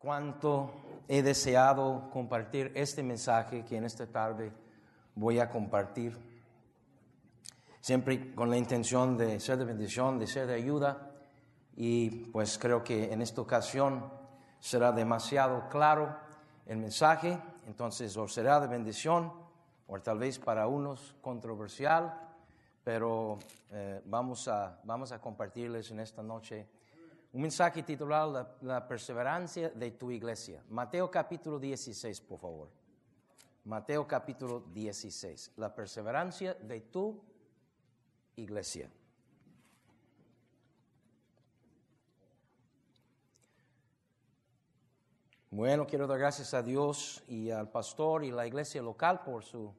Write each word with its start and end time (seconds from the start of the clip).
cuánto 0.00 0.70
he 1.06 1.22
deseado 1.22 2.10
compartir 2.10 2.72
este 2.74 3.02
mensaje 3.02 3.64
que 3.64 3.76
en 3.76 3.84
esta 3.84 4.06
tarde 4.06 4.50
voy 5.14 5.38
a 5.38 5.50
compartir. 5.50 6.18
Siempre 7.80 8.34
con 8.34 8.50
la 8.50 8.56
intención 8.56 9.16
de 9.16 9.38
ser 9.38 9.58
de 9.58 9.64
bendición, 9.64 10.18
de 10.18 10.26
ser 10.26 10.46
de 10.46 10.54
ayuda. 10.54 11.12
Y 11.76 12.10
pues 12.26 12.58
creo 12.58 12.82
que 12.82 13.12
en 13.12 13.22
esta 13.22 13.40
ocasión 13.40 14.10
será 14.58 14.92
demasiado 14.92 15.68
claro 15.68 16.16
el 16.66 16.78
mensaje. 16.78 17.38
Entonces 17.66 18.16
o 18.16 18.26
será 18.26 18.60
de 18.60 18.66
bendición 18.66 19.32
o 19.86 20.00
tal 20.00 20.18
vez 20.18 20.38
para 20.38 20.66
unos 20.66 21.14
controversial. 21.20 22.28
Pero 22.84 23.38
eh, 23.70 24.00
vamos, 24.06 24.48
a, 24.48 24.80
vamos 24.84 25.12
a 25.12 25.20
compartirles 25.20 25.90
en 25.90 26.00
esta 26.00 26.22
noche 26.22 26.66
un 27.32 27.42
mensaje 27.42 27.82
titulado 27.82 28.56
la, 28.62 28.88
perseverancia 28.88 29.70
de 29.70 29.92
tu 29.92 30.10
iglesia. 30.10 30.62
Mateo 30.68 31.10
capítulo 31.10 31.58
16, 31.58 32.20
por 32.22 32.40
favor. 32.40 32.68
Mateo 33.64 34.06
capítulo 34.06 34.64
16. 34.72 35.52
La 35.56 35.74
perseverancia 35.74 36.54
de 36.54 36.80
tu 36.80 37.22
iglesia. 38.36 38.90
Bueno, 45.52 45.86
quiero 45.86 46.06
dar 46.06 46.18
gracias 46.18 46.54
a 46.54 46.62
Dios 46.62 47.22
y 47.28 47.50
al 47.50 47.70
pastor 47.70 48.24
y 48.24 48.30
la 48.30 48.46
iglesia 48.46 48.82
local 48.82 49.22
por 49.22 49.44
su 49.44 49.74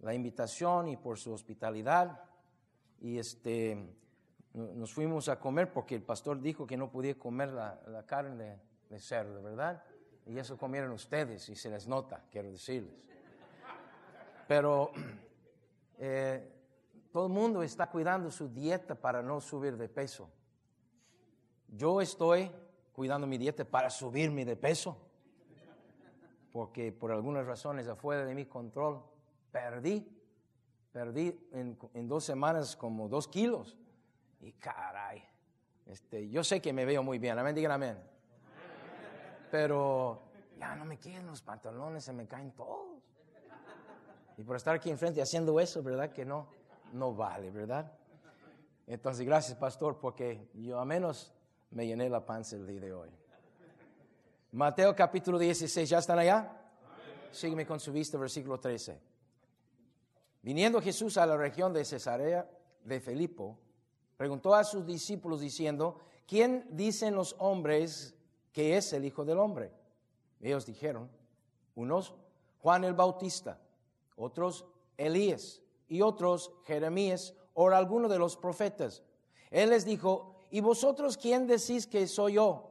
la 0.00 0.12
invitación 0.12 0.88
y 0.88 0.96
por 0.96 1.18
su 1.18 1.32
hospitalidad. 1.32 2.20
Y 3.00 3.18
este 3.18 3.96
nos 4.54 4.92
fuimos 4.92 5.28
a 5.28 5.38
comer 5.38 5.72
porque 5.72 5.96
el 5.96 6.02
pastor 6.02 6.40
dijo 6.40 6.66
que 6.66 6.76
no 6.76 6.90
podía 6.90 7.18
comer 7.18 7.50
la, 7.50 8.04
carne 8.06 8.60
de, 8.88 8.98
cerdo, 9.00 9.42
¿verdad? 9.42 9.82
Y 10.26 10.38
eso 10.38 10.56
comieron 10.56 10.92
ustedes 10.92 11.48
y 11.48 11.56
se 11.56 11.70
les 11.70 11.88
nota, 11.88 12.24
quiero 12.30 12.50
decirles. 12.50 12.94
Pero 14.46 14.92
eh, 15.98 16.52
todo 17.10 17.26
el 17.26 17.32
mundo 17.32 17.62
está 17.64 17.90
cuidando 17.90 18.30
su 18.30 18.48
dieta 18.48 18.94
para 18.94 19.22
no 19.22 19.40
subir 19.40 19.76
de 19.76 19.88
peso. 19.88 20.30
Yo 21.68 22.00
estoy 22.00 22.50
cuidando 22.92 23.26
mi 23.26 23.38
dieta 23.38 23.64
para 23.64 23.90
subirme 23.90 24.44
de 24.44 24.54
peso, 24.54 24.96
porque 26.52 26.92
por 26.92 27.10
algunas 27.10 27.44
razones 27.44 27.88
afuera 27.88 28.24
de 28.24 28.36
mi 28.36 28.46
control 28.46 29.02
perdí, 29.50 30.08
perdí 30.92 31.48
en, 31.50 31.76
en 31.92 32.06
dos 32.06 32.22
semanas 32.22 32.76
como 32.76 33.08
dos 33.08 33.26
kilos. 33.26 33.76
Y 34.40 34.52
caray, 34.52 35.22
este, 35.86 36.28
yo 36.28 36.42
sé 36.44 36.60
que 36.60 36.72
me 36.72 36.84
veo 36.84 37.02
muy 37.02 37.18
bien, 37.18 37.38
amén, 37.38 37.54
digan 37.54 37.72
amén. 37.72 37.98
Pero 39.50 40.22
ya 40.58 40.74
no 40.74 40.84
me 40.84 40.98
quieren 40.98 41.26
los 41.26 41.42
pantalones, 41.42 42.04
se 42.04 42.12
me 42.12 42.26
caen 42.26 42.52
todos. 42.52 43.02
Y 44.36 44.42
por 44.42 44.56
estar 44.56 44.74
aquí 44.74 44.90
enfrente 44.90 45.22
haciendo 45.22 45.60
eso, 45.60 45.82
¿verdad? 45.82 46.10
Que 46.10 46.24
no, 46.24 46.48
no 46.92 47.14
vale, 47.14 47.50
¿verdad? 47.50 47.92
Entonces, 48.86 49.24
gracias, 49.24 49.56
pastor, 49.56 49.98
porque 49.98 50.48
yo 50.54 50.78
a 50.78 50.84
menos 50.84 51.32
me 51.70 51.86
llené 51.86 52.08
la 52.08 52.24
panza 52.24 52.56
el 52.56 52.66
día 52.66 52.80
de 52.80 52.92
hoy. 52.92 53.10
Mateo 54.52 54.94
capítulo 54.94 55.38
16, 55.38 55.88
¿ya 55.88 55.98
están 55.98 56.18
allá? 56.18 56.60
Sígueme 57.32 57.66
con 57.66 57.80
su 57.80 57.92
vista, 57.92 58.18
versículo 58.18 58.60
13. 58.60 59.00
Viniendo 60.42 60.80
Jesús 60.80 61.16
a 61.16 61.26
la 61.26 61.36
región 61.36 61.72
de 61.72 61.84
Cesarea 61.84 62.48
de 62.84 63.00
Filipo, 63.00 63.58
Preguntó 64.16 64.54
a 64.54 64.64
sus 64.64 64.86
discípulos 64.86 65.40
diciendo, 65.40 65.98
¿quién 66.26 66.66
dicen 66.70 67.14
los 67.14 67.34
hombres 67.38 68.14
que 68.52 68.76
es 68.76 68.92
el 68.92 69.04
Hijo 69.04 69.24
del 69.24 69.38
Hombre? 69.38 69.72
Ellos 70.40 70.66
dijeron, 70.66 71.10
unos 71.74 72.14
Juan 72.60 72.84
el 72.84 72.94
Bautista, 72.94 73.58
otros 74.16 74.64
Elías 74.96 75.60
y 75.88 76.02
otros 76.02 76.52
Jeremías 76.64 77.34
o 77.54 77.68
alguno 77.70 78.08
de 78.08 78.18
los 78.18 78.36
profetas. 78.36 79.02
Él 79.50 79.70
les 79.70 79.84
dijo, 79.84 80.36
¿y 80.50 80.60
vosotros 80.60 81.16
quién 81.16 81.46
decís 81.46 81.86
que 81.86 82.06
soy 82.06 82.34
yo? 82.34 82.70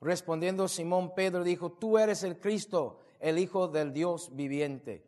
Respondiendo 0.00 0.68
Simón 0.68 1.14
Pedro 1.14 1.42
dijo, 1.42 1.72
tú 1.72 1.98
eres 1.98 2.22
el 2.22 2.38
Cristo, 2.38 3.00
el 3.18 3.38
Hijo 3.38 3.68
del 3.68 3.92
Dios 3.92 4.30
viviente. 4.34 5.04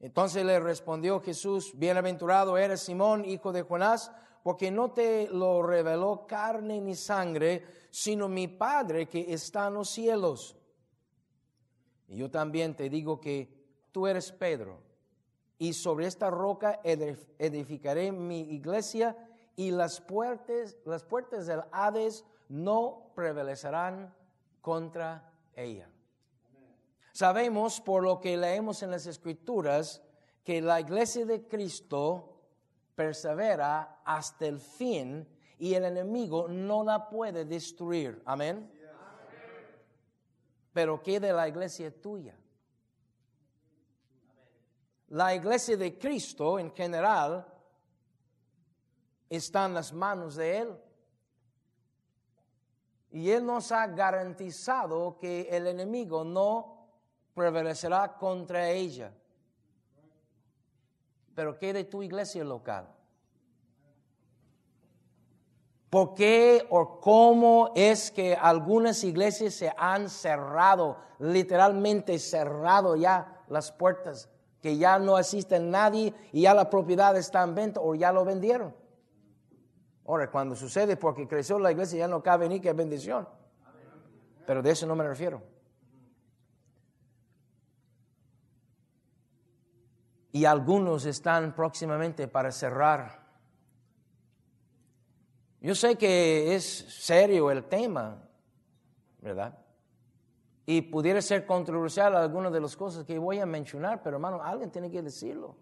Entonces 0.00 0.44
le 0.44 0.58
respondió 0.58 1.20
Jesús, 1.20 1.72
bienaventurado 1.76 2.56
eres 2.56 2.80
Simón, 2.80 3.24
hijo 3.24 3.52
de 3.52 3.62
Jonás, 3.62 4.10
porque 4.42 4.70
no 4.70 4.92
te 4.92 5.28
lo 5.28 5.62
reveló 5.62 6.26
carne 6.26 6.80
ni 6.80 6.94
sangre, 6.94 7.64
sino 7.90 8.28
mi 8.28 8.48
Padre 8.48 9.06
que 9.06 9.32
está 9.32 9.66
en 9.68 9.74
los 9.74 9.90
cielos. 9.90 10.56
Y 12.08 12.16
yo 12.16 12.30
también 12.30 12.74
te 12.74 12.88
digo 12.88 13.20
que 13.20 13.52
tú 13.92 14.06
eres 14.06 14.32
Pedro, 14.32 14.80
y 15.58 15.72
sobre 15.74 16.06
esta 16.06 16.30
roca 16.30 16.80
edificaré 16.84 18.12
mi 18.12 18.40
iglesia, 18.40 19.16
y 19.56 19.70
las 19.70 20.00
puertas, 20.00 20.76
las 20.86 21.04
puertas 21.04 21.46
del 21.46 21.62
Hades 21.70 22.24
no 22.48 23.12
prevalecerán 23.14 24.14
contra 24.62 25.32
ella. 25.54 25.90
Sabemos 27.12 27.80
por 27.80 28.02
lo 28.02 28.20
que 28.20 28.36
leemos 28.36 28.82
en 28.82 28.90
las 28.90 29.06
Escrituras 29.06 30.02
que 30.44 30.62
la 30.62 30.80
iglesia 30.80 31.26
de 31.26 31.46
Cristo 31.46 32.29
persevera 33.00 34.02
hasta 34.04 34.44
el 34.44 34.58
fin 34.58 35.26
y 35.58 35.72
el 35.72 35.86
enemigo 35.86 36.46
no 36.48 36.84
la 36.84 37.08
puede 37.08 37.46
destruir. 37.46 38.20
Amén. 38.26 38.70
Pero 40.74 41.02
¿qué 41.02 41.18
de 41.18 41.32
la 41.32 41.48
iglesia 41.48 41.90
tuya? 41.98 42.36
La 45.08 45.34
iglesia 45.34 45.78
de 45.78 45.98
Cristo 45.98 46.58
en 46.58 46.70
general 46.72 47.46
está 49.30 49.64
en 49.64 49.72
las 49.72 49.94
manos 49.94 50.36
de 50.36 50.58
Él. 50.58 50.76
Y 53.12 53.30
Él 53.30 53.46
nos 53.46 53.72
ha 53.72 53.86
garantizado 53.86 55.16
que 55.16 55.48
el 55.48 55.68
enemigo 55.68 56.22
no 56.22 56.86
prevalecerá 57.32 58.18
contra 58.18 58.68
ella. 58.68 59.10
Pero 61.34 61.58
¿qué 61.58 61.72
de 61.72 61.84
tu 61.84 62.02
iglesia 62.02 62.44
local? 62.44 62.88
¿Por 65.90 66.14
qué 66.14 66.66
o 66.70 67.00
cómo 67.00 67.72
es 67.74 68.12
que 68.12 68.36
algunas 68.36 69.02
iglesias 69.02 69.54
se 69.54 69.72
han 69.76 70.08
cerrado, 70.08 70.98
literalmente 71.18 72.18
cerrado 72.20 72.94
ya 72.94 73.42
las 73.48 73.72
puertas, 73.72 74.28
que 74.62 74.76
ya 74.76 75.00
no 75.00 75.16
asiste 75.16 75.58
nadie 75.58 76.14
y 76.32 76.42
ya 76.42 76.54
la 76.54 76.70
propiedad 76.70 77.16
está 77.16 77.42
en 77.42 77.56
venta 77.56 77.80
o 77.80 77.96
ya 77.96 78.12
lo 78.12 78.24
vendieron? 78.24 78.72
Ahora, 80.06 80.30
cuando 80.30 80.54
sucede 80.54 80.96
porque 80.96 81.26
creció 81.26 81.58
la 81.58 81.72
iglesia 81.72 81.98
ya 81.98 82.08
no 82.08 82.22
cabe 82.22 82.48
ni 82.48 82.60
que 82.60 82.72
bendición. 82.72 83.28
Pero 84.46 84.62
de 84.62 84.70
eso 84.70 84.86
no 84.86 84.96
me 84.96 85.06
refiero. 85.06 85.42
Y 90.32 90.44
algunos 90.44 91.06
están 91.06 91.54
próximamente 91.54 92.28
para 92.28 92.52
cerrar. 92.52 93.20
Yo 95.60 95.74
sé 95.74 95.96
que 95.96 96.54
es 96.54 96.64
serio 96.64 97.50
el 97.50 97.64
tema, 97.64 98.22
¿verdad? 99.20 99.58
Y 100.64 100.82
pudiera 100.82 101.20
ser 101.20 101.44
controversial 101.44 102.16
algunas 102.16 102.52
de 102.52 102.60
las 102.60 102.76
cosas 102.76 103.04
que 103.04 103.18
voy 103.18 103.40
a 103.40 103.46
mencionar, 103.46 104.02
pero 104.02 104.16
hermano, 104.16 104.42
alguien 104.42 104.70
tiene 104.70 104.90
que 104.90 105.02
decirlo. 105.02 105.56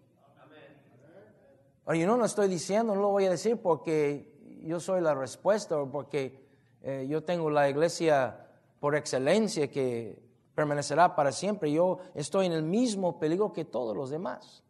Yo 1.87 2.05
no 2.05 2.17
lo 2.17 2.25
estoy 2.25 2.47
diciendo, 2.47 2.93
no 2.93 3.01
lo 3.01 3.09
voy 3.09 3.25
a 3.25 3.31
decir 3.31 3.59
porque 3.59 4.59
yo 4.63 4.79
soy 4.79 5.01
la 5.01 5.15
respuesta 5.15 5.79
o 5.79 5.89
porque 5.89 6.47
eh, 6.83 7.07
yo 7.09 7.23
tengo 7.23 7.49
la 7.49 7.67
iglesia 7.67 8.45
por 8.79 8.95
excelencia 8.95 9.71
que 9.71 10.21
permanecerá 10.53 11.15
para 11.15 11.31
siempre. 11.31 11.71
Yo 11.71 11.97
estoy 12.13 12.45
en 12.45 12.51
el 12.51 12.63
mismo 12.63 13.17
peligro 13.17 13.51
que 13.53 13.65
todos 13.65 13.97
los 13.97 14.11
demás. 14.11 14.63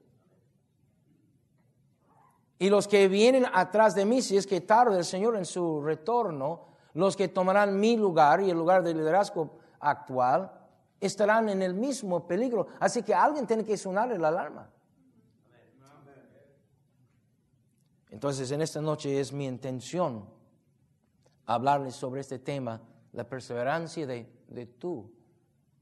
Y 2.59 2.69
los 2.69 2.89
que 2.89 3.07
vienen 3.07 3.45
atrás 3.53 3.95
de 3.95 4.05
mí, 4.05 4.21
si 4.21 4.35
es 4.35 4.45
que 4.45 4.59
tarde 4.59 4.97
el 4.97 5.05
Señor 5.05 5.37
en 5.37 5.45
su 5.45 5.81
retorno, 5.81 6.67
los 6.93 7.15
que 7.15 7.29
tomarán 7.29 7.79
mi 7.79 7.95
lugar 7.95 8.41
y 8.41 8.49
el 8.49 8.57
lugar 8.57 8.83
del 8.83 8.97
liderazgo 8.97 9.57
actual, 9.79 10.51
estarán 10.99 11.47
en 11.47 11.61
el 11.61 11.73
mismo 11.73 12.27
peligro. 12.27 12.67
Así 12.81 13.01
que 13.01 13.13
alguien 13.15 13.47
tiene 13.47 13.63
que 13.63 13.77
sonar 13.77 14.09
la 14.19 14.27
alarma. 14.27 14.69
Entonces, 18.09 18.51
en 18.51 18.61
esta 18.61 18.81
noche 18.81 19.19
es 19.19 19.31
mi 19.31 19.45
intención 19.45 20.25
hablarles 21.45 21.95
sobre 21.95 22.19
este 22.19 22.39
tema, 22.39 22.81
la 23.13 23.23
perseverancia 23.23 24.05
de, 24.05 24.29
de 24.49 24.65
tu 24.65 25.09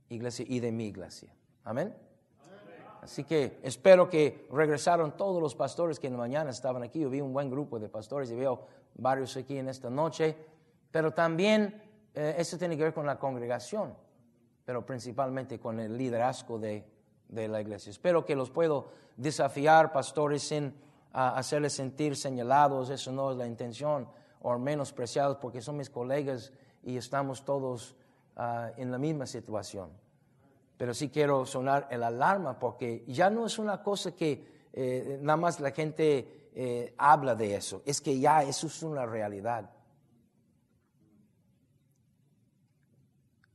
iglesia 0.10 0.46
y 0.48 0.60
de 0.60 0.72
mi 0.72 0.86
iglesia. 0.86 1.34
Amén. 1.64 2.07
Así 3.02 3.24
que 3.24 3.60
espero 3.64 4.10
que 4.10 4.48
regresaron 4.52 5.16
todos 5.16 5.42
los 5.42 5.56
pastores 5.56 6.00
que 6.00 6.08
en 6.08 6.14
la 6.14 6.20
mañana 6.20 6.50
estaban 6.50 6.84
aquí. 6.84 7.00
Yo 7.00 7.10
vi 7.10 7.22
un 7.22 7.34
buen 7.34 7.50
grupo 7.50 7.80
de 7.80 7.90
pastores 7.90 8.30
y 8.32 8.36
veo 8.36 8.62
varios 8.96 9.36
aquí 9.38 9.58
en 9.58 9.70
esta 9.70 9.90
noche. 9.90 10.36
Pero 10.92 11.14
también 11.14 11.82
eh, 12.14 12.36
eso 12.38 12.58
tiene 12.58 12.76
que 12.76 12.84
ver 12.84 12.94
con 12.94 13.06
la 13.06 13.18
congregación. 13.18 13.94
pero 14.66 14.86
principalmente 14.86 15.60
con 15.60 15.80
el 15.80 15.98
liderazgo 15.98 16.60
de, 16.60 16.84
la 17.30 17.62
iglesia. 17.62 17.90
Espero 17.90 18.26
que 18.26 18.36
los 18.36 18.50
puedo 18.50 18.90
desafiar, 19.16 19.94
pastores, 19.94 20.44
sin 20.44 20.74
hacerles 21.14 21.74
sentir 21.74 22.18
señalados, 22.18 22.90
eso 22.90 23.14
no 23.14 23.32
es 23.32 23.38
la 23.38 23.48
intención, 23.48 24.10
o 24.42 24.58
menospreciados, 24.58 25.38
porque 25.38 25.62
son 25.62 25.78
mis 25.78 25.90
colegas 25.90 26.52
y 26.84 26.98
estamos 26.98 27.46
todos 27.46 27.96
ah, 28.36 28.72
en 28.76 28.92
la 28.92 28.98
misma 28.98 29.26
situación. 29.26 29.90
Pero 30.78 30.94
sí 30.94 31.10
quiero 31.10 31.46
sonar 31.46 31.88
el 31.90 32.04
alarma, 32.04 32.60
porque 32.60 33.04
ya 33.08 33.30
no 33.30 33.46
es 33.46 33.58
una 33.58 33.82
cosa 33.82 34.12
que 34.16 34.70
eh, 34.74 35.18
nada 35.22 35.38
más 35.38 35.60
la 35.60 35.72
gente 35.72 36.50
eh, 36.54 36.94
habla 36.98 37.36
de 37.36 37.56
eso, 37.56 37.82
es 37.86 38.00
que 38.00 38.20
ya 38.20 38.44
eso 38.44 38.68
es 38.68 38.84
una 38.84 39.06
realidad. 39.06 39.70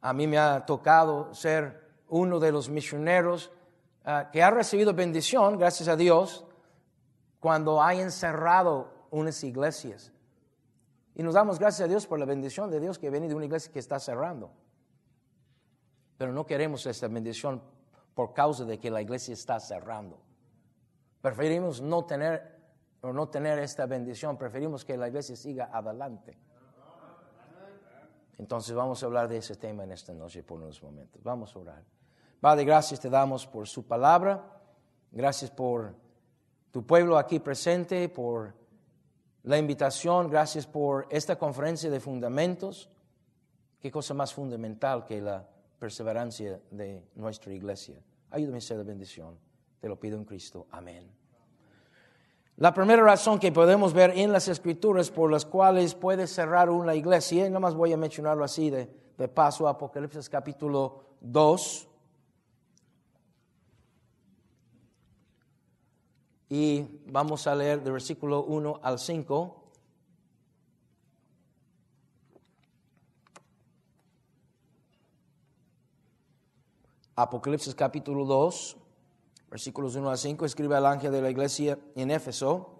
A 0.00 0.12
mí 0.12 0.26
me 0.26 0.36
ha 0.36 0.66
tocado 0.66 1.32
ser 1.32 1.80
uno 2.08 2.40
de 2.40 2.50
los 2.50 2.68
misioneros 2.68 3.52
ah, 4.04 4.30
que 4.32 4.42
ha 4.42 4.50
recibido 4.50 4.92
bendición, 4.92 5.58
gracias 5.58 5.88
a 5.88 5.96
Dios, 5.96 6.44
cuando 7.38 7.80
ha 7.80 7.94
encerrado 7.94 8.92
unas 9.10 9.42
iglesias. 9.44 10.12
Y 11.14 11.22
nos 11.22 11.34
damos 11.34 11.58
gracias 11.58 11.86
a 11.86 11.88
Dios 11.88 12.06
por 12.06 12.18
la 12.18 12.24
bendición 12.24 12.70
de 12.70 12.80
Dios 12.80 12.98
que 12.98 13.10
viene 13.10 13.28
de 13.28 13.34
una 13.34 13.44
iglesia 13.44 13.72
que 13.72 13.78
está 13.78 14.00
cerrando. 14.00 14.50
Pero 16.22 16.32
no 16.32 16.46
queremos 16.46 16.86
esta 16.86 17.08
bendición 17.08 17.60
por 18.14 18.32
causa 18.32 18.64
de 18.64 18.78
que 18.78 18.92
la 18.92 19.02
iglesia 19.02 19.34
está 19.34 19.58
cerrando. 19.58 20.20
Preferimos 21.20 21.80
no 21.80 22.04
tener 22.04 22.62
no 23.02 23.28
tener 23.28 23.58
esta 23.58 23.86
bendición, 23.86 24.38
preferimos 24.38 24.84
que 24.84 24.96
la 24.96 25.08
iglesia 25.08 25.34
siga 25.34 25.70
adelante. 25.72 26.38
Entonces 28.38 28.72
vamos 28.72 29.02
a 29.02 29.06
hablar 29.06 29.26
de 29.26 29.38
ese 29.38 29.56
tema 29.56 29.82
en 29.82 29.90
esta 29.90 30.14
noche 30.14 30.44
por 30.44 30.60
unos 30.60 30.80
momentos. 30.80 31.20
Vamos 31.24 31.56
a 31.56 31.58
orar. 31.58 31.84
Padre, 32.40 32.66
gracias 32.66 33.00
te 33.00 33.10
damos 33.10 33.44
por 33.44 33.66
su 33.66 33.84
palabra. 33.84 34.62
Gracias 35.10 35.50
por 35.50 35.92
tu 36.70 36.86
pueblo 36.86 37.18
aquí 37.18 37.40
presente, 37.40 38.08
por 38.08 38.54
la 39.42 39.58
invitación. 39.58 40.30
Gracias 40.30 40.68
por 40.68 41.08
esta 41.10 41.34
conferencia 41.34 41.90
de 41.90 41.98
fundamentos. 41.98 42.88
Qué 43.80 43.90
cosa 43.90 44.14
más 44.14 44.32
fundamental 44.32 45.04
que 45.04 45.20
la 45.20 45.48
perseverancia 45.82 46.60
de 46.70 47.02
nuestra 47.16 47.52
iglesia. 47.52 47.96
Ayúdame 48.30 48.58
a 48.58 48.60
ser 48.60 48.78
de 48.78 48.84
bendición. 48.84 49.36
Te 49.80 49.88
lo 49.88 49.98
pido 49.98 50.16
en 50.16 50.24
Cristo. 50.24 50.68
Amén. 50.70 51.10
La 52.58 52.72
primera 52.72 53.02
razón 53.02 53.40
que 53.40 53.50
podemos 53.50 53.92
ver 53.92 54.12
en 54.16 54.30
las 54.30 54.46
escrituras 54.46 55.10
por 55.10 55.28
las 55.28 55.44
cuales 55.44 55.96
puede 55.96 56.28
cerrar 56.28 56.70
una 56.70 56.94
iglesia, 56.94 57.46
y 57.46 57.48
nada 57.48 57.58
más 57.58 57.74
voy 57.74 57.92
a 57.92 57.96
mencionarlo 57.96 58.44
así 58.44 58.70
de, 58.70 58.88
de 59.18 59.26
paso, 59.26 59.66
Apocalipsis 59.66 60.28
capítulo 60.28 61.16
2. 61.20 61.88
Y 66.50 67.00
vamos 67.06 67.48
a 67.48 67.56
leer 67.56 67.82
del 67.82 67.94
versículo 67.94 68.44
1 68.44 68.78
al 68.84 69.00
5. 69.00 69.61
Apocalipsis 77.14 77.74
capítulo 77.74 78.24
2 78.24 78.76
versículos 79.52 79.94
1 79.94 80.10
a 80.10 80.16
5, 80.16 80.46
escribe 80.46 80.76
al 80.76 80.86
ángel 80.86 81.12
de 81.12 81.20
la 81.20 81.28
iglesia 81.28 81.78
en 81.94 82.10
Éfeso. 82.10 82.70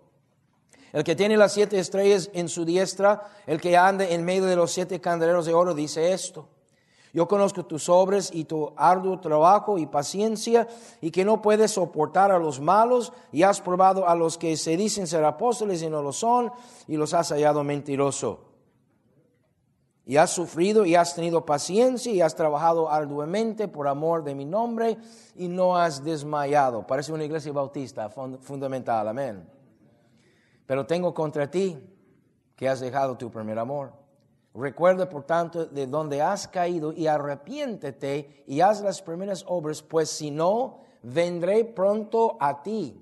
El 0.95 1.05
que 1.05 1.15
tiene 1.15 1.37
las 1.37 1.53
siete 1.53 1.79
estrellas 1.79 2.31
en 2.33 2.49
su 2.49 2.65
diestra, 2.65 3.31
el 3.47 3.61
que 3.61 3.77
anda 3.77 4.09
en 4.09 4.25
medio 4.25 4.47
de 4.47 4.57
los 4.57 4.73
siete 4.73 4.99
candeleros 4.99 5.45
de 5.45 5.53
oro, 5.53 5.75
dice 5.75 6.15
esto. 6.15 6.49
Yo 7.13 7.29
conozco 7.29 7.67
tus 7.67 7.91
obras 7.91 8.31
y 8.33 8.45
tu 8.45 8.73
arduo 8.75 9.21
trabajo 9.21 9.77
y 9.77 9.85
paciencia, 9.85 10.67
y 11.03 11.11
que 11.11 11.27
no 11.27 11.43
puedes 11.43 11.73
soportar 11.73 12.33
a 12.33 12.39
los 12.39 12.59
malos, 12.59 13.13
y 13.33 13.43
has 13.43 13.61
probado 13.61 14.09
a 14.09 14.15
los 14.15 14.39
que 14.39 14.57
se 14.57 14.75
dicen 14.79 15.07
ser 15.07 15.25
apóstoles 15.27 15.83
y 15.83 15.91
no 15.91 16.01
lo 16.03 16.13
son, 16.13 16.53
y 16.89 16.97
los 16.97 17.13
has 17.13 17.29
hallado 17.33 17.65
mentiroso. 17.65 18.52
Y 20.05 20.17
has 20.17 20.31
sufrido 20.31 20.85
y 20.85 20.97
has 20.97 21.15
tenido 21.15 21.47
paciencia 21.47 22.13
y 22.13 22.21
has 22.21 22.35
trabajado 22.35 22.91
arduamente 22.91 23.69
por 23.69 23.87
amor 23.87 24.25
de 24.25 24.35
mi 24.35 24.45
nombre 24.45 24.99
y 25.37 25.49
no 25.49 25.77
has 25.77 26.03
desmayado. 26.03 26.87
Parece 26.87 27.13
una 27.13 27.25
iglesia 27.25 27.53
bautista 27.53 28.11
fundamental, 28.11 29.07
amén. 29.07 29.49
Pero 30.67 30.87
tengo 30.87 31.15
contra 31.15 31.51
ti 31.51 31.79
que 32.57 32.69
has 32.69 32.81
dejado 32.81 33.17
tu 33.17 33.31
primer 33.31 33.59
amor. 33.59 33.93
Recuerda, 34.55 35.09
por 35.09 35.25
tanto, 35.25 35.67
de 35.67 35.87
donde 35.87 36.21
has 36.21 36.47
caído 36.47 36.93
y 36.93 37.07
arrepiéntete 37.07 38.45
y 38.47 38.61
haz 38.61 38.83
las 38.83 39.01
primeras 39.01 39.45
obras, 39.47 39.83
pues 39.83 40.11
si 40.11 40.31
no, 40.31 40.81
vendré 41.03 41.65
pronto 41.65 42.37
a 42.39 42.63
ti 42.63 43.02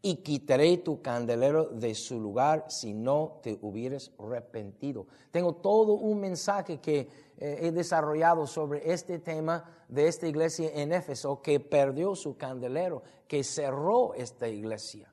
y 0.00 0.16
quitaré 0.16 0.78
tu 0.78 1.02
candelero 1.02 1.64
de 1.66 1.94
su 1.94 2.20
lugar 2.20 2.66
si 2.68 2.94
no 2.94 3.40
te 3.42 3.58
hubieras 3.62 4.12
arrepentido. 4.18 5.06
Tengo 5.30 5.56
todo 5.56 5.94
un 5.94 6.20
mensaje 6.20 6.78
que 6.78 7.08
eh, 7.36 7.58
he 7.62 7.72
desarrollado 7.72 8.46
sobre 8.46 8.92
este 8.92 9.18
tema 9.18 9.64
de 9.88 10.06
esta 10.06 10.28
iglesia 10.28 10.70
en 10.72 10.92
Éfeso 10.92 11.42
que 11.42 11.58
perdió 11.58 12.14
su 12.14 12.36
candelero, 12.36 13.02
que 13.26 13.42
cerró 13.42 14.14
esta 14.14 14.46
iglesia. 14.48 15.12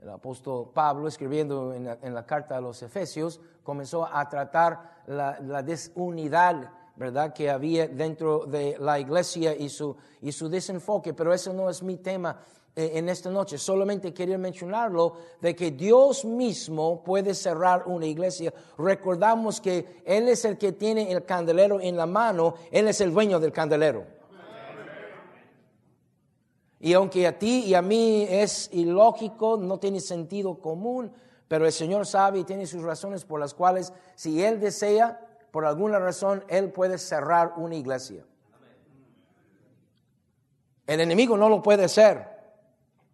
El 0.00 0.08
apóstol 0.08 0.70
Pablo, 0.72 1.06
escribiendo 1.08 1.74
en 1.74 2.14
la, 2.14 2.26
carta 2.26 2.56
a 2.56 2.60
los 2.60 2.82
Efesios, 2.82 3.38
comenzó 3.62 4.06
a 4.06 4.26
tratar 4.30 5.02
la, 5.06 5.62
desunidad 5.62 6.72
¿verdad? 6.96 7.34
que 7.34 7.50
había 7.50 7.86
dentro 7.86 8.46
de 8.46 8.78
la 8.80 8.98
iglesia 8.98 9.54
y 9.54 9.68
su, 9.68 9.94
y 10.22 10.32
su 10.32 10.48
desenfoque, 10.48 11.12
pero 11.12 11.34
eso 11.34 11.52
no 11.52 11.68
es 11.68 11.82
mi 11.82 11.98
tema 11.98 12.40
en 12.76 13.08
esta 13.08 13.30
noche. 13.30 13.58
Solamente 13.58 14.14
quería 14.14 14.38
mencionarlo 14.38 15.14
de 15.40 15.54
que 15.54 15.70
Dios 15.72 16.24
mismo 16.24 17.02
puede 17.02 17.34
cerrar 17.34 17.84
una 17.86 18.06
iglesia. 18.06 18.52
Recordamos 18.78 19.60
que 19.60 20.02
Él 20.04 20.28
es 20.28 20.44
el 20.44 20.56
que 20.56 20.72
tiene 20.72 21.10
el 21.10 21.24
candelero 21.24 21.80
en 21.80 21.96
la 21.96 22.06
mano, 22.06 22.54
Él 22.70 22.88
es 22.88 23.00
el 23.00 23.12
dueño 23.12 23.40
del 23.40 23.52
candelero. 23.52 24.04
Y 26.82 26.94
aunque 26.94 27.26
a 27.26 27.38
ti 27.38 27.64
y 27.66 27.74
a 27.74 27.82
mí 27.82 28.26
es 28.28 28.70
ilógico, 28.72 29.58
no 29.58 29.78
tiene 29.78 30.00
sentido 30.00 30.58
común, 30.60 31.12
pero 31.46 31.66
el 31.66 31.72
Señor 31.72 32.06
sabe 32.06 32.38
y 32.38 32.44
tiene 32.44 32.66
sus 32.66 32.82
razones 32.82 33.24
por 33.26 33.38
las 33.38 33.52
cuales, 33.52 33.92
si 34.14 34.42
Él 34.42 34.60
desea, 34.60 35.26
por 35.50 35.66
alguna 35.66 35.98
razón, 35.98 36.42
Él 36.48 36.70
puede 36.70 36.96
cerrar 36.96 37.54
una 37.56 37.74
iglesia. 37.74 38.24
El 40.86 41.00
enemigo 41.00 41.36
no 41.36 41.48
lo 41.48 41.62
puede 41.62 41.84
hacer. 41.84 42.29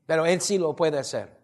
Pero 0.07 0.25
Él 0.25 0.41
sí 0.41 0.57
lo 0.57 0.75
puede 0.75 0.99
hacer. 0.99 1.37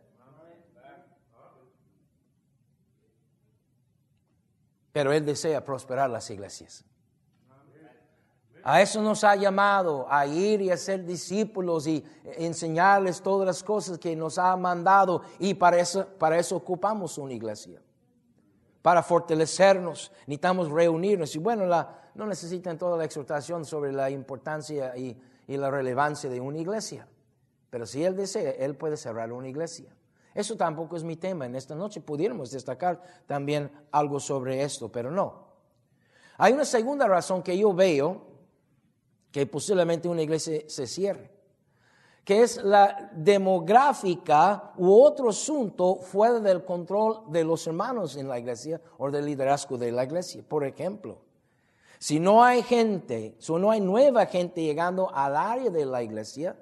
Pero 4.93 5.13
Él 5.13 5.25
desea 5.25 5.65
prosperar 5.65 6.09
las 6.11 6.31
iglesias. 6.31 6.85
A 8.65 8.81
eso 8.81 9.03
nos 9.03 9.25
ha 9.25 9.35
llamado, 9.35 10.07
a 10.09 10.25
ir 10.25 10.63
y 10.63 10.71
a 10.71 10.77
ser 10.77 11.05
discípulos 11.05 11.87
y 11.89 12.05
enseñarles 12.37 13.21
todas 13.21 13.45
las 13.45 13.63
cosas 13.65 13.99
que 13.99 14.15
nos 14.15 14.39
ha 14.39 14.57
mandado. 14.57 15.23
Y 15.41 15.55
para 15.55 15.79
eso, 15.79 16.07
para 16.07 16.39
eso 16.39 16.57
ocupamos 16.57 17.19
una 17.19 17.33
iglesia. 17.33 17.83
Para 18.81 19.03
fortalecernos, 19.03 20.13
necesitamos 20.27 20.71
reunirnos. 20.71 21.35
Y 21.35 21.39
bueno, 21.39 21.67
la, 21.67 22.11
no 22.15 22.27
necesitan 22.27 22.79
toda 22.79 22.97
la 22.97 23.05
exhortación 23.05 23.65
sobre 23.65 23.93
la 23.93 24.11
importancia 24.11 24.97
y, 24.97 25.21
y 25.49 25.57
la 25.57 25.71
relevancia 25.71 26.31
de 26.31 26.41
una 26.41 26.59
iglesia. 26.59 27.09
Pero 27.73 27.87
si 27.87 28.05
Él 28.05 28.15
desea, 28.15 28.51
Él 28.51 28.77
puede 28.77 28.99
cerrar 28.99 29.33
una 29.33 29.49
iglesia. 29.49 29.97
Eso 30.35 30.59
tampoco 30.59 30.95
es 30.95 31.05
mi 31.05 31.17
tema. 31.17 31.47
En 31.47 31.57
esta 31.57 31.75
noche 31.75 32.03
pudiéramos 32.03 32.51
destacar 32.51 33.01
también 33.27 33.73
algo 33.91 34.21
sobre 34.21 34.63
esto, 34.63 34.93
pero 34.93 35.11
no. 35.11 35.47
Hay 36.37 36.53
una 36.53 36.67
segunda 36.67 37.09
razón 37.09 37.43
que 37.43 37.57
yo 37.57 37.73
veo 37.73 38.27
que 39.31 39.47
posiblemente 39.47 40.07
una 40.07 40.21
iglesia 40.21 40.65
se 40.67 40.87
cierre, 40.87 41.31
que 42.27 42.43
es 42.43 42.63
la 42.63 43.11
demográfica 43.15 44.75
u 44.77 44.93
otro 44.93 45.31
asunto 45.31 45.95
fuera 45.95 46.41
del 46.41 46.67
control 46.67 47.23
de 47.29 47.43
los 47.43 47.67
hermanos 47.67 48.17
en 48.17 48.29
la 48.29 48.39
iglesia 48.39 48.83
o 48.99 49.11
del 49.11 49.25
liderazgo 49.25 49.79
de 49.79 49.93
la 49.93 50.05
iglesia. 50.05 50.45
Por 50.47 50.67
ejemplo, 50.67 51.23
si 51.99 52.21
no 52.21 52.45
hay 52.45 52.63
gente, 52.63 53.35
si 53.39 53.55
no 53.55 53.71
hay 53.71 53.81
nueva 53.81 54.27
gente 54.27 54.63
llegando 54.63 55.11
al 55.11 55.37
área 55.37 55.71
de 55.71 55.87
la 55.87 56.03
iglesia, 56.03 56.55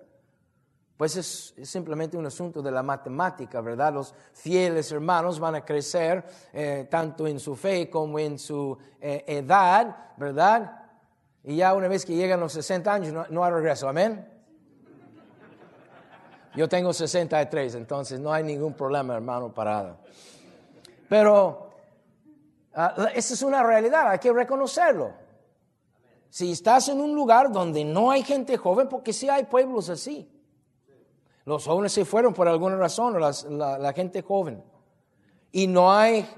pues 1.00 1.16
es, 1.16 1.54
simplemente 1.62 2.18
un 2.18 2.26
asunto 2.26 2.60
de 2.60 2.70
la 2.70 2.82
matemática, 2.82 3.62
¿verdad? 3.62 3.94
Los 3.94 4.14
fieles 4.34 4.92
hermanos 4.92 5.40
van 5.40 5.54
a 5.54 5.64
crecer 5.64 6.22
eh, 6.52 6.88
tanto 6.90 7.26
en 7.26 7.40
su 7.40 7.56
fe 7.56 7.88
como 7.88 8.18
en 8.18 8.38
su 8.38 8.76
eh, 9.00 9.24
edad, 9.26 10.12
¿verdad? 10.18 10.90
Y 11.42 11.56
ya 11.56 11.72
una 11.72 11.88
vez 11.88 12.04
que 12.04 12.14
llegan 12.14 12.38
los 12.38 12.52
60 12.52 12.92
años 12.92 13.30
no, 13.30 13.42
hay 13.42 13.50
regreso, 13.50 13.88
amén. 13.88 14.28
Yo 16.54 16.68
tengo 16.68 16.92
63, 16.92 17.76
entonces 17.76 18.20
no 18.20 18.30
hay 18.30 18.44
ningún 18.44 18.74
problema, 18.74 19.14
hermano, 19.14 19.54
parado. 19.54 19.96
Pero 21.08 21.70
uh, 22.76 23.06
esa 23.14 23.32
es 23.32 23.42
una 23.42 23.62
realidad, 23.62 24.06
hay 24.10 24.18
que 24.18 24.34
reconocerlo. 24.34 25.14
Si 26.28 26.52
estás 26.52 26.90
en 26.90 27.00
un 27.00 27.14
lugar 27.14 27.50
donde 27.50 27.86
no 27.86 28.10
hay 28.10 28.22
gente 28.22 28.58
joven, 28.58 28.86
porque 28.86 29.14
sí 29.14 29.30
hay 29.30 29.44
pueblos 29.44 29.88
así. 29.88 30.30
Los 31.44 31.66
jóvenes 31.66 31.92
se 31.92 32.04
fueron 32.04 32.34
por 32.34 32.48
alguna 32.48 32.76
razón, 32.76 33.20
la, 33.20 33.78
la 33.78 33.92
gente 33.92 34.22
joven. 34.22 34.62
Y 35.52 35.66
no 35.66 35.92
hay 35.92 36.28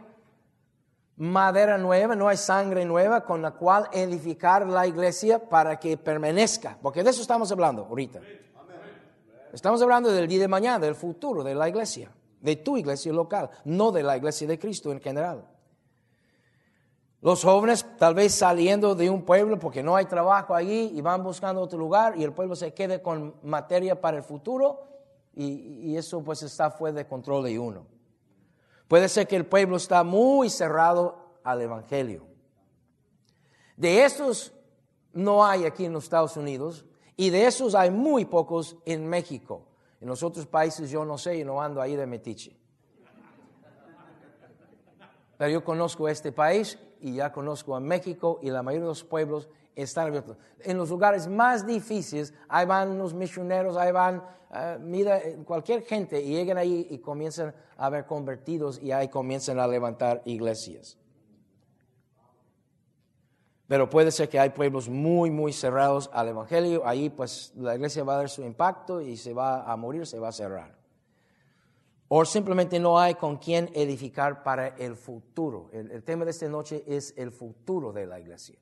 madera 1.17 1.79
nueva, 1.79 2.15
no 2.15 2.29
hay 2.29 2.37
sangre 2.37 2.85
nueva 2.85 3.25
con 3.25 3.43
la 3.43 3.53
cual 3.53 3.89
edificar 3.93 4.67
la 4.67 4.87
iglesia 4.87 5.39
para 5.39 5.79
que 5.79 5.97
permanezca. 5.97 6.79
Porque 6.81 7.03
de 7.03 7.11
eso 7.11 7.23
estamos 7.23 7.51
hablando 7.53 7.85
ahorita. 7.85 8.21
Estamos 9.53 9.83
hablando 9.83 10.11
del 10.11 10.27
día 10.27 10.41
de 10.41 10.49
mañana, 10.49 10.79
del 10.79 10.95
futuro 10.95 11.45
de 11.45 11.55
la 11.55 11.69
iglesia, 11.69 12.11
de 12.41 12.57
tu 12.57 12.79
iglesia 12.79 13.13
local, 13.13 13.51
no 13.65 13.93
de 13.93 14.03
la 14.03 14.17
iglesia 14.17 14.49
de 14.49 14.59
Cristo 14.59 14.91
en 14.93 15.01
general. 15.01 15.47
Los 17.21 17.45
jóvenes 17.45 17.87
tal 17.99 18.15
vez 18.15 18.35
saliendo 18.35 18.95
de 18.95 19.11
un 19.11 19.23
pueblo 19.23 19.59
porque 19.59 19.83
no 19.83 19.95
hay 19.95 20.07
trabajo 20.07 20.55
allí 20.55 20.91
y 20.95 21.01
van 21.03 21.23
buscando 21.23 21.61
otro 21.61 21.79
lugar 21.79 22.17
y 22.17 22.25
el 22.25 22.33
pueblo 22.33 22.57
se 22.57 22.75
quede 22.75 23.01
con 23.01 23.37
materia 23.43 24.01
para 24.01 24.17
el 24.17 24.23
futuro 24.25 24.92
y, 25.35 25.97
eso 25.97 26.23
pues 26.23 26.43
está 26.43 26.71
fuera 26.71 26.97
de 26.97 27.07
control 27.07 27.45
de 27.45 27.59
uno. 27.59 27.87
Puede 28.89 29.09
ser 29.09 29.27
que 29.27 29.37
el 29.37 29.47
pueblo 29.47 29.77
está 29.77 30.05
muy 30.05 30.51
cerrado 30.51 31.39
al 31.45 31.61
Evangelio. 31.63 32.27
De 33.77 34.05
estos 34.05 34.53
no 35.13 35.45
hay 35.45 35.65
aquí 35.65 35.85
en 35.85 35.93
los 35.93 36.05
Estados 36.05 36.37
Unidos, 36.37 36.85
y 37.17 37.31
de 37.31 37.47
esos 37.47 37.75
hay 37.75 37.91
muy 37.91 38.25
pocos 38.25 38.77
en 38.85 39.07
México. 39.07 39.69
En 40.01 40.09
los 40.09 40.23
otros 40.23 40.47
países 40.47 40.91
yo 40.91 41.05
no 41.05 41.19
sé 41.19 41.37
y 41.39 41.45
no 41.45 41.63
ando 41.63 41.81
ahí 41.81 41.95
de 41.95 42.07
metiche. 42.07 42.57
Pero 45.39 45.51
yo 45.51 45.65
conozco 45.65 46.09
este 46.09 46.33
país 46.33 46.79
y 47.01 47.15
ya 47.15 47.33
conozco 47.33 47.75
a 47.75 47.81
México 47.81 48.39
y 48.43 48.51
la 48.51 48.63
mayoría 48.63 48.85
de 48.85 48.89
los 48.89 49.05
pueblos 49.05 49.49
están 49.75 50.09
abiertos. 50.09 50.37
En 50.61 50.77
los 50.77 50.91
lugares 50.91 51.29
más 51.29 51.67
difíciles, 51.67 52.35
ahí 52.49 52.67
van 52.67 52.99
los 52.99 53.15
misioneros, 53.15 53.77
ahí 53.77 53.93
van, 53.93 54.23
eh, 54.55 54.79
mira, 54.81 55.21
cualquier 55.45 55.83
gente, 55.83 56.21
y 56.21 56.35
llegan 56.35 56.59
ahí 56.59 56.87
y 56.91 56.99
comienzan 56.99 57.55
a 57.77 57.91
ver 57.91 58.07
convertidos 58.07 58.81
y 58.83 58.93
ahí 58.93 59.09
comienzan 59.09 59.59
a 59.59 59.67
levantar 59.67 60.23
iglesias. 60.25 60.99
Pero 63.73 63.89
puede 63.89 64.11
ser 64.11 64.29
que 64.29 64.39
hay 64.39 64.51
pueblos 64.51 64.89
muy, 64.89 65.31
muy 65.31 65.51
cerrados 65.53 66.11
al 66.13 66.29
Evangelio. 66.29 66.87
Ahí 66.87 67.09
pues 67.09 67.55
la 67.57 67.75
iglesia 67.75 68.05
va 68.05 68.15
a 68.15 68.19
dar 68.19 68.29
su 68.29 68.43
impacto 68.43 69.01
y 69.01 69.17
se 69.17 69.33
va 69.33 69.63
a 69.63 69.75
morir, 69.77 70.07
se 70.07 70.19
va 70.19 70.29
a 70.29 70.33
cerrar. 70.33 70.77
O 72.09 72.27
simplemente 72.27 72.79
no 72.79 72.99
hay 72.99 73.15
con 73.15 73.39
quien 73.39 73.71
edificar 73.73 74.43
para 74.43 74.69
el 74.77 74.95
futuro. 74.95 75.71
El, 75.73 76.03
tema 76.03 76.27
de 76.27 76.33
esta 76.33 76.47
noche 76.47 76.85
es 76.87 77.15
el 77.17 77.33
futuro 77.33 77.91
de 77.91 78.05
la 78.05 78.21
iglesia. 78.21 78.59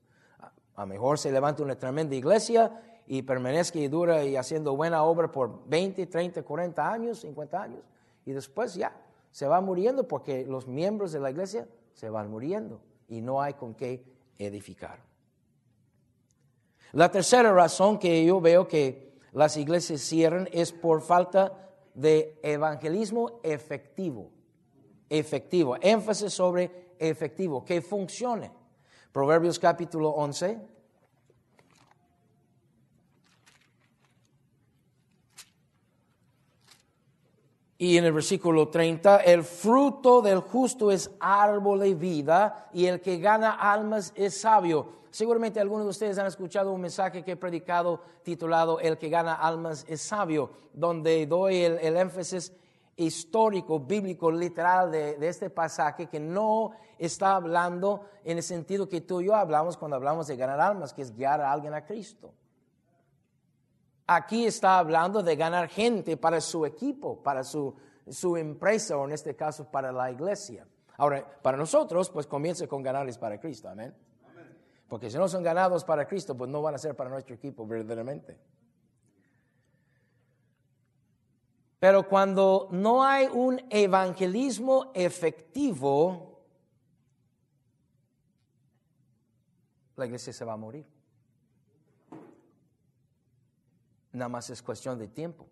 A, 0.81 0.85
lo 0.85 0.87
mejor 0.87 1.19
se 1.19 1.31
levanta 1.31 1.63
una 1.63 1.77
tremenda 1.77 2.15
iglesia 2.15 3.03
y 3.07 3.21
permanezca 3.21 3.79
y 3.79 3.89
dura 3.89 4.25
y 4.25 4.37
haciendo 4.37 4.75
buena 4.75 5.03
obra 5.03 5.31
por 5.31 5.69
20, 5.69 6.07
30, 6.07 6.43
40 6.43 6.91
años, 6.91 7.21
50 7.21 7.63
años. 7.63 7.83
Y 8.25 8.33
después 8.33 8.75
ya 8.77 8.97
se 9.31 9.47
va 9.47 9.61
muriendo 9.61 10.09
porque 10.09 10.47
los 10.47 10.67
miembros 10.67 11.13
de 11.13 11.21
la 11.21 11.31
iglesia 11.31 11.69
se 11.93 12.09
van 12.09 12.31
muriendo 12.31 12.81
y 13.09 13.21
no 13.21 13.43
hay 13.43 13.53
con 13.53 13.75
qué 13.75 14.03
edificar. 14.39 15.01
La 16.93 17.11
tercera 17.11 17.53
razón 17.53 17.99
que 17.99 18.25
yo 18.25 18.41
veo 18.41 18.67
que 18.67 19.19
las 19.33 19.59
iglesias 19.59 20.01
cierran 20.01 20.49
es 20.51 20.73
por 20.73 21.03
falta 21.03 21.75
de 21.93 22.41
evangelismo 22.43 23.41
efectivo. 23.43 24.31
Efectivo, 25.11 25.77
énfasis 25.83 26.33
sobre 26.33 26.95
efectivo, 26.99 27.67
que 27.67 27.83
funcione. 27.83 28.51
Proverbios 29.13 29.59
capítulo 29.59 30.11
11, 30.11 30.70
Y 37.81 37.97
en 37.97 38.05
el 38.05 38.13
versículo 38.13 38.69
30, 38.69 39.21
el 39.21 39.43
fruto 39.43 40.21
del 40.21 40.41
justo 40.41 40.91
es 40.91 41.11
árbol 41.19 41.81
de 41.81 41.95
vida 41.95 42.69
y 42.75 42.85
el 42.85 43.01
que 43.01 43.17
gana 43.17 43.53
almas 43.53 44.13
es 44.15 44.39
sabio. 44.39 44.87
Seguramente 45.11 45.61
algunos 45.61 45.87
de 45.87 45.91
ustedes 45.91 46.19
han 46.19 46.27
escuchado 46.27 46.73
un 46.73 46.83
mensaje 46.83 47.25
que 47.25 47.33
he 47.33 47.37
predicado 47.37 48.03
titulado 48.23 48.81
El 48.81 48.99
que 48.99 49.09
gana 49.09 49.33
almas 49.33 49.87
es 49.89 50.03
sabio, 50.03 50.51
donde 50.75 51.25
doy 51.25 51.63
el, 51.63 51.97
énfasis 51.97 52.53
histórico, 52.97 53.81
bíblico, 53.81 54.31
literal 54.31 54.91
de, 54.91 55.17
de, 55.17 55.29
este 55.29 55.49
pasaje 55.49 56.07
que 56.07 56.21
no 56.21 56.73
está 56.99 57.35
hablando 57.35 58.03
en 58.27 58.37
el 58.37 58.43
sentido 58.43 58.91
que 58.91 59.01
tú 59.01 59.23
y 59.23 59.29
yo 59.29 59.35
hablamos 59.35 59.79
cuando 59.79 59.97
hablamos 59.97 60.27
de 60.27 60.37
ganar 60.37 60.61
almas, 60.61 60.93
que 60.93 61.01
es 61.01 61.17
guiar 61.17 61.41
a 61.41 61.51
alguien 61.51 61.73
a 61.73 61.87
Cristo. 61.87 62.35
Aquí 64.13 64.45
está 64.45 64.81
hablando 64.81 65.23
de 65.23 65.37
ganar 65.37 65.69
gente 65.69 66.17
para 66.17 66.41
su 66.41 66.67
equipo, 66.67 67.23
para 67.23 67.45
su, 67.45 67.73
su 68.09 68.37
empresa 68.37 68.97
o 68.97 69.05
en 69.05 69.13
este 69.13 69.37
caso 69.37 69.71
para 69.71 69.93
la 69.93 70.11
iglesia. 70.11 70.67
Ahora, 70.97 71.25
para 71.41 71.57
nosotros, 71.57 72.11
pues 72.11 72.27
comienza 72.27 72.67
con 72.67 72.83
ganarles 72.83 73.17
para 73.17 73.39
Cristo, 73.39 73.69
amén. 73.69 73.95
Porque 74.89 75.09
si 75.09 75.17
no 75.17 75.29
son 75.29 75.45
ganados 75.45 75.85
para 75.85 76.09
Cristo, 76.09 76.37
pues 76.37 76.51
no 76.51 76.61
van 76.61 76.75
a 76.75 76.79
ser 76.79 76.97
para 76.97 77.09
nuestro 77.09 77.37
equipo 77.37 77.65
verdaderamente. 77.65 78.37
Pero 81.79 82.09
cuando 82.09 82.67
no 82.73 83.05
hay 83.05 83.29
un 83.29 83.63
evangelismo 83.71 84.91
efectivo, 84.93 86.43
la 89.95 90.07
iglesia 90.07 90.33
se 90.33 90.45
va 90.45 90.55
a 90.55 90.57
morir. 90.57 91.00
Nada 94.13 94.29
más 94.29 94.51
es 94.51 94.63
cuestión 94.63 94.99
de 94.99 95.09
tiempo. 95.09 95.47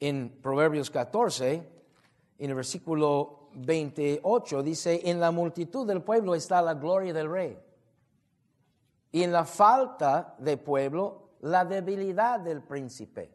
En 0.00 0.40
Proverbios 0.40 0.90
14, 0.90 1.54
en 2.38 2.50
el 2.50 2.54
versículo 2.54 3.48
28, 3.54 4.62
dice, 4.62 5.00
en 5.04 5.20
la 5.20 5.30
multitud 5.30 5.86
del 5.86 6.02
pueblo 6.02 6.34
está 6.34 6.62
la 6.62 6.74
gloria 6.74 7.12
del 7.12 7.30
rey. 7.30 7.58
Y 9.12 9.22
en 9.22 9.32
la 9.32 9.44
falta 9.44 10.34
de 10.38 10.56
pueblo, 10.56 11.30
la 11.42 11.64
debilidad 11.64 12.40
del 12.40 12.62
príncipe. 12.62 13.30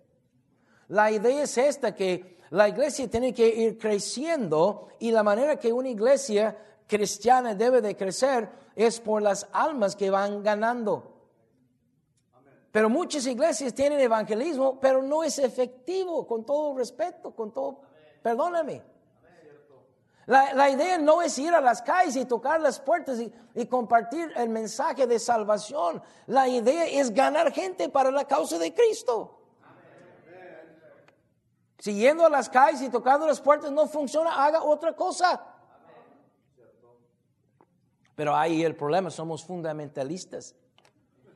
La 0.89 1.11
idea 1.11 1.43
es 1.43 1.57
esta, 1.57 1.93
que 1.93 2.39
la 2.49 2.67
iglesia 2.67 3.09
tiene 3.09 3.33
que 3.33 3.47
ir 3.47 3.77
creciendo 3.77 4.87
y 4.99 5.11
la 5.11 5.23
manera 5.23 5.57
que 5.57 5.71
una 5.71 5.89
iglesia 5.89 6.57
cristiana 6.87 7.53
debe 7.53 7.81
de 7.81 7.95
crecer 7.95 8.49
es 8.75 8.99
por 8.99 9.21
las 9.21 9.47
almas 9.53 9.95
que 9.95 10.09
van 10.09 10.41
ganando. 10.41 11.18
Pero 12.71 12.89
muchas 12.89 13.25
iglesias 13.25 13.73
tienen 13.73 13.99
evangelismo, 13.99 14.79
pero 14.79 15.01
no 15.01 15.23
es 15.23 15.39
efectivo, 15.39 16.27
con 16.27 16.45
todo 16.45 16.77
respeto, 16.77 17.31
con 17.31 17.51
todo, 17.51 17.81
perdóname. 18.21 18.83
La, 20.27 20.69
idea 20.69 20.99
no 20.99 21.23
es 21.23 21.39
ir 21.39 21.51
a 21.55 21.59
las 21.59 21.81
calles 21.81 22.15
y 22.15 22.23
tocar 22.25 22.61
las 22.61 22.79
puertas 22.79 23.19
y, 23.19 23.65
compartir 23.65 24.31
el 24.35 24.49
mensaje 24.49 25.07
de 25.07 25.17
salvación. 25.17 26.03
La 26.27 26.47
idea 26.47 26.85
es 26.85 27.11
ganar 27.11 27.51
gente 27.51 27.89
para 27.89 28.11
la 28.11 28.25
causa 28.25 28.59
de 28.59 28.71
Cristo. 28.71 29.39
Si 31.79 31.95
yendo 31.95 32.27
a 32.27 32.29
las 32.29 32.47
calles 32.47 32.83
y 32.83 32.89
tocando 32.89 33.25
las 33.25 33.41
puertas 33.41 33.71
no 33.71 33.87
funciona, 33.87 34.45
haga 34.45 34.61
otra 34.61 34.95
cosa. 34.95 35.43
Pero 38.13 38.35
ahí 38.35 38.63
el 38.63 38.75
problema, 38.75 39.09
somos 39.09 39.43
fundamentalistas. 39.43 40.53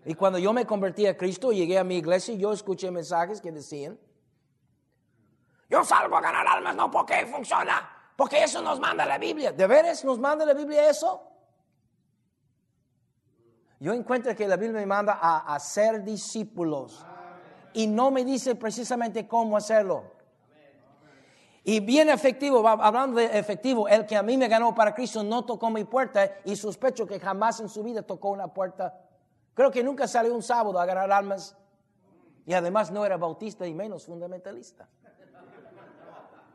Y 0.05 0.15
cuando 0.15 0.38
yo 0.38 0.51
me 0.51 0.65
convertí 0.65 1.07
a 1.07 1.15
Cristo, 1.15 1.51
llegué 1.51 1.77
a 1.77 1.83
mi 1.83 1.98
iglesia 1.98 2.33
y 2.33 2.38
yo 2.38 2.51
escuché 2.51 2.91
mensajes 2.91 3.39
que 3.39 3.51
decían, 3.51 3.98
yo 5.69 5.83
salgo 5.83 6.17
a 6.17 6.22
ganar 6.22 6.45
almas, 6.48 6.75
no 6.75 6.91
porque 6.91 7.25
funciona, 7.25 7.89
porque 8.17 8.43
eso 8.43 8.62
nos 8.62 8.79
manda 8.79 9.05
la 9.05 9.17
Biblia. 9.17 9.51
¿De 9.51 9.65
veras 9.65 10.03
nos 10.03 10.19
manda 10.19 10.45
la 10.45 10.53
Biblia 10.53 10.89
eso? 10.89 11.29
Yo 13.79 13.93
encuentro 13.93 14.36
que 14.36 14.48
la 14.48 14.55
Biblia 14.55 14.81
me 14.81 14.86
manda 14.86 15.19
a 15.22 15.55
hacer 15.55 16.03
discípulos 16.03 17.05
y 17.74 17.88
no 17.88 18.12
me 18.12 18.24
dice 18.24 18.55
precisamente 18.55 19.27
cómo 19.27 19.57
hacerlo. 19.57 20.12
Y 21.65 21.79
bien 21.79 22.10
efectivo, 22.10 22.67
hablando 22.67 23.19
de 23.19 23.38
efectivo, 23.38 23.88
el 23.88 24.05
que 24.05 24.17
a 24.17 24.24
mí 24.24 24.38
me 24.38 24.50
ganó 24.50 24.75
para 24.75 24.93
Cristo 24.93 25.24
no 25.24 25.45
tocó 25.45 25.69
mi 25.69 25.86
puerta 25.86 26.36
y 26.43 26.57
sospecho 26.57 27.07
que 27.07 27.19
jamás 27.22 27.62
en 27.62 27.69
su 27.69 27.83
vida 27.83 28.01
tocó 28.01 28.29
una 28.29 28.53
puerta 28.53 28.93
Creo 29.53 29.72
que 29.72 29.83
nunca 29.83 30.07
salió 30.07 30.33
un 30.33 30.41
sábado 30.41 30.79
a 30.79 30.86
ganar 30.86 31.12
almas. 31.12 31.55
Y 32.45 32.53
además 32.53 32.91
no 32.91 33.05
era 33.05 33.17
bautista 33.17 33.65
y 33.65 33.74
menos 33.74 34.05
fundamentalista. 34.05 34.89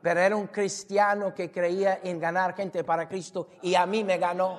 Pero 0.03 0.21
era 0.21 0.37
un 0.37 0.47
cristiano 0.49 1.35
que 1.35 1.51
creía 1.51 2.01
en 2.03 2.19
ganar 2.19 2.55
gente 2.55 2.85
para 2.85 3.09
Cristo 3.09 3.49
y 3.63 3.75
a 3.75 3.87
mí 3.87 4.05
me 4.05 4.19
ganó. 4.19 4.59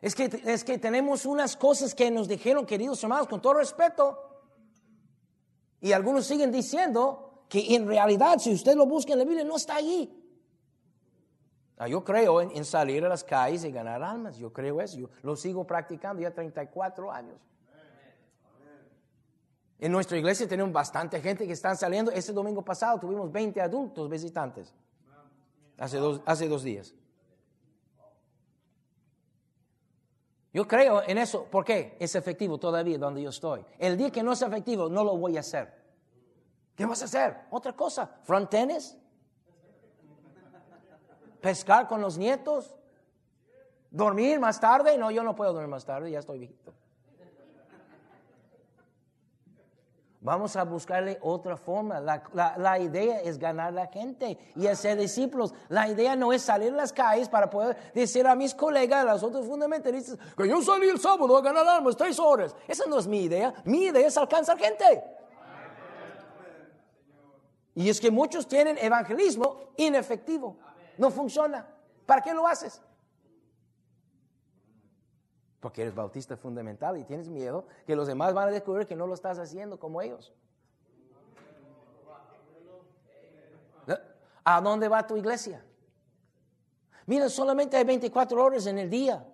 Es 0.00 0.16
que, 0.16 0.42
es 0.44 0.64
que 0.64 0.78
tenemos 0.78 1.24
unas 1.24 1.56
cosas 1.56 1.94
que 1.94 2.10
nos 2.10 2.26
dijeron, 2.26 2.66
queridos 2.66 3.02
hermanos, 3.04 3.28
con 3.28 3.40
todo 3.40 3.54
respeto. 3.54 4.18
Y 5.80 5.92
algunos 5.92 6.26
siguen 6.26 6.50
diciendo 6.50 7.44
que 7.48 7.74
en 7.74 7.86
realidad, 7.86 8.38
si 8.38 8.52
usted 8.52 8.74
lo 8.74 8.86
busca 8.86 9.12
en 9.12 9.20
la 9.20 9.24
Biblia, 9.24 9.44
no 9.44 9.56
está 9.56 9.76
allí. 9.76 10.21
Ah, 11.82 11.88
yo 11.88 12.04
creo 12.04 12.40
en, 12.40 12.64
salir 12.64 13.04
a 13.04 13.08
las 13.08 13.24
calles 13.24 13.64
y 13.64 13.72
ganar 13.72 14.04
almas. 14.04 14.38
Yo 14.38 14.52
creo 14.52 14.80
eso. 14.80 14.98
Yo 14.98 15.10
lo 15.22 15.34
sigo 15.34 15.66
practicando 15.66 16.22
ya 16.22 16.32
34 16.32 17.10
años. 17.10 17.34
En 19.80 19.90
nuestra 19.90 20.16
iglesia 20.16 20.46
tenemos 20.46 20.72
bastante 20.72 21.20
gente 21.20 21.44
que 21.44 21.52
están 21.52 21.76
saliendo. 21.76 22.12
Este 22.12 22.32
domingo 22.32 22.64
pasado 22.64 23.00
tuvimos 23.00 23.32
20 23.32 23.60
adultos 23.60 24.08
visitantes. 24.08 24.72
Hace 25.76 25.96
dos, 25.98 26.62
días. 26.62 26.94
Yo 30.52 30.68
creo 30.68 31.02
en 31.04 31.18
eso. 31.18 31.46
¿Por 31.46 31.64
qué? 31.64 31.96
Es 31.98 32.14
efectivo 32.14 32.58
todavía 32.58 32.96
donde 32.96 33.22
yo 33.22 33.30
estoy. 33.30 33.66
El 33.76 33.96
día 33.96 34.12
que 34.12 34.22
no 34.22 34.34
es 34.34 34.42
efectivo, 34.42 34.88
no 34.88 35.02
lo 35.02 35.16
voy 35.16 35.36
a 35.36 35.40
hacer. 35.40 35.82
¿Qué 36.76 36.86
vas 36.86 37.02
a 37.02 37.06
hacer? 37.06 37.38
Otra 37.50 37.72
cosa. 37.72 38.20
Frontenes 38.22 39.01
pescar 41.42 41.86
con 41.88 42.00
los 42.00 42.16
nietos, 42.16 42.74
dormir 43.90 44.40
más 44.40 44.58
tarde. 44.58 44.96
No, 44.96 45.10
yo 45.10 45.22
no 45.22 45.34
puedo 45.34 45.52
dormir 45.52 45.68
más 45.68 45.84
tarde, 45.84 46.10
ya 46.10 46.20
estoy 46.20 46.38
viejito. 46.38 46.72
Vamos 50.24 50.54
a 50.54 50.62
buscarle 50.62 51.18
otra 51.20 51.56
forma. 51.56 52.00
La, 52.00 52.78
idea 52.78 53.20
es 53.22 53.38
ganar 53.38 53.72
la 53.72 53.88
gente 53.88 54.38
y 54.54 54.68
hacer 54.68 54.96
discípulos. 54.96 55.52
La 55.68 55.88
idea 55.88 56.14
no 56.14 56.32
es 56.32 56.42
salir 56.42 56.72
a 56.72 56.76
las 56.76 56.92
calles 56.92 57.28
para 57.28 57.50
poder 57.50 57.76
decir 57.92 58.24
a 58.28 58.36
mis 58.36 58.54
colegas, 58.54 59.04
a 59.04 59.14
los 59.14 59.22
otros 59.24 59.46
fundamentalistas, 59.46 60.16
que 60.36 60.48
yo 60.48 60.62
salí 60.62 60.88
el 60.88 61.00
sábado 61.00 61.36
a 61.36 61.42
ganar 61.42 61.66
armas 61.68 61.96
tres 61.96 62.20
horas. 62.20 62.54
Esa 62.68 62.84
no 62.86 63.00
es 63.00 63.08
mi 63.08 63.22
idea. 63.24 63.52
Mi 63.64 63.86
idea 63.86 64.06
es 64.06 64.16
alcanzar 64.16 64.56
gente. 64.56 65.02
Y 67.74 67.88
es 67.88 68.00
que 68.00 68.12
muchos 68.12 68.46
tienen 68.46 68.78
evangelismo 68.78 69.72
inefectivo. 69.76 70.56
No 70.98 71.10
funciona. 71.10 71.66
¿Para 72.06 72.22
qué 72.22 72.34
lo 72.34 72.46
haces? 72.46 72.82
Porque 75.60 75.82
eres 75.82 75.94
bautista 75.94 76.36
fundamental 76.36 76.98
y 76.98 77.04
tienes 77.04 77.28
miedo 77.28 77.66
que 77.86 77.94
los 77.94 78.06
demás 78.06 78.34
van 78.34 78.48
a 78.48 78.50
descubrir 78.50 78.86
que 78.86 78.96
no 78.96 79.06
lo 79.06 79.14
estás 79.14 79.38
haciendo 79.38 79.78
como 79.78 80.02
ellos. 80.02 80.32
¿A 84.44 84.60
dónde 84.60 84.88
va 84.88 85.06
tu 85.06 85.16
iglesia? 85.16 85.64
Mira, 87.06 87.28
solamente 87.28 87.76
hay 87.76 87.84
24 87.84 88.44
horas 88.44 88.66
en 88.66 88.78
el 88.78 88.90
día. 88.90 89.26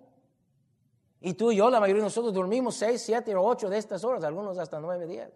Y 1.21 1.33
tú 1.33 1.51
y 1.51 1.57
yo, 1.57 1.69
la 1.69 1.79
mayoría 1.79 2.01
de 2.01 2.05
nosotros 2.05 2.33
dormimos 2.33 2.75
6, 2.75 3.01
7 3.01 3.35
o 3.35 3.43
8 3.43 3.69
de 3.69 3.77
estas 3.77 4.03
horas, 4.03 4.23
algunos 4.23 4.57
hasta 4.57 4.79
9 4.79 5.07
días. 5.07 5.31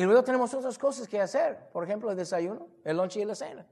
Y 0.00 0.04
luego 0.04 0.24
tenemos 0.24 0.54
otras 0.54 0.78
cosas 0.78 1.06
que 1.06 1.20
hacer, 1.20 1.68
por 1.74 1.84
ejemplo, 1.84 2.10
el 2.10 2.16
desayuno, 2.16 2.68
el 2.84 2.96
lonche 2.96 3.20
y 3.20 3.24
la 3.26 3.34
cena. 3.34 3.66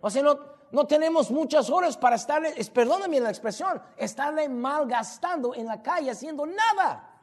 O 0.00 0.08
sea, 0.08 0.22
no, 0.22 0.38
no 0.70 0.86
tenemos 0.86 1.28
muchas 1.28 1.68
horas 1.70 1.96
para 1.96 2.14
estarle, 2.14 2.54
perdóname 2.72 3.18
la 3.18 3.30
expresión, 3.30 3.82
estarle 3.96 4.48
malgastando 4.48 5.56
en 5.56 5.66
la 5.66 5.82
calle 5.82 6.12
haciendo 6.12 6.46
nada. 6.46 7.20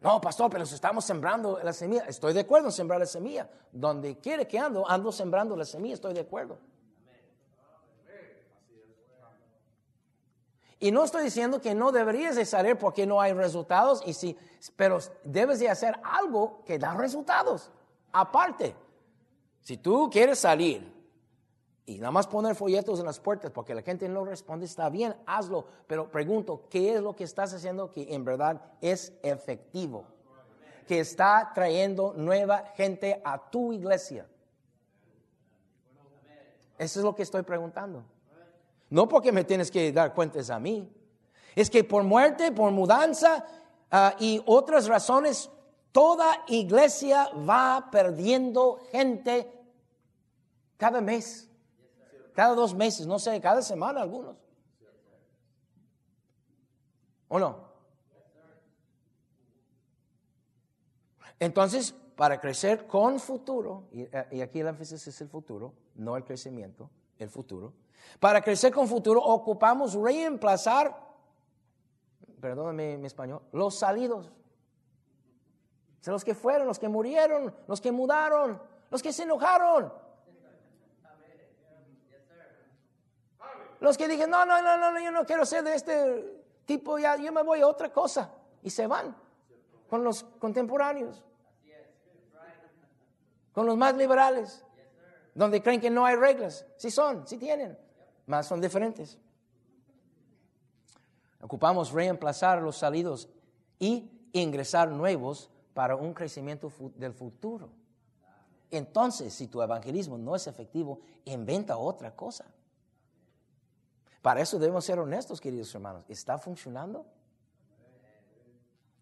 No, 0.00 0.20
pastor, 0.20 0.50
pero 0.50 0.64
estamos 0.64 1.04
sembrando 1.04 1.60
la 1.62 1.72
semilla. 1.72 2.02
Estoy 2.08 2.32
de 2.32 2.40
acuerdo 2.40 2.66
en 2.66 2.72
sembrar 2.72 2.98
la 2.98 3.06
semilla. 3.06 3.48
Donde 3.70 4.18
quiere 4.18 4.48
que 4.48 4.58
ando, 4.58 4.84
ando 4.90 5.12
sembrando 5.12 5.54
la 5.54 5.64
semilla, 5.64 5.94
estoy 5.94 6.12
de 6.12 6.22
acuerdo. 6.22 6.58
Y 10.80 10.92
no 10.92 11.04
estoy 11.04 11.24
diciendo 11.24 11.60
que 11.60 11.74
no 11.74 11.90
deberías 11.90 12.36
de 12.36 12.44
salir 12.44 12.76
porque 12.76 13.06
no 13.06 13.20
hay 13.20 13.32
resultados, 13.32 14.02
y 14.06 14.14
sí, 14.14 14.36
pero 14.76 14.98
debes 15.24 15.58
de 15.58 15.68
hacer 15.68 15.98
algo 16.04 16.62
que 16.64 16.78
da 16.78 16.94
resultados. 16.94 17.70
Aparte, 18.12 18.76
si 19.60 19.76
tú 19.76 20.08
quieres 20.10 20.38
salir 20.38 20.98
y 21.84 21.98
nada 21.98 22.10
más 22.10 22.26
poner 22.26 22.54
folletos 22.54 23.00
en 23.00 23.06
las 23.06 23.18
puertas 23.18 23.50
porque 23.50 23.74
la 23.74 23.82
gente 23.82 24.08
no 24.08 24.24
responde, 24.24 24.66
está 24.66 24.88
bien, 24.88 25.16
hazlo. 25.26 25.66
Pero 25.86 26.10
pregunto, 26.10 26.66
¿qué 26.68 26.94
es 26.94 27.00
lo 27.00 27.16
que 27.16 27.24
estás 27.24 27.52
haciendo 27.54 27.90
que 27.90 28.14
en 28.14 28.24
verdad 28.24 28.60
es 28.80 29.12
efectivo? 29.22 30.04
Que 30.86 31.00
está 31.00 31.50
trayendo 31.54 32.14
nueva 32.14 32.64
gente 32.76 33.20
a 33.24 33.50
tu 33.50 33.72
iglesia. 33.72 34.28
Eso 36.78 37.00
es 37.00 37.04
lo 37.04 37.14
que 37.14 37.22
estoy 37.22 37.42
preguntando. 37.42 38.04
No 38.90 39.08
porque 39.08 39.32
me 39.32 39.44
tienes 39.44 39.70
que 39.70 39.92
dar 39.92 40.14
cuentas 40.14 40.50
a 40.50 40.58
mí. 40.58 40.90
Es 41.54 41.68
que 41.70 41.84
por 41.84 42.04
muerte, 42.04 42.52
por 42.52 42.70
mudanza 42.70 43.44
ah, 43.90 44.14
y 44.18 44.42
otras 44.46 44.86
razones, 44.86 45.50
toda 45.92 46.44
iglesia 46.48 47.28
va 47.48 47.88
perdiendo 47.90 48.78
gente 48.90 49.50
cada 50.76 51.00
mes, 51.00 51.50
cada 52.32 52.54
dos 52.54 52.74
meses, 52.74 53.06
no 53.06 53.18
sé, 53.18 53.40
cada 53.40 53.62
semana 53.62 54.00
algunos. 54.00 54.36
¿O 57.26 57.38
no? 57.38 57.68
Entonces, 61.40 61.92
para 62.16 62.40
crecer 62.40 62.86
con 62.86 63.20
futuro, 63.20 63.84
y, 63.92 64.08
y 64.36 64.40
aquí 64.40 64.60
el 64.60 64.68
énfasis 64.68 65.06
es 65.06 65.20
el 65.20 65.28
futuro, 65.28 65.74
no 65.94 66.16
el 66.16 66.24
crecimiento, 66.24 66.90
el 67.18 67.28
futuro, 67.28 67.74
para 68.20 68.42
crecer 68.42 68.72
con 68.72 68.88
futuro 68.88 69.22
ocupamos 69.22 69.94
reemplazar, 69.94 70.94
perdóname 72.40 72.98
mi 72.98 73.06
español, 73.06 73.42
los 73.52 73.78
salidos. 73.78 74.32
Los 76.04 76.24
que 76.24 76.34
fueron, 76.34 76.66
los 76.66 76.78
que 76.78 76.88
murieron, 76.88 77.54
los 77.66 77.80
que 77.80 77.92
mudaron, 77.92 78.60
los 78.90 79.02
que 79.02 79.12
se 79.12 79.24
enojaron. 79.24 79.92
Los 83.80 83.96
que 83.96 84.08
dijeron, 84.08 84.30
no, 84.30 84.46
no, 84.46 84.60
no, 84.62 84.90
no, 84.90 84.98
yo 85.00 85.10
no 85.10 85.24
quiero 85.24 85.44
ser 85.44 85.62
de 85.64 85.74
este 85.74 86.42
tipo, 86.64 86.98
ya, 86.98 87.16
yo 87.16 87.30
me 87.30 87.42
voy 87.42 87.60
a 87.60 87.68
otra 87.68 87.92
cosa. 87.92 88.32
Y 88.62 88.70
se 88.70 88.86
van 88.86 89.14
con 89.88 90.02
los 90.02 90.24
contemporáneos, 90.24 91.22
con 93.52 93.66
los 93.66 93.76
más 93.76 93.94
liberales, 93.94 94.64
donde 95.34 95.62
creen 95.62 95.80
que 95.80 95.90
no 95.90 96.06
hay 96.06 96.16
reglas. 96.16 96.66
Sí 96.76 96.90
son, 96.90 97.28
sí 97.28 97.36
tienen 97.36 97.78
más 98.28 98.46
son 98.46 98.60
diferentes. 98.60 99.18
Ocupamos 101.40 101.92
reemplazar 101.92 102.60
los 102.62 102.76
salidos 102.76 103.28
y 103.78 104.10
ingresar 104.32 104.90
nuevos 104.90 105.50
para 105.72 105.96
un 105.96 106.12
crecimiento 106.12 106.70
del 106.96 107.14
futuro. 107.14 107.70
Entonces, 108.70 109.32
si 109.32 109.46
tu 109.46 109.62
evangelismo 109.62 110.18
no 110.18 110.36
es 110.36 110.46
efectivo, 110.46 111.00
inventa 111.24 111.78
otra 111.78 112.14
cosa. 112.14 112.44
Para 114.20 114.42
eso 114.42 114.58
debemos 114.58 114.84
ser 114.84 114.98
honestos, 114.98 115.40
queridos 115.40 115.74
hermanos. 115.74 116.04
¿Está 116.08 116.36
funcionando? 116.36 117.06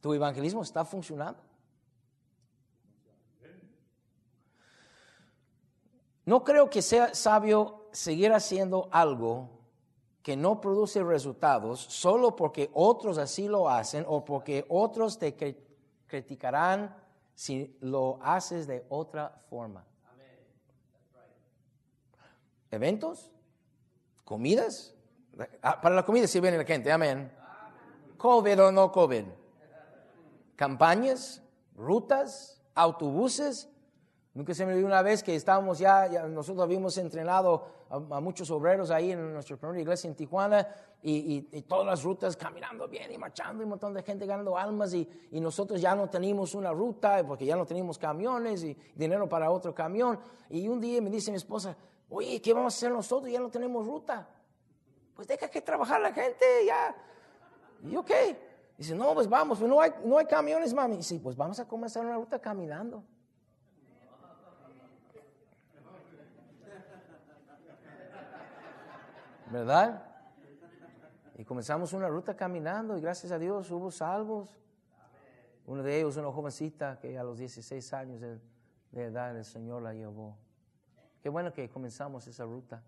¿Tu 0.01 0.15
evangelismo 0.15 0.63
está 0.63 0.85
funcionando? 0.85 1.43
No 6.25 6.45
creo 6.45 6.69
que 6.71 6.83
sea 6.83 7.15
sabio 7.15 7.76
seguir 7.97 8.31
haciendo 8.35 8.91
algo 8.93 9.49
que 10.23 10.37
no 10.37 10.61
produce 10.61 11.03
resultados 11.03 11.81
solo 11.81 12.37
porque 12.37 12.71
otros 12.75 13.17
así 13.17 13.49
lo 13.49 13.71
hacen 13.71 14.05
o 14.07 14.23
porque 14.23 14.67
otros 14.69 15.19
te 15.19 15.35
criticarán 16.07 16.95
si 17.35 17.75
lo 17.81 18.19
haces 18.21 18.67
de 18.67 18.85
otra 18.91 19.41
forma. 19.49 19.87
¿Eventos? 22.71 23.31
¿Comidas? 24.27 24.95
Ah, 25.63 25.81
para 25.81 25.95
la 25.95 26.05
comida 26.05 26.27
sí 26.27 26.39
viene 26.39 26.59
la 26.59 26.65
gente, 26.65 26.93
amén. 26.93 27.33
COVID 28.19 28.63
o 28.65 28.73
no 28.73 28.93
COVID. 28.93 29.25
¿Campañas? 30.55 31.43
¿Rutas? 31.75 32.61
¿Autobuses? 32.75 33.71
Nunca 34.37 34.53
se 34.53 34.67
me 34.67 34.73
olvidó 34.73 34.87
una 34.87 35.01
vez 35.01 35.23
que 35.23 35.35
estábamos 35.35 35.79
ya, 35.79 36.11
nosotros 36.29 36.63
habíamos 36.63 36.99
entrenado 36.99 37.69
a, 37.89 38.21
muchos 38.21 38.51
obreros 38.51 38.91
ahí 38.91 39.13
en 39.13 39.33
nuestra 39.33 39.57
primera 39.57 39.81
iglesia 39.81 40.09
en 40.09 40.15
Tijuana 40.15 40.69
y, 41.03 41.41
todas 41.63 41.87
las 41.87 42.03
rutas 42.03 42.37
caminando 42.37 42.87
bien 42.87 43.11
y 43.11 43.17
marchando 43.17 43.63
y 43.63 43.65
un 43.65 43.71
montón 43.71 43.95
de 43.95 44.03
gente 44.03 44.27
ganando 44.27 44.59
almas 44.59 44.93
y, 44.93 45.09
nosotros 45.33 45.81
ya 45.81 45.95
no 45.95 46.11
teníamos 46.11 46.55
una 46.55 46.71
ruta 46.71 47.27
porque 47.27 47.47
ya 47.47 47.57
no 47.57 47.65
teníamos 47.65 47.97
camiones 47.97 48.63
y 48.63 48.77
dinero 48.95 49.27
para 49.27 49.51
otro 49.51 49.75
camión. 49.75 50.19
Y 50.51 50.69
un 50.69 50.83
día 50.83 51.01
me 51.01 51.09
dice 51.09 51.31
mi 51.31 51.39
esposa, 51.39 51.75
oye, 52.11 52.39
¿qué 52.43 52.53
vamos 52.53 52.75
a 52.75 52.77
hacer 52.77 52.93
nosotros? 52.93 53.33
Ya 53.33 53.41
no 53.41 53.49
tenemos 53.49 53.87
ruta. 53.87 54.29
Pues 55.15 55.27
deja 55.27 55.49
que 55.49 55.63
trabajar 55.63 55.99
la 55.99 56.13
gente 56.13 56.45
ya. 56.67 56.95
¿Y 57.85 57.97
ok? 57.97 58.11
Dice, 58.77 58.95
no, 58.95 59.15
pues 59.15 59.31
vamos, 59.31 59.59
pues 59.59 59.71
no 59.71 59.81
hay, 59.81 59.93
no 60.05 60.19
hay 60.19 60.27
camiones, 60.27 60.75
mami. 60.75 60.97
Y 60.97 60.99
dice, 60.99 61.19
pues 61.21 61.35
vamos 61.37 61.59
a 61.59 61.67
comenzar 61.67 62.05
una 62.05 62.17
ruta 62.17 62.39
caminando. 62.39 63.03
¿Verdad? 69.51 70.03
Y 71.37 71.45
comenzamos 71.45 71.93
una 71.93 72.09
ruta 72.09 72.35
caminando 72.35 72.97
y 72.97 73.01
gracias 73.01 73.33
a 73.33 73.39
Dios 73.39 73.71
hubo 73.71 73.91
salvos. 73.91 74.49
Uno 75.67 75.83
de 75.83 75.99
ellos, 75.99 76.17
una 76.17 76.31
jovencita 76.31 76.99
que 76.99 77.19
a 77.19 77.25
los 77.25 77.39
16 77.39 77.93
años 77.93 78.21
de 78.21 79.05
edad 79.05 79.37
el 79.37 79.45
Señor 79.45 79.83
la 79.83 79.93
llevó. 79.93 80.37
Qué 81.27 81.31
bueno 81.31 81.53
que 81.53 81.69
comenzamos 81.69 82.25
esa 82.29 82.45
ruta. 82.45 82.81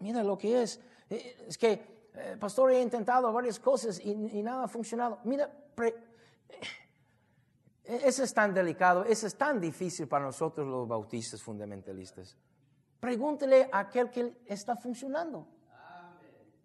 mira 0.00 0.24
lo 0.24 0.36
que 0.36 0.62
es. 0.62 0.80
Eh, 1.08 1.44
es 1.46 1.56
que, 1.56 2.08
eh, 2.12 2.36
pastor, 2.40 2.72
he 2.72 2.82
intentado 2.82 3.32
varias 3.32 3.60
cosas 3.60 4.00
y, 4.04 4.42
nada 4.42 4.64
ha 4.64 4.66
funcionado. 4.66 5.20
Mira, 5.22 5.48
eh, 5.80 5.94
eso 7.84 8.24
es 8.24 8.34
tan 8.34 8.52
delicado, 8.52 9.04
eso 9.04 9.28
es 9.28 9.36
tan 9.36 9.60
difícil 9.60 10.08
para 10.08 10.24
nosotros 10.24 10.66
los 10.66 10.88
bautistas 10.88 11.40
fundamentalistas. 11.40 12.36
Pregúntele 13.00 13.68
a 13.72 13.80
aquel 13.80 14.10
que 14.10 14.42
está 14.46 14.76
funcionando. 14.76 15.46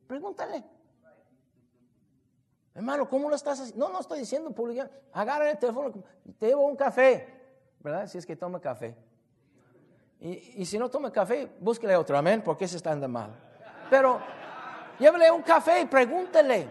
Pregúntale. 0.06 0.63
Hermano, 2.74 3.08
¿cómo 3.08 3.30
lo 3.30 3.36
estás 3.36 3.62
haciendo? 3.62 3.88
No, 3.88 3.93
no 3.93 4.02
estoy 4.02 4.19
diciendo 4.19 4.52
publicar. 4.52 4.91
Agarra 5.13 5.50
el 5.50 5.58
teléfono, 5.58 5.93
te 6.38 6.48
llevo 6.48 6.67
un 6.67 6.76
café, 6.76 7.26
¿verdad? 7.80 8.06
Si 8.08 8.17
es 8.17 8.26
que 8.26 8.36
toma 8.36 8.60
café. 8.60 8.95
Y, 10.19 10.65
si 10.65 10.78
no 10.78 10.89
toma 10.89 11.12
café, 11.12 11.50
búsquele 11.60 11.95
otro, 11.95 12.17
amén, 12.17 12.41
porque 12.43 12.65
ese 12.65 12.78
está 12.78 12.91
andando 12.91 13.19
mal. 13.19 13.30
Pero 13.89 14.19
llévele 15.00 15.32
un 15.32 15.41
café 15.41 15.82
y 15.82 15.86
pregúntele. 15.86 16.67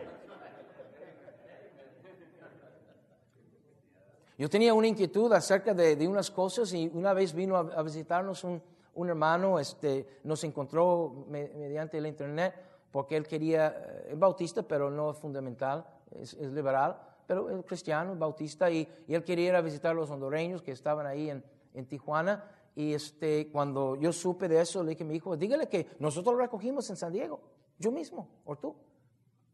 Yo 4.36 4.50
tenía 4.50 4.74
una 4.74 4.88
inquietud 4.88 5.32
acerca 5.32 5.72
de, 5.72 6.08
unas 6.08 6.30
cosas 6.30 6.72
y 6.72 6.90
una 6.92 7.12
vez 7.12 7.32
vino 7.32 7.56
a, 7.56 7.82
visitarnos 7.82 8.42
un, 8.42 8.60
hermano, 9.08 9.58
este, 9.58 10.20
nos 10.24 10.44
encontró 10.44 11.26
mediante 11.28 11.98
el 11.98 12.06
internet 12.06 12.54
porque 12.90 13.16
él 13.16 13.26
quería, 13.26 13.74
eh, 13.76 14.10
es 14.12 14.18
bautista, 14.18 14.62
pero 14.62 14.88
no 14.88 15.10
es 15.10 15.18
fundamental, 15.18 15.84
es, 16.12 16.34
liberal, 16.38 16.96
pero 17.26 17.50
es 17.50 17.64
cristiano, 17.64 18.14
bautista, 18.14 18.70
y, 18.70 18.88
él 19.08 19.24
quería 19.24 19.48
ir 19.48 19.54
a 19.56 19.60
visitar 19.60 19.90
a 19.90 19.94
los 19.94 20.10
hondureños 20.10 20.62
que 20.62 20.70
estaban 20.70 21.04
ahí 21.06 21.28
en, 21.28 21.44
en 21.74 21.86
Tijuana. 21.86 22.44
Y 22.76 22.94
este, 22.94 23.50
cuando 23.50 23.96
yo 23.96 24.12
supe 24.12 24.48
de 24.48 24.60
eso, 24.60 24.82
le 24.84 24.90
dije 24.90 25.02
a 25.02 25.06
mi 25.06 25.16
hijo, 25.16 25.36
dígale 25.36 25.68
que 25.68 25.88
nosotros 25.98 26.34
lo 26.34 26.40
recogimos 26.40 26.88
en 26.90 26.96
San 26.96 27.12
Diego, 27.12 27.40
yo 27.78 27.90
mismo, 27.90 28.28
o 28.44 28.56
tú. 28.56 28.76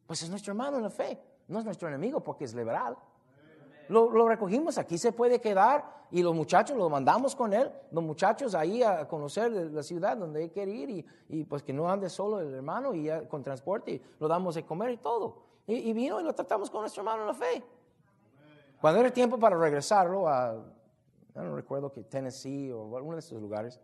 Pues 0.06 0.22
es 0.22 0.28
nuestro 0.28 0.52
hermano 0.52 0.76
en 0.76 0.82
la 0.82 0.90
fe, 0.90 1.18
no 1.48 1.60
es 1.60 1.64
nuestro 1.64 1.88
enemigo 1.88 2.22
porque 2.22 2.44
es 2.44 2.54
liberal. 2.54 2.96
Lo, 3.90 4.28
recogimos, 4.28 4.78
aquí 4.78 4.98
se 4.98 5.10
puede 5.10 5.40
quedar 5.40 6.06
y 6.12 6.22
los 6.22 6.32
muchachos 6.32 6.76
lo 6.76 6.88
mandamos 6.88 7.34
con 7.34 7.52
él, 7.52 7.72
los 7.90 8.04
muchachos 8.04 8.54
ahí 8.54 8.84
a 8.84 9.08
conocer 9.08 9.50
la 9.50 9.82
ciudad 9.82 10.16
donde 10.16 10.44
él 10.44 10.50
quiere 10.52 10.70
ir 10.70 11.04
y, 11.28 11.44
pues 11.44 11.64
que 11.64 11.72
no 11.72 11.90
ande 11.90 12.08
solo 12.08 12.38
el 12.38 12.54
hermano 12.54 12.94
y 12.94 13.10
con 13.28 13.42
transporte 13.42 13.90
y 13.90 14.02
lo 14.20 14.28
damos 14.28 14.54
de 14.54 14.64
comer 14.64 14.90
y 14.92 14.96
todo. 14.98 15.42
Y, 15.66 15.92
vino 15.92 16.20
y 16.20 16.24
lo 16.24 16.32
tratamos 16.32 16.70
con 16.70 16.82
nuestro 16.82 17.00
hermano 17.00 17.22
en 17.22 17.26
la 17.26 17.34
fe. 17.34 17.64
Cuando 18.80 19.00
era 19.00 19.12
tiempo 19.12 19.38
para 19.40 19.56
regresarlo 19.56 20.28
a, 20.28 20.54
no 21.34 21.56
recuerdo 21.56 21.90
que 21.90 22.04
Tennessee 22.04 22.70
o 22.70 22.96
alguno 22.96 23.16
de 23.16 23.20
esos 23.20 23.42
lugares, 23.42 23.80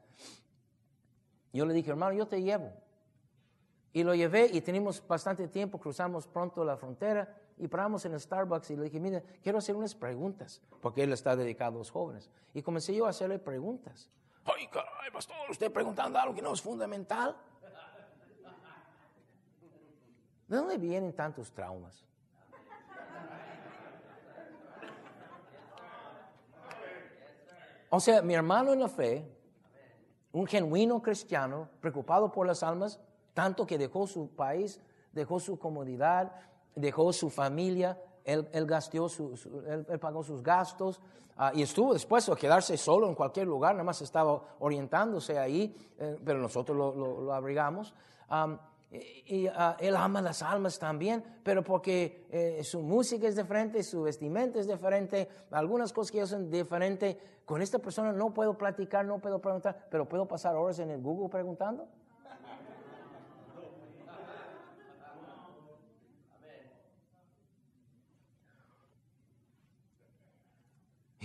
yo 1.52 1.66
le 1.66 1.74
dije, 1.74 1.90
hermano, 1.90 2.12
yo 2.12 2.28
te 2.28 2.40
llevo. 2.40 2.72
Y 3.92 4.04
lo 4.04 4.14
llevé 4.14 4.48
y 4.52 4.60
tenemos 4.60 5.04
bastante 5.04 5.48
tiempo, 5.48 5.78
cruzamos 5.78 6.28
pronto 6.28 6.64
la 6.64 6.76
frontera 6.76 7.28
y 7.58 7.68
paramos 7.68 8.04
en 8.04 8.12
el 8.12 8.20
Starbucks 8.20 8.70
y 8.70 8.76
le 8.76 8.84
dije, 8.84 9.00
mire, 9.00 9.22
quiero 9.42 9.58
hacer 9.58 9.74
unas 9.76 9.94
preguntas, 9.94 10.60
porque 10.80 11.02
él 11.02 11.12
está 11.12 11.34
dedicado 11.36 11.76
a 11.76 11.78
los 11.78 11.90
jóvenes. 11.90 12.30
Y 12.52 12.62
comencé 12.62 12.94
yo 12.94 13.06
a 13.06 13.10
hacerle 13.10 13.38
preguntas. 13.38 14.10
Ay, 14.44 14.66
caray, 14.68 15.10
pastor, 15.12 15.36
usted 15.50 15.72
preguntando 15.72 16.18
algo 16.18 16.34
que 16.34 16.42
no 16.42 16.52
es 16.52 16.60
fundamental. 16.60 17.36
¿De 20.46 20.56
dónde 20.56 20.78
vienen 20.78 21.12
tantos 21.12 21.52
traumas? 21.52 22.04
O 27.88 28.00
sea, 28.00 28.20
mi 28.20 28.34
hermano 28.34 28.72
en 28.72 28.80
la 28.80 28.88
fe, 28.88 29.26
un 30.32 30.46
genuino 30.46 31.00
cristiano, 31.00 31.68
preocupado 31.80 32.30
por 32.30 32.46
las 32.46 32.62
almas, 32.62 33.00
tanto 33.32 33.66
que 33.66 33.78
dejó 33.78 34.06
su 34.06 34.28
país, 34.28 34.80
dejó 35.12 35.40
su 35.40 35.58
comodidad, 35.58 36.32
dejó 36.76 37.12
su 37.12 37.30
familia, 37.30 37.98
él, 38.24 38.48
él 38.52 38.66
gastó 38.66 39.08
su, 39.08 39.34
él, 39.66 39.98
pagó 39.98 40.22
sus 40.22 40.42
gastos 40.42 41.00
ah, 41.36 41.52
y 41.54 41.62
estuvo 41.62 41.94
dispuesto 41.94 42.32
a 42.32 42.36
quedarse 42.36 42.76
solo 42.76 43.08
en 43.08 43.14
cualquier 43.14 43.46
lugar, 43.46 43.72
nada 43.72 43.84
más 43.84 44.02
estaba 44.02 44.40
orientándose 44.60 45.38
ahí, 45.38 45.74
eh, 45.98 46.16
pero 46.24 46.38
nosotros 46.38 46.76
lo, 46.76 47.32
abrigamos. 47.32 47.94
y, 48.90 49.46
ah, 49.46 49.76
él 49.80 49.96
ama 49.96 50.20
las 50.20 50.42
almas 50.42 50.78
también, 50.78 51.24
pero 51.42 51.64
porque 51.64 52.26
eh, 52.30 52.62
su 52.62 52.82
música 52.82 53.26
es 53.26 53.36
diferente, 53.36 53.82
su 53.82 54.02
vestimenta 54.02 54.60
es 54.60 54.68
diferente, 54.68 55.28
algunas 55.50 55.92
cosas 55.92 56.12
que 56.12 56.26
son 56.26 56.50
diferentes. 56.50 57.16
Con 57.46 57.62
esta 57.62 57.78
persona 57.78 58.12
no 58.12 58.34
puedo 58.34 58.58
platicar, 58.58 59.06
no 59.06 59.20
puedo 59.20 59.40
preguntar, 59.40 59.86
pero 59.88 60.06
puedo 60.08 60.26
pasar 60.26 60.56
horas 60.56 60.80
en 60.80 60.90
el 60.90 61.00
Google 61.00 61.28
preguntando. 61.28 61.88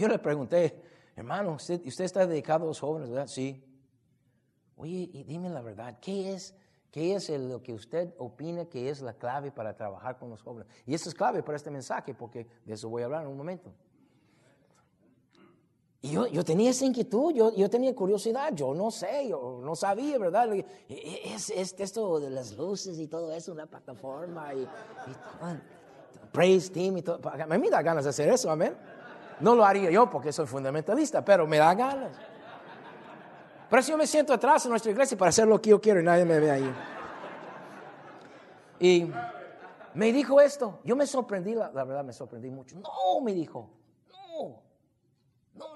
Yo 0.02 0.08
le 0.08 0.18
pregunté, 0.18 0.82
hermano, 1.16 1.54
¿usted, 1.54 1.80
está 1.86 2.26
dedicado 2.26 2.64
a 2.64 2.68
los 2.70 2.80
jóvenes, 2.80 3.08
verdad? 3.08 3.28
Sí. 3.28 3.64
Oye, 4.76 5.08
y 5.14 5.24
dime 5.26 5.48
la 5.48 5.62
verdad, 5.62 6.00
¿qué 6.02 6.34
es, 6.34 6.56
qué 6.90 7.14
es 7.14 7.30
lo 7.30 7.62
que 7.62 7.72
usted 7.72 8.12
opina 8.18 8.66
que 8.66 8.90
es 8.90 9.04
la 9.04 9.14
clave 9.14 9.52
para 9.52 9.76
trabajar 9.76 10.18
con 10.18 10.32
los 10.32 10.42
jóvenes? 10.42 10.68
Y 10.88 10.96
eso 10.96 11.08
es 11.08 11.14
clave 11.14 11.44
para 11.44 11.56
este 11.56 11.70
mensaje, 11.70 12.16
porque 12.16 12.48
de 12.66 12.74
eso 12.74 12.90
voy 12.90 13.04
a 13.04 13.06
hablar 13.06 13.22
en 13.22 13.28
un 13.28 13.38
momento. 13.38 13.72
Y 16.02 16.10
yo, 16.10 16.26
yo 16.26 16.44
tenía 16.44 16.72
esa 16.72 16.86
inquietud, 16.86 17.32
yo, 17.36 17.54
yo, 17.54 17.70
tenía 17.70 17.94
curiosidad, 17.94 18.52
yo 18.56 18.74
no 18.74 18.90
sé, 18.90 19.28
yo 19.30 19.62
no 19.64 19.76
sabía, 19.76 20.18
¿verdad? 20.18 20.52
E, 20.52 20.66
e, 20.90 21.36
es, 21.36 21.52
es 21.52 21.76
esto 21.78 22.20
de 22.20 22.32
las 22.32 22.58
luces 22.58 22.98
y 22.98 23.06
todo 23.06 23.32
eso, 23.32 23.52
una 23.52 23.68
plataforma 23.68 24.52
y, 24.56 24.62
y 24.64 24.68
praise 26.32 26.72
team 26.72 26.98
y 26.98 27.02
todo. 27.04 27.22
A 27.30 27.46
mí 27.46 27.58
me 27.60 27.70
da 27.70 27.84
ganas 27.84 28.06
de 28.06 28.10
hacer 28.10 28.30
eso, 28.30 28.50
amén. 28.50 28.76
No 29.42 29.56
lo 29.56 29.66
haría 29.66 29.90
yo 29.90 30.10
porque 30.10 30.32
soy 30.32 30.46
fundamentalista, 30.46 31.26
pero 31.26 31.48
me 31.48 31.58
da 31.58 31.74
ganas. 31.74 32.18
Por 33.70 33.80
eso 33.80 33.92
yo 33.92 33.98
me 33.98 34.06
siento 34.06 34.34
atrás 34.34 34.66
en 34.66 34.72
nuestra 34.72 34.92
iglesia 34.92 35.18
para 35.18 35.30
hacer 35.30 35.48
lo 35.48 35.62
que 35.62 35.70
yo 35.70 35.80
quiero 35.80 36.02
y 36.02 36.04
nadie 36.04 36.26
me 36.26 36.40
ve 36.40 36.52
ahí. 36.52 36.76
Y 38.80 39.12
me 39.94 40.12
dijo 40.12 40.42
esto. 40.42 40.80
Yo 40.84 40.96
me 40.96 41.08
sorprendí, 41.08 41.56
la, 41.56 41.70
verdad 41.70 42.04
me 42.04 42.14
sorprendí 42.14 42.50
mucho. 42.50 42.76
No, 42.78 43.22
me 43.22 43.34
dijo. 43.34 43.70
No. 44.10 44.62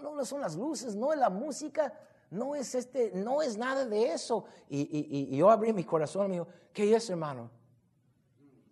No, 0.02 0.16
no 0.16 0.26
son 0.26 0.42
las 0.42 0.56
luces, 0.56 0.96
no 0.96 1.14
es 1.14 1.20
la 1.20 1.30
música, 1.30 1.94
no 2.32 2.56
es 2.56 2.76
este, 2.76 3.12
no 3.14 3.42
es 3.42 3.58
nada 3.58 3.86
de 3.86 4.12
eso. 4.14 4.46
Y, 4.70 5.30
y 5.32 5.38
yo 5.38 5.50
abrí 5.50 5.74
mi 5.74 5.84
corazón 5.84 6.26
y 6.26 6.30
me 6.30 6.34
dijo, 6.36 6.48
¿qué 6.74 6.96
es, 6.96 7.10
hermano? 7.10 7.50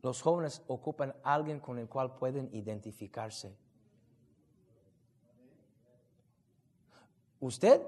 Los 0.02 0.22
jóvenes 0.22 0.62
ocupan 0.68 1.16
a 1.24 1.34
alguien 1.34 1.60
con 1.60 1.80
el 1.80 1.88
cual 1.88 2.16
pueden 2.16 2.50
identificarse. 2.54 3.56
Usted 7.44 7.82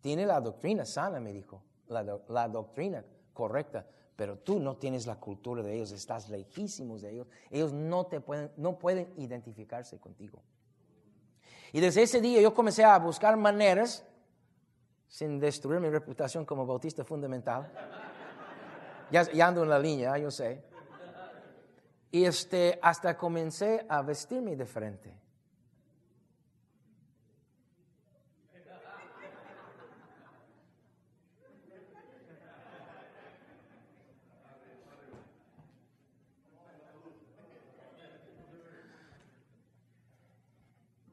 tiene 0.00 0.26
la 0.26 0.40
doctrina 0.40 0.84
sana, 0.84 1.20
me 1.20 1.32
dijo, 1.32 1.62
la, 1.86 2.48
doctrina 2.48 3.04
correcta, 3.32 3.86
pero 4.16 4.38
tú 4.38 4.58
no 4.58 4.76
tienes 4.76 5.06
la 5.06 5.20
cultura 5.20 5.62
de 5.62 5.76
ellos, 5.76 5.92
estás 5.92 6.28
lejísimos 6.28 7.02
de 7.02 7.12
ellos. 7.12 7.28
Ellos 7.48 7.72
no, 7.72 8.06
te 8.06 8.20
pueden, 8.20 8.50
no 8.56 8.76
pueden 8.76 9.14
identificarse 9.18 10.00
contigo. 10.00 10.42
Y 11.72 11.78
desde 11.78 12.02
ese 12.02 12.20
día 12.20 12.40
yo 12.40 12.52
comencé 12.52 12.82
a 12.82 12.98
buscar 12.98 13.36
maneras, 13.36 14.04
sin 15.06 15.38
destruir 15.38 15.78
mi 15.78 15.88
reputación 15.88 16.44
como 16.44 16.66
bautista 16.66 17.04
fundamental. 17.04 17.72
Ya, 19.12 19.30
ya 19.30 19.46
ando 19.46 19.62
en 19.62 19.68
la 19.68 19.78
línea, 19.78 20.18
yo 20.18 20.32
sé. 20.32 20.64
Y 22.10 22.24
este, 22.24 22.80
hasta 22.82 23.16
comencé 23.16 23.86
a 23.88 24.02
vestirme 24.02 24.56
diferente. 24.56 25.25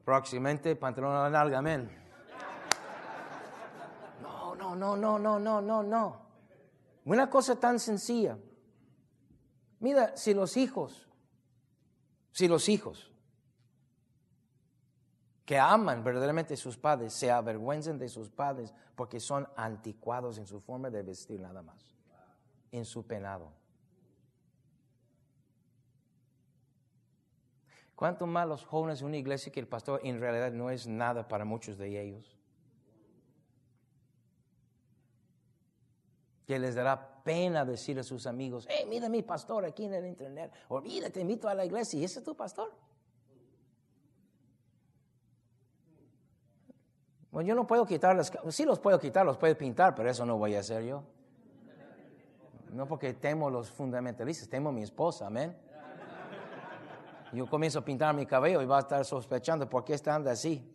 Próximamente 0.04 0.76
pantalón 0.76 1.34
a 1.34 1.40
amén. 1.40 1.90
No, 4.20 4.54
no, 4.54 4.76
no, 4.76 4.96
no, 4.96 5.18
no, 5.18 5.38
no, 5.38 5.60
no, 5.60 5.82
no. 5.82 6.26
Una 7.04 7.28
cosa 7.30 7.58
tan 7.58 7.78
sencilla. 7.78 8.38
Mira, 9.80 10.16
si 10.16 10.34
los 10.34 10.56
hijos, 10.56 11.08
si 12.32 12.48
los 12.48 12.68
hijos 12.68 13.10
que 15.44 15.58
aman 15.58 16.02
verdaderamente 16.02 16.54
a 16.54 16.56
sus 16.56 16.78
padres 16.78 17.12
se 17.12 17.30
avergüencen 17.30 17.98
de 17.98 18.08
sus 18.08 18.30
padres 18.30 18.72
porque 18.94 19.20
son 19.20 19.46
anticuados 19.56 20.38
en 20.38 20.46
su 20.46 20.60
forma 20.60 20.88
de 20.90 21.02
vestir 21.02 21.40
nada 21.40 21.62
más, 21.62 21.94
en 22.72 22.84
su 22.84 23.06
penado. 23.06 23.52
¿Cuánto 28.04 28.26
más 28.26 28.46
los 28.46 28.66
jóvenes 28.66 28.98
de 28.98 29.06
una 29.06 29.16
iglesia 29.16 29.50
que 29.50 29.60
el 29.60 29.66
pastor 29.66 29.98
en 30.04 30.20
realidad 30.20 30.52
no 30.52 30.68
es 30.68 30.86
nada 30.86 31.26
para 31.26 31.46
muchos 31.46 31.78
de 31.78 32.02
ellos? 32.02 32.36
Que 36.46 36.58
les 36.58 36.74
dará 36.74 37.22
pena 37.24 37.64
decir 37.64 37.98
a 37.98 38.02
sus 38.02 38.26
amigos, 38.26 38.66
hey, 38.68 38.84
mira 38.86 39.08
mi 39.08 39.22
pastor 39.22 39.64
aquí 39.64 39.86
en 39.86 39.94
el 39.94 40.04
internet, 40.04 40.52
o 40.68 40.82
mira, 40.82 41.08
te 41.08 41.22
invito 41.22 41.48
a 41.48 41.54
la 41.54 41.64
iglesia 41.64 41.98
y 41.98 42.04
ese 42.04 42.18
es 42.18 42.24
tu 42.26 42.36
pastor. 42.36 42.74
Bueno, 47.30 47.48
yo 47.48 47.54
no 47.54 47.66
puedo 47.66 47.86
quitarlos, 47.86 48.30
sí 48.50 48.66
los 48.66 48.80
puedo 48.80 48.98
quitar, 48.98 49.24
los 49.24 49.38
puedo 49.38 49.56
pintar, 49.56 49.94
pero 49.94 50.10
eso 50.10 50.26
no 50.26 50.36
voy 50.36 50.56
a 50.56 50.60
hacer 50.60 50.84
yo. 50.84 51.04
No 52.70 52.86
porque 52.86 53.14
temo 53.14 53.48
los 53.48 53.70
fundamentalistas, 53.70 54.46
temo 54.46 54.68
a 54.68 54.72
mi 54.72 54.82
esposa, 54.82 55.26
amén. 55.26 55.56
Yo 57.34 57.46
comienzo 57.46 57.80
a 57.80 57.84
pintar 57.84 58.14
mi 58.14 58.26
cabello 58.26 58.62
y 58.62 58.66
va 58.66 58.76
a 58.76 58.80
estar 58.80 59.04
sospechando 59.04 59.68
por 59.68 59.84
qué 59.84 59.94
está 59.94 60.16
así. 60.16 60.74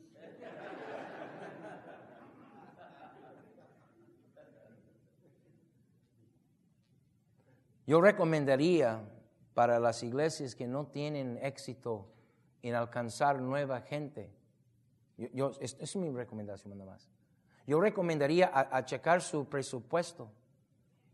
Yo 7.87 8.01
recomendaría 8.01 9.01
para 9.55 9.79
las 9.79 10.03
iglesias 10.03 10.53
que 10.53 10.67
no 10.67 10.85
tienen 10.85 11.39
éxito 11.41 12.05
en 12.61 12.75
alcanzar 12.75 13.41
nueva 13.41 13.81
gente. 13.81 14.31
Yo, 15.33 15.53
es, 15.59 15.95
mi 15.95 16.11
recomendación 16.11 16.77
nada 16.77 16.91
más. 16.91 17.09
Yo 17.65 17.79
recomendaría 17.81 18.51
a, 18.53 18.85
checar 18.85 19.21
su 19.21 19.49
presupuesto 19.49 20.31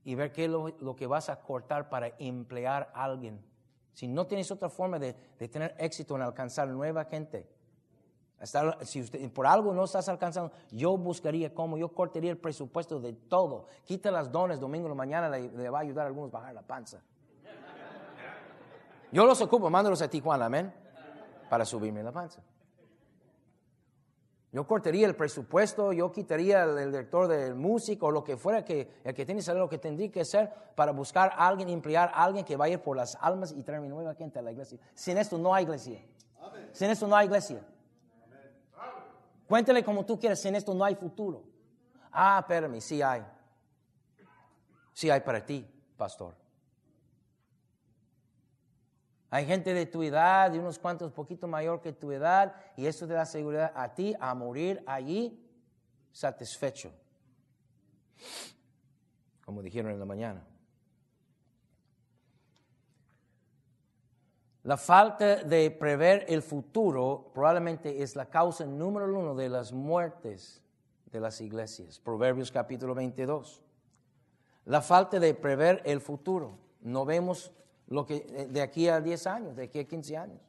y 0.04 0.16
ver 0.16 0.34
qué 0.34 0.46
es 0.46 0.50
lo, 0.52 0.96
que 0.98 1.08
vas 1.08 1.30
a 1.30 1.42
cortar 1.42 1.88
para 1.88 2.14
emplear 2.20 2.92
a 2.94 3.06
alguien. 3.06 3.40
Si 3.96 4.10
no 4.10 4.28
tienes 4.28 4.52
otra 4.52 4.70
forma 4.70 5.00
de, 5.00 5.14
tener 5.48 5.74
éxito 5.80 6.18
en 6.18 6.22
alcanzar 6.22 6.68
nueva 6.68 7.06
gente, 7.06 7.48
si 8.82 9.02
usted, 9.02 9.32
por 9.32 9.48
algo 9.48 9.74
no 9.74 9.86
estás 9.86 10.10
alcanzando, 10.10 10.52
yo 10.70 10.98
buscaría 10.98 11.54
cómo, 11.54 11.78
yo 11.78 11.88
cortaría 11.88 12.30
el 12.30 12.38
presupuesto 12.38 13.00
de 13.00 13.14
todo. 13.14 13.68
Quita 13.86 14.12
las 14.12 14.30
dones, 14.30 14.60
domingo 14.60 14.90
la 14.90 14.96
mañana 14.96 15.30
le, 15.30 15.70
va 15.70 15.78
a 15.78 15.82
ayudar 15.82 16.04
a 16.04 16.08
algunos 16.08 16.34
a 16.34 16.40
bajar 16.40 16.54
la 16.54 16.62
panza. 16.62 17.02
Yo 19.14 19.26
los 19.26 19.40
ocupo, 19.40 19.70
mándalos 19.70 20.02
a 20.02 20.10
Tijuana, 20.10 20.48
amén, 20.48 20.74
para 21.50 21.64
subirme 21.64 22.04
la 22.04 22.12
panza. 22.12 22.42
Yo 24.56 24.66
cortaría 24.66 25.06
el 25.06 25.18
presupuesto, 25.18 25.92
yo 25.92 26.14
quitaría 26.14 26.64
el, 26.64 26.90
director 26.90 27.28
del 27.28 27.56
músico 27.56 28.06
o 28.06 28.12
lo 28.12 28.24
que 28.24 28.38
fuera 28.38 28.64
que 28.64 29.02
el 29.04 29.14
que 29.14 29.26
tiene 29.26 29.40
que 29.40 29.44
saber 29.44 29.60
lo 29.60 29.68
que 29.68 29.78
tendría 29.78 30.10
que 30.10 30.22
hacer 30.22 30.50
para 30.76 30.94
buscar 30.94 31.34
a 31.36 31.46
alguien, 31.50 31.68
emplear 31.68 32.10
a 32.14 32.24
alguien 32.24 32.46
que 32.46 32.56
vaya 32.56 32.82
por 32.82 32.96
las 32.96 33.18
almas 33.20 33.52
y 33.52 33.62
traer 33.64 33.82
nueva 33.82 34.16
gente 34.16 34.40
a 34.40 34.42
la 34.42 34.54
iglesia. 34.54 34.80
Sin 34.94 35.18
esto 35.18 35.38
no 35.38 35.54
hay 35.54 35.66
iglesia. 35.66 36.00
Sin 36.72 36.90
esto 36.90 37.06
no 37.06 37.18
hay 37.18 37.26
iglesia. 37.26 37.68
Cuéntele 39.46 39.84
como 39.84 40.06
tú 40.06 40.18
quieras, 40.18 40.40
sin 40.40 40.56
esto 40.56 40.74
no 40.74 40.86
hay 40.86 40.96
futuro. 40.96 41.44
Ah, 42.10 42.38
espérame, 42.40 42.80
sí 42.80 43.02
hay. 43.02 43.26
Sí 44.94 45.10
hay 45.10 45.20
para 45.20 45.46
ti, 45.46 45.70
pastor. 45.98 46.34
Hay 49.30 49.46
gente 49.46 49.74
de 49.74 49.86
tu 49.86 50.04
edad, 50.04 50.52
de 50.52 50.60
unos 50.60 50.80
cuantos 50.80 51.12
poquito 51.12 51.48
mayor 51.48 51.82
que 51.82 51.94
tu 51.94 52.12
edad, 52.12 52.56
y 52.78 52.86
eso 52.86 53.08
te 53.08 53.14
da 53.14 53.26
seguridad 53.26 53.72
a 53.76 53.94
ti 53.94 54.16
a 54.20 54.34
morir 54.34 54.84
allí 54.86 55.42
satisfecho. 56.12 56.92
Como 59.44 59.62
dijeron 59.62 59.92
en 59.92 60.00
la 60.00 60.06
mañana. 60.06 60.44
La 64.64 64.78
falta 64.78 65.44
de 65.44 65.70
prever 65.70 66.26
el 66.28 66.42
futuro 66.42 67.30
probablemente 67.36 68.02
es 68.02 68.16
la 68.16 68.26
causa 68.26 68.66
número 68.66 69.06
uno 69.06 69.36
de 69.36 69.48
las 69.48 69.72
muertes 69.72 70.64
de 71.12 71.20
las 71.20 71.40
iglesias. 71.40 72.00
Proverbios 72.00 72.52
capítulo 72.52 72.96
22. 72.96 73.62
La 74.66 74.82
falta 74.82 75.20
de 75.20 75.36
prever 75.36 75.84
el 75.86 76.02
futuro. 76.02 76.58
No 76.82 77.06
vemos 77.06 77.52
lo 77.88 78.06
que, 78.06 78.26
eh, 78.30 78.48
de 78.50 78.62
aquí 78.62 78.88
a 78.88 79.00
10 79.00 79.28
años, 79.28 79.56
de 79.56 79.64
aquí 79.64 79.80
a 79.80 79.84
15 79.86 80.18
años. 80.18 80.42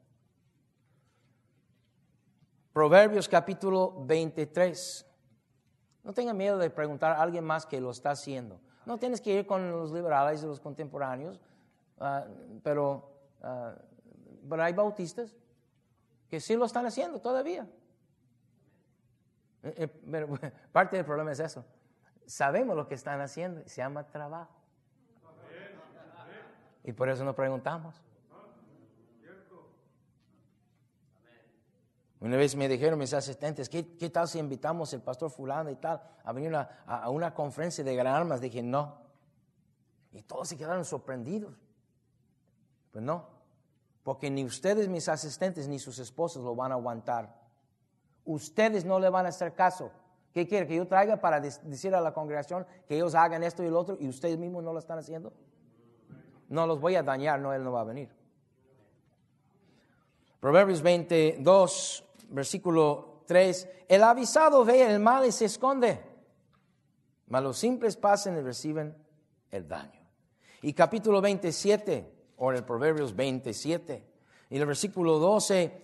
Proverbios 2.72 3.28
capítulo 3.28 4.04
23. 4.04 5.06
No 6.04 6.12
tenga 6.12 6.32
miedo 6.32 6.58
de 6.58 6.70
preguntar 6.70 7.12
a 7.12 7.22
alguien 7.22 7.44
más 7.44 7.66
que 7.66 7.80
lo 7.80 7.90
está 7.90 8.10
haciendo. 8.10 8.60
No 8.84 8.98
tienes 8.98 9.20
que 9.20 9.32
ir 9.32 9.46
con 9.46 9.70
los 9.70 9.92
liberales 9.92 10.42
y 10.42 10.46
los 10.46 10.60
contemporáneos, 10.60 11.40
ah, 11.98 12.24
pero, 12.62 13.10
uh, 13.42 14.48
pero 14.48 14.62
hay 14.62 14.72
bautistas 14.72 15.34
que 16.28 16.38
sí 16.40 16.54
lo 16.54 16.64
están 16.64 16.86
haciendo 16.86 17.18
todavía. 17.18 17.66
Eh, 19.62 19.88
pero 19.88 20.28
parte 20.72 20.96
del 20.96 21.04
problema 21.04 21.32
es 21.32 21.40
eso. 21.40 21.64
Sabemos 22.26 22.76
lo 22.76 22.86
que 22.86 22.94
están 22.94 23.20
haciendo, 23.20 23.62
se 23.66 23.76
llama 23.76 24.06
trabajo. 24.08 24.54
Y 26.86 26.92
por 26.92 27.08
eso 27.08 27.24
nos 27.24 27.34
preguntamos. 27.34 28.00
Una 32.20 32.36
vez 32.36 32.56
me 32.56 32.68
dijeron 32.68 32.98
mis 32.98 33.12
asistentes, 33.12 33.68
¿qué, 33.68 33.82
tal 34.10 34.26
si 34.28 34.38
invitamos 34.38 34.94
al 34.94 35.02
pastor 35.02 35.30
fulano 35.30 35.68
y 35.68 35.76
tal 35.76 36.00
a 36.24 36.32
venir 36.32 36.54
a, 36.54 37.10
una 37.10 37.34
conferencia 37.34 37.84
de 37.84 37.94
gran 37.94 38.14
armas? 38.14 38.40
Dije, 38.40 38.62
no. 38.62 38.98
Y 40.12 40.22
todos 40.22 40.48
se 40.48 40.56
quedaron 40.56 40.84
sorprendidos. 40.84 41.58
Pues 42.92 43.04
no, 43.04 43.28
porque 44.02 44.30
ni 44.30 44.44
ustedes, 44.44 44.88
mis 44.88 45.08
asistentes, 45.08 45.68
ni 45.68 45.78
sus 45.78 45.98
esposos 45.98 46.42
lo 46.42 46.54
van 46.54 46.70
a 46.70 46.76
aguantar. 46.76 47.36
Ustedes 48.24 48.84
no 48.84 48.98
le 48.98 49.10
van 49.10 49.26
a 49.26 49.30
hacer 49.30 49.54
caso. 49.54 49.90
¿Qué 50.32 50.46
quiere? 50.46 50.66
¿Que 50.66 50.76
yo 50.76 50.86
traiga 50.86 51.20
para 51.20 51.40
decir 51.40 51.94
a 51.94 52.00
la 52.00 52.14
congregación 52.14 52.64
que 52.86 52.94
ellos 52.94 53.14
hagan 53.14 53.42
esto 53.42 53.62
y 53.62 53.70
lo 53.70 53.80
otro 53.80 53.96
y 53.98 54.08
ustedes 54.08 54.38
mismos 54.38 54.62
no 54.62 54.72
lo 54.72 54.78
están 54.78 54.98
haciendo? 54.98 55.32
No 56.48 56.66
los 56.66 56.80
voy 56.80 56.96
a 56.96 57.02
dañar, 57.02 57.40
no, 57.40 57.52
Él 57.52 57.64
no 57.64 57.72
va 57.72 57.80
a 57.80 57.84
venir. 57.84 58.08
Proverbios 60.40 60.82
22, 60.82 62.04
versículo 62.28 63.22
3, 63.26 63.68
el 63.88 64.02
avisado 64.02 64.64
ve 64.64 64.82
el 64.82 65.00
mal 65.00 65.26
y 65.26 65.32
se 65.32 65.46
esconde, 65.46 66.00
mas 67.28 67.42
los 67.42 67.58
simples 67.58 67.96
pasan 67.96 68.38
y 68.38 68.40
reciben 68.40 68.96
el 69.50 69.66
daño. 69.66 70.00
Y 70.62 70.72
capítulo 70.72 71.20
27, 71.20 72.12
o 72.36 72.52
el 72.52 72.64
Proverbios 72.64 73.14
27, 73.14 74.06
y 74.50 74.56
el 74.58 74.66
versículo 74.66 75.18
12, 75.18 75.82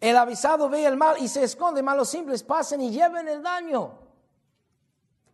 el 0.00 0.16
avisado 0.16 0.68
ve 0.68 0.86
el 0.86 0.96
mal 0.96 1.16
y 1.20 1.28
se 1.28 1.42
esconde, 1.42 1.82
mas 1.82 1.96
los 1.96 2.08
simples 2.08 2.42
pasan 2.42 2.80
y 2.80 2.90
llevan 2.90 3.28
el 3.28 3.42
daño. 3.42 3.98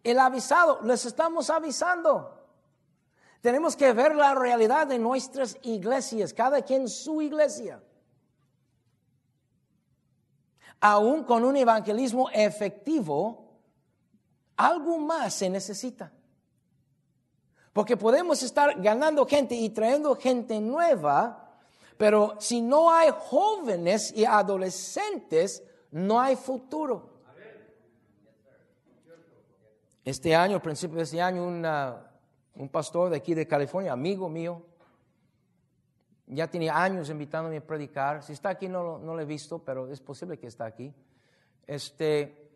El 0.03 0.19
avisado, 0.19 0.81
les 0.83 1.05
estamos 1.07 1.51
avisando. 1.51 2.44
Tenemos 3.45 3.77
que 3.77 3.93
ver 3.93 4.15
la 4.15 4.35
realidad 4.35 4.87
de 4.87 4.99
nuestras 4.99 5.59
iglesias, 5.61 6.33
cada 6.33 6.63
quien 6.63 6.89
su 6.89 7.21
iglesia. 7.21 7.79
Aún 10.81 11.25
con 11.25 11.45
un 11.45 11.55
evangelismo 11.55 12.31
efectivo, 12.31 13.61
algo 14.57 14.97
más 14.97 15.35
se 15.35 15.51
necesita. 15.51 16.11
Porque 17.75 17.99
podemos 17.99 18.43
estar 18.43 18.81
ganando 18.81 19.27
gente 19.27 19.55
y 19.55 19.69
trayendo 19.69 20.17
gente 20.17 20.59
nueva, 20.59 21.59
pero 21.99 22.37
si 22.41 22.63
no 22.63 22.91
hay 22.91 23.11
jóvenes 23.11 24.11
y 24.17 24.25
adolescentes, 24.25 25.63
no 25.91 26.19
hay 26.19 26.37
futuro. 26.37 27.21
Este 30.03 30.35
año, 30.35 30.55
al 30.55 30.63
principio 30.63 30.97
de 30.97 31.03
este 31.03 31.21
año, 31.21 31.47
una 31.47 32.14
un 32.57 32.69
pastor 32.69 33.11
de 33.11 33.17
aquí 33.17 33.35
de 33.35 33.47
California, 33.47 33.93
amigo 33.93 34.29
mío, 34.29 34.63
ya 36.27 36.49
tenía 36.49 36.83
años 36.83 37.11
invitándome 37.11 37.59
a 37.59 37.67
predicar. 37.67 38.23
Si 38.23 38.33
está 38.33 38.51
aquí 38.51 38.69
no, 38.69 38.99
no 38.99 39.15
lo 39.15 39.21
he 39.21 39.25
visto, 39.25 39.59
pero 39.63 39.91
es 39.91 40.01
posible 40.01 40.39
que 40.39 40.47
está 40.47 40.65
aquí. 40.65 40.93
Este, 41.67 42.51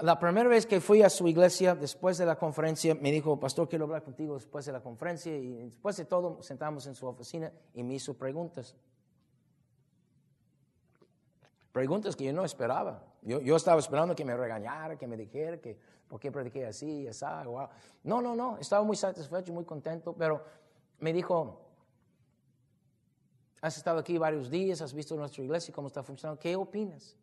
la 0.00 0.18
primera 0.18 0.48
vez 0.48 0.66
que 0.66 0.80
fui 0.80 1.02
a 1.02 1.08
su 1.08 1.26
iglesia 1.26 1.74
después 1.74 2.18
de 2.18 2.26
la 2.26 2.36
conferencia, 2.36 2.94
me 2.94 3.10
dijo, 3.10 3.40
pastor, 3.40 3.68
quiero 3.68 3.86
hablar 3.86 4.02
contigo 4.02 4.34
después 4.34 4.66
de 4.66 4.72
la 4.72 4.80
conferencia. 4.80 5.34
Y 5.34 5.64
después 5.64 5.96
de 5.96 6.04
todo, 6.04 6.42
sentamos 6.42 6.86
en 6.86 6.94
su 6.94 7.06
oficina 7.06 7.50
y 7.72 7.82
me 7.82 7.94
hizo 7.94 8.14
preguntas. 8.14 8.76
Preguntas 11.72 12.14
que 12.14 12.24
yo 12.24 12.32
no 12.32 12.44
esperaba. 12.44 13.02
Yo, 13.22 13.40
yo 13.40 13.56
estaba 13.56 13.80
esperando 13.80 14.14
que 14.14 14.24
me 14.24 14.36
regañara, 14.36 14.96
que 14.96 15.06
me 15.06 15.16
dijera 15.16 15.58
que 15.58 15.78
¿por 16.08 16.20
qué 16.20 16.30
prediqué 16.30 16.66
así, 16.66 17.06
esa? 17.06 17.44
No, 18.04 18.20
no, 18.20 18.34
no, 18.34 18.58
estaba 18.58 18.84
muy 18.84 18.96
satisfecho, 18.96 19.52
muy 19.52 19.64
contento, 19.64 20.14
pero 20.14 20.42
me 20.98 21.12
dijo, 21.12 21.60
has 23.60 23.76
estado 23.76 23.98
aquí 23.98 24.18
varios 24.18 24.50
días, 24.50 24.80
has 24.80 24.94
visto 24.94 25.16
nuestra 25.16 25.42
iglesia, 25.42 25.74
cómo 25.74 25.88
está 25.88 26.02
funcionando, 26.02 26.40
¿qué 26.40 26.56
opinas? 26.56 27.16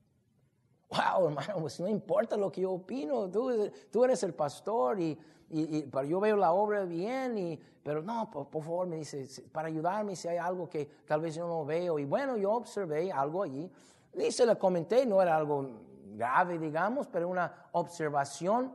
wow, 0.94 1.28
hermano, 1.28 1.56
pues 1.62 1.80
no 1.80 1.88
importa 1.88 2.38
lo 2.38 2.52
que 2.52 2.62
yo 2.62 2.72
opino, 2.72 3.30
tú, 3.30 3.72
tú 3.92 4.04
eres 4.04 4.22
el 4.24 4.34
pastor 4.34 5.00
y, 5.00 5.18
y, 5.50 5.84
pero 5.84 6.04
yo 6.04 6.20
veo 6.20 6.36
la 6.36 6.52
obra 6.52 6.86
bien, 6.86 7.38
y, 7.38 7.60
pero 7.84 8.02
no, 8.02 8.30
por, 8.30 8.48
favor, 8.64 8.88
me 8.88 8.98
dice, 8.98 9.28
para 9.52 9.68
ayudarme 9.68 10.16
si 10.16 10.28
hay 10.28 10.38
algo 10.38 10.70
que 10.70 10.86
tal 11.06 11.22
vez 11.22 11.36
yo 11.36 11.48
no 11.48 11.66
veo. 11.66 12.00
Y 12.00 12.06
bueno, 12.06 12.38
yo 12.38 12.52
observé 12.52 13.12
algo 13.12 13.44
allí, 13.44 13.70
y 14.16 14.32
se 14.32 14.46
lo 14.46 14.58
comenté, 14.58 15.06
no 15.06 15.22
era 15.22 15.36
algo 15.36 15.70
grave, 16.16 16.58
digamos, 16.58 17.08
pero 17.08 17.28
una 17.28 17.68
observación, 17.74 18.74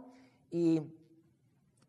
y 0.50 0.82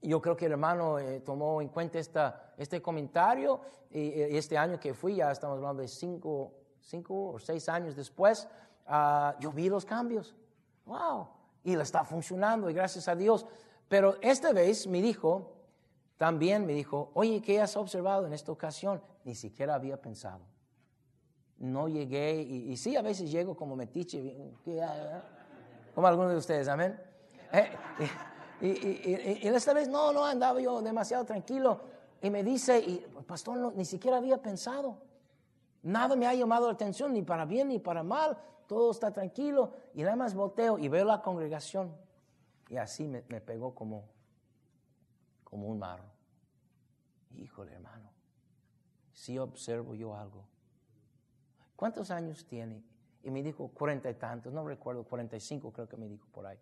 yo 0.02 0.22
creo 0.22 0.36
que 0.36 0.46
el 0.46 0.54
hermano 0.54 1.00
eh, 1.00 1.20
tomó 1.22 1.62
en 1.62 1.70
cuenta 1.70 2.00
esta, 2.00 2.54
este 2.58 2.82
comentario, 2.82 3.62
y, 3.92 4.38
este 4.38 4.58
año 4.58 4.80
que 4.80 4.94
fui, 4.94 5.16
ya 5.16 5.32
estamos 5.32 5.58
hablando 5.58 5.82
de 5.82 5.88
cinco, 5.88 6.54
cinco 6.80 7.32
o 7.32 7.40
seis 7.40 7.68
años 7.70 7.96
después, 7.96 8.48
uh, 8.88 9.40
yo 9.40 9.52
vi 9.52 9.70
los 9.70 9.86
cambios. 9.86 10.36
¡Wow! 10.86 11.28
Y 11.64 11.76
le 11.76 11.84
está 11.84 12.04
funcionando, 12.04 12.70
y 12.70 12.74
gracias 12.74 13.08
a 13.08 13.16
Dios. 13.16 13.46
Pero 13.88 14.18
esta 14.22 14.54
vez 14.54 14.88
me 14.88 15.02
dijo, 15.02 15.54
también 16.18 16.66
me 16.66 16.74
dijo, 16.74 17.12
oye, 17.14 17.42
¿qué 17.42 17.62
has 17.62 17.76
observado 17.76 18.28
en 18.28 18.34
esta 18.34 18.52
ocasión? 18.52 19.02
Ni 19.24 19.36
siquiera 19.36 19.76
había 19.76 20.02
pensado. 20.02 20.42
No 21.58 21.88
llegué, 21.88 22.42
y, 22.42 22.76
sí, 22.78 22.96
a 22.96 23.02
veces 23.02 23.30
llego 23.30 23.56
como 23.56 23.76
metiche, 23.76 24.36
como 26.00 26.08
algunos 26.08 26.32
de 26.32 26.38
ustedes, 26.38 26.70
amén. 26.70 26.98
Eh, 27.52 27.78
y, 28.62 29.46
esta 29.50 29.74
vez 29.74 29.90
no, 29.90 30.14
no, 30.14 30.24
andaba 30.24 30.62
yo 30.62 30.82
demasiado 30.82 31.26
tranquilo. 31.26 31.82
Y 32.22 32.30
me 32.30 32.42
dice, 32.42 32.80
y 32.80 33.06
pastor, 33.28 33.58
no, 33.58 33.72
ni 33.72 33.84
siquiera 33.84 34.16
había 34.16 34.42
pensado. 34.42 35.02
Nada 35.84 36.16
me 36.16 36.26
ha 36.26 36.34
llamado 36.34 36.68
la 36.68 36.74
atención, 36.76 37.12
ni 37.12 37.22
para 37.22 37.44
bien 37.44 37.68
ni 37.68 37.80
para 37.80 38.02
mal. 38.02 38.38
Todo 38.66 38.92
está 38.92 39.12
tranquilo. 39.12 39.74
Y 39.94 40.04
nada 40.04 40.16
más 40.16 40.36
volteo 40.36 40.80
y 40.80 40.88
veo 40.88 41.04
la 41.04 41.22
congregación. 41.22 41.94
Y 42.70 42.78
así 42.78 43.06
me, 43.06 43.22
pegó 43.42 43.76
como, 43.76 44.06
como 45.44 45.68
un 45.68 45.80
marro. 45.80 46.06
Híjole, 47.36 47.74
hermano, 47.74 48.10
si 49.12 49.38
observo 49.38 49.96
yo 49.96 50.16
algo. 50.16 50.46
¿Cuántos 51.76 52.10
años 52.10 52.46
tiene? 52.46 52.86
Y 53.24 53.32
me 53.32 53.44
dijo 53.44 53.70
cuarenta 53.70 54.10
y 54.10 54.16
tantos, 54.16 54.54
no 54.54 54.66
recuerdo, 54.66 55.04
cuarenta 55.04 55.36
y 55.36 55.40
cinco 55.40 55.72
creo 55.72 55.88
que 55.88 55.98
me 55.98 56.08
dijo 56.08 56.28
por 56.32 56.46
ahí. 56.46 56.58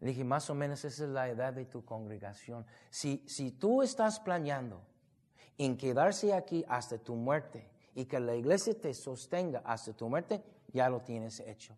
Le 0.00 0.08
dije, 0.08 0.24
más 0.24 0.48
o 0.50 0.54
menos 0.54 0.84
esa 0.84 1.04
es 1.04 1.10
la 1.10 1.28
edad 1.28 1.52
de 1.52 1.64
tu 1.64 1.84
congregación. 1.84 2.66
Si, 2.90 3.24
si 3.26 3.52
tú 3.52 3.82
estás 3.82 4.20
planeando 4.20 4.82
en 5.56 5.76
quedarse 5.76 6.34
aquí 6.34 6.64
hasta 6.68 6.98
tu 6.98 7.14
muerte 7.14 7.68
y 7.94 8.04
que 8.04 8.20
la 8.20 8.34
iglesia 8.34 8.78
te 8.78 8.92
sostenga 8.92 9.62
hasta 9.64 9.92
tu 9.92 10.08
muerte, 10.08 10.42
ya 10.72 10.88
lo 10.88 11.00
tienes 11.00 11.40
hecho 11.40 11.76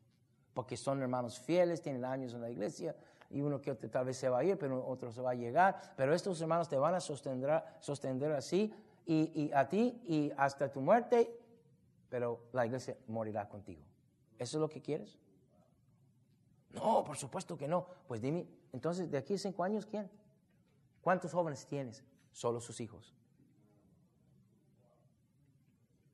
porque 0.57 0.79
son 0.79 1.03
hermanos 1.03 1.39
fieles, 1.39 1.83
tienen 1.83 2.03
años 2.07 2.33
en 2.33 2.41
la 2.41 2.49
iglesia, 2.49 2.97
y 3.29 3.43
uno 3.43 3.61
que 3.61 3.75
tal 3.75 4.07
vez 4.07 4.17
se 4.17 4.31
va 4.31 4.39
a 4.39 4.45
ir, 4.45 4.57
pero 4.57 4.87
otro 4.87 5.13
se 5.13 5.21
va 5.21 5.33
a 5.33 5.35
llegar, 5.35 5.93
pero 5.99 6.15
estos 6.15 6.41
hermanos 6.41 6.67
te 6.67 6.79
van 6.79 6.95
a 6.95 7.01
sostener, 7.01 7.63
sostener 7.79 8.33
así, 8.33 8.73
y, 9.05 9.51
a 9.53 9.69
ti, 9.69 10.01
y 10.07 10.33
hasta 10.39 10.73
tu 10.73 10.81
muerte, 10.81 11.31
pero 12.09 12.49
la 12.53 12.67
iglesia 12.67 12.97
morirá 13.07 13.49
contigo. 13.49 13.83
¿Eso 14.39 14.59
es 14.59 14.61
lo 14.61 14.69
que 14.69 14.83
quieres? 14.83 15.19
No, 16.73 17.05
por 17.05 17.17
supuesto 17.17 17.57
que 17.57 17.67
no. 17.69 17.87
Pues 18.07 18.21
dime, 18.21 18.47
entonces, 18.73 19.11
de 19.11 19.19
aquí 19.19 19.35
a 19.35 19.39
cinco 19.39 19.65
años, 19.65 19.87
¿quién? 19.87 20.11
¿Cuántos 21.01 21.33
jóvenes 21.33 21.67
tienes? 21.67 22.05
Solo 22.33 22.61
sus 22.61 22.81
hijos. 22.81 23.15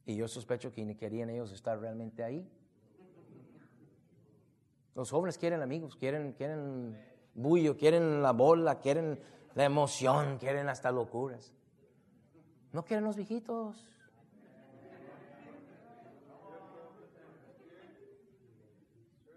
Y 0.06 0.16
yo 0.16 0.28
sospecho 0.28 0.72
que 0.72 0.84
ni 0.84 0.94
querían 0.94 1.30
ellos 1.30 1.52
estar 1.52 1.78
realmente 1.78 2.22
ahí. 2.22 2.48
Los 4.94 5.10
jóvenes 5.10 5.38
quieren 5.38 5.62
amigos, 5.62 5.96
quieren, 5.96 6.32
quieren 6.32 6.96
bullo, 7.34 7.76
quieren 7.76 8.22
la 8.22 8.32
bola, 8.32 8.78
quieren 8.78 9.18
la 9.54 9.64
emoción, 9.64 10.38
quieren 10.38 10.68
hasta 10.68 10.90
locuras. 10.90 11.54
No 12.72 12.84
quieren 12.84 13.04
los 13.04 13.16
viejitos. 13.16 13.88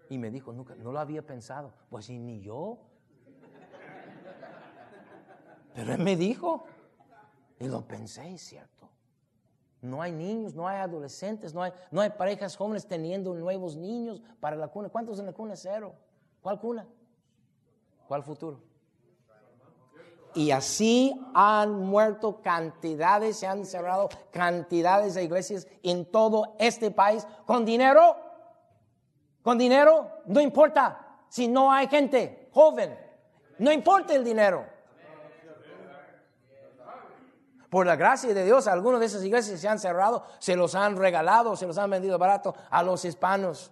Y 0.08 0.18
me 0.18 0.30
dijo, 0.30 0.52
nunca, 0.52 0.74
no 0.76 0.92
lo 0.92 0.98
había 0.98 1.26
pensado. 1.26 1.72
Pues 1.90 2.08
ni 2.10 2.40
yo. 2.40 2.78
Pero 5.74 5.92
él 5.92 6.02
me 6.02 6.16
dijo. 6.16 6.64
Y 7.58 7.68
lo 7.68 7.86
pensé, 7.86 8.36
cierto. 8.38 8.88
No 9.80 10.02
hay 10.02 10.12
niños, 10.12 10.54
no 10.54 10.66
hay 10.66 10.78
adolescentes, 10.78 11.54
no 11.54 11.62
hay, 11.62 11.72
no 11.90 12.00
hay 12.00 12.10
parejas 12.10 12.56
jóvenes 12.56 12.86
teniendo 12.86 13.34
nuevos 13.34 13.76
niños 13.76 14.22
para 14.40 14.56
la 14.56 14.68
cuna. 14.68 14.88
¿Cuántos 14.88 15.18
en 15.18 15.26
la 15.26 15.32
cuna? 15.32 15.54
Cero. 15.54 15.94
¿Cuál 16.42 16.58
cuna? 16.58 16.86
¿Cuál 18.08 18.22
futuro? 18.22 18.60
Y 20.34 20.50
así 20.50 21.18
han 21.34 21.80
muerto 21.80 22.42
cantidades, 22.42 23.38
se 23.38 23.46
han 23.46 23.64
cerrado 23.64 24.10
cantidades 24.30 25.14
de 25.14 25.24
iglesias 25.24 25.66
en 25.82 26.04
todo 26.04 26.54
este 26.58 26.90
país 26.90 27.26
con 27.46 27.64
dinero. 27.64 28.16
Con 29.46 29.58
dinero, 29.58 30.22
no 30.26 30.40
importa 30.40 31.20
si 31.28 31.46
no 31.46 31.70
hay 31.70 31.86
gente 31.86 32.48
joven, 32.50 32.98
no 33.60 33.70
importa 33.70 34.12
el 34.12 34.24
dinero. 34.24 34.66
Por 37.70 37.86
la 37.86 37.94
gracia 37.94 38.34
de 38.34 38.44
Dios, 38.44 38.66
algunas 38.66 38.98
de 38.98 39.06
esas 39.06 39.22
iglesias 39.22 39.60
se 39.60 39.68
han 39.68 39.78
cerrado, 39.78 40.26
se 40.40 40.56
los 40.56 40.74
han 40.74 40.96
regalado, 40.96 41.54
se 41.54 41.64
los 41.64 41.78
han 41.78 41.90
vendido 41.90 42.18
barato 42.18 42.56
a 42.68 42.82
los 42.82 43.04
hispanos. 43.04 43.70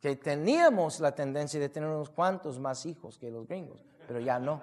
Que 0.00 0.14
teníamos 0.14 1.00
la 1.00 1.12
tendencia 1.12 1.58
de 1.58 1.68
tener 1.68 1.88
unos 1.88 2.10
cuantos 2.10 2.60
más 2.60 2.86
hijos 2.86 3.18
que 3.18 3.32
los 3.32 3.48
gringos, 3.48 3.84
pero 4.06 4.20
ya 4.20 4.38
no. 4.38 4.60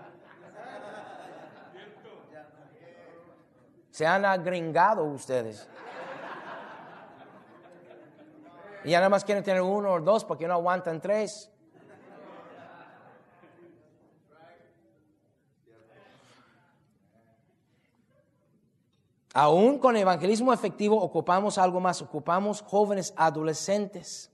Se 3.91 4.07
han 4.07 4.23
agringado 4.23 5.03
ustedes. 5.03 5.67
Y 8.83 8.91
ya 8.91 8.99
nada 8.99 9.09
más 9.09 9.23
quieren 9.23 9.43
tener 9.43 9.61
uno 9.61 9.93
o 9.93 9.99
dos 10.01 10.25
porque 10.25 10.47
no 10.47 10.53
aguantan 10.53 10.99
tres. 10.99 11.49
Aún 19.35 19.79
con 19.79 19.97
evangelismo 19.97 20.53
efectivo 20.53 21.01
ocupamos 21.01 21.57
algo 21.57 21.79
más, 21.79 22.01
ocupamos 22.03 22.61
jóvenes 22.61 23.13
adolescentes. 23.17 24.29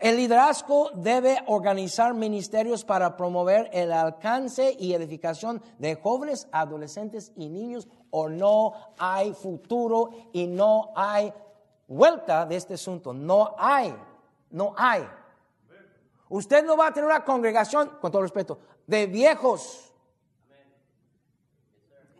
El 0.00 0.16
liderazgo 0.16 0.90
debe 0.94 1.38
organizar 1.46 2.12
ministerios 2.12 2.84
para 2.84 3.16
promover 3.16 3.70
el 3.72 3.92
alcance 3.92 4.76
y 4.76 4.94
edificación 4.94 5.62
de 5.78 5.94
jóvenes, 5.94 6.48
adolescentes 6.50 7.30
y 7.36 7.48
niños 7.48 7.86
o 8.10 8.28
no 8.28 8.72
hay 8.98 9.32
futuro 9.32 10.10
y 10.32 10.48
no 10.48 10.90
hay 10.96 11.32
vuelta 11.86 12.46
de 12.46 12.56
este 12.56 12.74
asunto. 12.74 13.12
No 13.12 13.54
hay, 13.58 13.94
no 14.50 14.74
hay. 14.76 15.08
Usted 16.28 16.64
no 16.64 16.76
va 16.76 16.86
a 16.86 16.92
tener 16.92 17.08
una 17.08 17.24
congregación, 17.24 17.98
con 18.00 18.10
todo 18.10 18.22
respeto, 18.22 18.58
de 18.86 19.06
viejos 19.06 19.92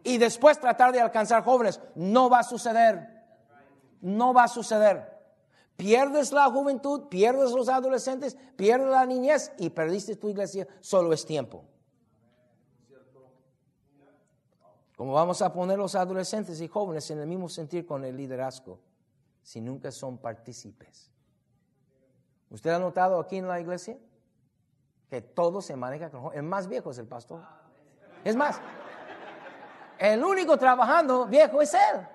y 0.04 0.18
después 0.18 0.60
tratar 0.60 0.92
de 0.92 1.00
alcanzar 1.00 1.44
jóvenes. 1.44 1.80
No 1.94 2.28
va 2.28 2.40
a 2.40 2.42
suceder. 2.42 3.08
No 4.00 4.34
va 4.34 4.44
a 4.44 4.48
suceder. 4.48 5.10
Pierdes 5.76 6.32
la 6.32 6.50
juventud, 6.50 7.08
pierdes 7.08 7.52
los 7.52 7.68
adolescentes, 7.68 8.36
pierdes 8.56 8.88
la 8.88 9.06
niñez 9.06 9.52
y 9.58 9.70
perdiste 9.70 10.16
tu 10.16 10.28
iglesia. 10.28 10.66
Solo 10.80 11.12
es 11.12 11.24
tiempo. 11.24 11.64
Como 14.96 15.14
vamos 15.14 15.40
a 15.40 15.52
poner 15.52 15.78
los 15.78 15.94
adolescentes 15.94 16.60
y 16.60 16.68
jóvenes 16.68 17.10
en 17.10 17.20
el 17.20 17.26
mismo 17.26 17.48
sentir 17.48 17.86
con 17.86 18.04
el 18.04 18.16
liderazgo 18.16 18.78
si 19.42 19.60
nunca 19.60 19.90
son 19.90 20.18
partícipes? 20.18 21.10
¿Usted 22.50 22.70
ha 22.70 22.78
notado 22.78 23.18
aquí 23.18 23.36
en 23.36 23.48
la 23.48 23.60
iglesia 23.60 23.98
que 25.08 25.20
todo 25.20 25.60
se 25.60 25.76
maneja 25.76 26.10
con? 26.10 26.34
El 26.34 26.42
más 26.42 26.68
viejo 26.68 26.90
es 26.90 26.98
el 26.98 27.06
pastor. 27.06 27.42
Es 28.24 28.36
más, 28.36 28.60
el 29.98 30.22
único 30.22 30.56
trabajando 30.56 31.26
viejo 31.26 31.62
es 31.62 31.74
él. 31.74 32.06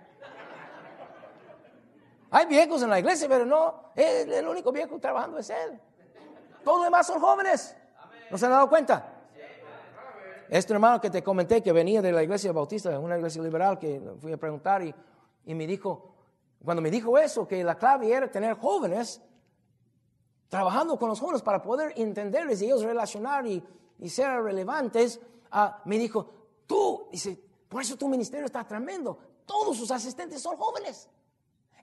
Hay 2.30 2.46
viejos 2.46 2.82
en 2.84 2.90
la 2.90 3.00
iglesia, 3.00 3.28
pero 3.30 3.46
no, 3.46 3.92
el, 3.96 4.48
único 4.48 4.72
viejo 4.72 5.00
trabajando 5.00 5.38
es 5.38 5.50
él. 5.50 5.80
Todos 6.64 6.80
los 6.80 6.86
demás 6.88 7.08
son 7.08 7.22
jóvenes. 7.22 7.76
¿No 8.30 8.38
se 8.38 8.46
han 8.46 8.52
dado 8.52 8.70
cuenta? 8.70 9.14
Este 10.50 10.74
hermano 10.74 11.00
que 11.02 11.10
te 11.10 11.24
comenté 11.24 11.62
que 11.62 11.72
venía 11.72 12.02
de 12.02 12.12
la 12.12 12.24
iglesia 12.24 12.52
bautista, 12.52 12.98
una 13.00 13.18
iglesia 13.18 13.42
liberal, 13.42 13.80
que 13.80 14.02
fui 14.20 14.32
a 14.32 14.38
preguntar 14.38 14.82
y, 14.84 14.94
me 15.54 15.68
dijo, 15.68 16.16
cuando 16.64 16.82
me 16.82 16.92
dijo 16.92 17.18
eso, 17.18 17.48
que 17.48 17.64
la 17.64 17.76
clave 17.76 18.12
era 18.12 18.30
tener 18.30 18.56
jóvenes 18.58 19.22
trabajando 20.50 20.98
con 20.98 21.10
los 21.10 21.20
jóvenes 21.20 21.42
para 21.42 21.62
poder 21.62 21.94
entenderles 21.96 22.62
y 22.62 22.66
ellos 22.66 22.84
relacionar 22.84 23.46
y, 23.46 23.64
ser 24.08 24.42
relevantes, 24.42 25.20
ah, 25.52 25.82
me 25.86 25.98
dijo, 25.98 26.30
tú, 26.66 27.08
dice, 27.12 27.40
por 27.68 27.82
eso 27.82 27.98
tu 27.98 28.08
ministerio 28.08 28.46
está 28.46 28.66
tremendo. 28.66 29.18
Todos 29.46 29.78
sus 29.78 29.90
asistentes 29.92 30.42
son 30.42 30.56
jóvenes. 30.58 31.10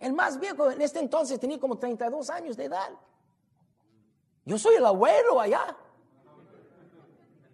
El 0.01 0.13
más 0.13 0.39
viejo 0.39 0.71
en 0.71 0.81
este 0.81 1.01
entonces 1.01 1.39
tenía 1.41 1.59
como 1.59 1.79
32 1.79 2.31
años 2.31 2.57
de 2.57 2.65
edad. 2.65 2.91
Yo 4.45 4.59
soy 4.59 4.77
el 4.77 4.85
abuelo 4.85 5.41
allá. 5.41 5.77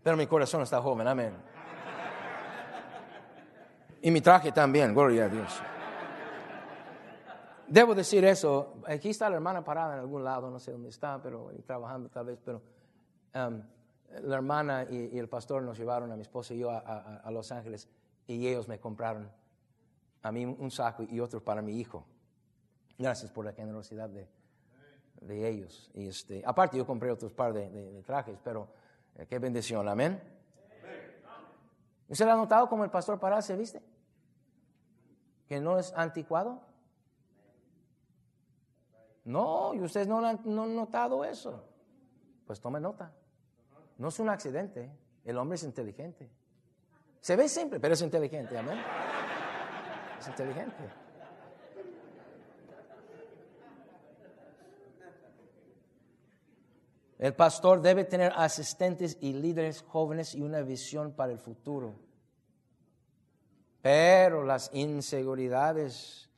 Pero 0.02 0.16
mi 0.16 0.26
corazón 0.26 0.62
está 0.62 0.80
joven, 0.80 1.06
amén. 1.06 1.36
Y 4.02 4.10
mi 4.10 4.20
traje 4.20 4.50
también, 4.50 4.94
gloria 4.94 5.26
a 5.26 5.28
Dios. 5.28 5.62
Debo 7.70 7.94
decir 7.94 8.24
eso. 8.24 8.82
Aquí 8.88 9.10
está 9.10 9.30
la 9.30 9.36
hermana 9.36 9.62
parada 9.62 9.94
en 9.94 10.00
algún 10.00 10.24
lado, 10.24 10.50
no 10.50 10.58
sé 10.58 10.72
dónde 10.72 10.88
está, 10.88 11.22
pero 11.22 11.52
trabajando 11.64 12.08
tal 12.08 12.26
vez. 12.26 12.40
Pero 12.44 12.60
um, 13.36 13.62
la 14.24 14.34
hermana 14.34 14.84
y, 14.90 15.16
el 15.16 15.28
pastor 15.28 15.62
nos 15.62 15.78
llevaron 15.78 16.10
a 16.10 16.16
mi 16.16 16.22
esposa 16.22 16.52
y 16.52 16.58
yo 16.58 16.70
a, 16.72 17.30
Los 17.30 17.52
Ángeles 17.52 17.88
y 18.26 18.48
ellos 18.48 18.66
me 18.66 18.80
compraron 18.80 19.30
a 20.22 20.32
mí 20.32 20.44
un 20.44 20.70
saco 20.72 21.04
y 21.04 21.20
otro 21.20 21.44
para 21.44 21.62
mi 21.62 21.78
hijo. 21.78 22.04
Gracias 22.98 23.30
por 23.30 23.44
la 23.44 23.52
generosidad 23.52 24.08
de, 24.08 24.28
de 25.20 25.48
ellos. 25.48 25.92
Y 25.94 26.08
este, 26.08 26.42
aparte 26.44 26.76
yo 26.76 26.84
compré 26.84 27.12
otros 27.12 27.32
par 27.32 27.52
de, 27.52 28.02
trajes, 28.04 28.36
pero 28.42 28.66
eh, 29.14 29.26
qué 29.26 29.38
bendición, 29.38 29.88
amén. 29.88 30.20
¿Usted 32.08 32.26
ha 32.26 32.34
notado 32.34 32.68
cómo 32.68 32.82
el 32.82 32.90
pastor 32.90 33.20
Pará 33.20 33.40
se 33.40 33.54
viste? 33.54 33.80
¿Que 35.46 35.60
no 35.60 35.78
es 35.78 35.92
anticuado? 35.94 36.68
No, 39.30 39.72
y 39.74 39.80
ustedes 39.80 40.08
no, 40.08 40.20
no 40.20 40.62
han 40.64 40.74
notado 40.74 41.24
eso. 41.24 41.62
Pues 42.46 42.60
tome 42.60 42.80
nota. 42.80 43.12
No 43.98 44.08
es 44.08 44.18
un 44.18 44.28
accidente. 44.28 44.90
El 45.24 45.38
hombre 45.38 45.54
es 45.54 45.62
inteligente. 45.62 46.28
Se 47.20 47.36
ve 47.36 47.48
simple, 47.48 47.78
pero 47.78 47.94
es 47.94 48.02
inteligente. 48.02 48.58
Amén. 48.58 48.78
Es 50.18 50.26
inteligente. 50.26 50.90
El 57.20 57.34
pastor 57.34 57.82
debe 57.82 58.04
tener 58.04 58.32
asistentes 58.34 59.16
y 59.20 59.34
líderes 59.34 59.82
jóvenes 59.82 60.34
y 60.34 60.42
una 60.42 60.62
visión 60.62 61.12
para 61.12 61.30
el 61.30 61.38
futuro. 61.38 61.94
Pero 63.80 64.42
las 64.42 64.70
inseguridades 64.72 66.28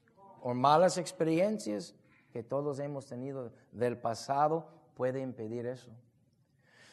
o 0.43 0.53
malas 0.53 0.99
experiencias 0.99 1.95
que 2.33 2.43
todos 2.43 2.79
hemos 2.79 3.07
tenido 3.07 3.53
del 3.71 3.99
pasado 3.99 4.67
pueden 4.95 5.23
impedir 5.23 5.67
eso. 5.67 5.91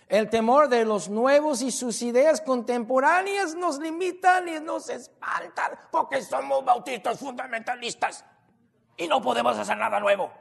El 0.07 0.29
temor 0.29 0.69
de 0.69 0.85
los 0.85 1.07
nuevos 1.07 1.61
y 1.61 1.71
sus 1.71 2.01
ideas 2.01 2.41
contemporáneas 2.41 3.55
nos 3.55 3.77
limitan 3.77 4.47
y 4.49 4.59
nos 4.59 4.89
espantan 4.89 5.77
porque 5.91 6.21
somos 6.21 6.65
bautistas 6.65 7.19
fundamentalistas 7.19 8.25
y 8.97 9.07
no 9.07 9.21
podemos 9.21 9.57
hacer 9.57 9.77
nada 9.77 9.99
nuevo. 9.99 10.31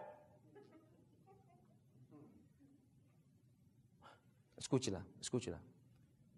Escúchela, 4.56 5.04
escúchela. 5.20 5.60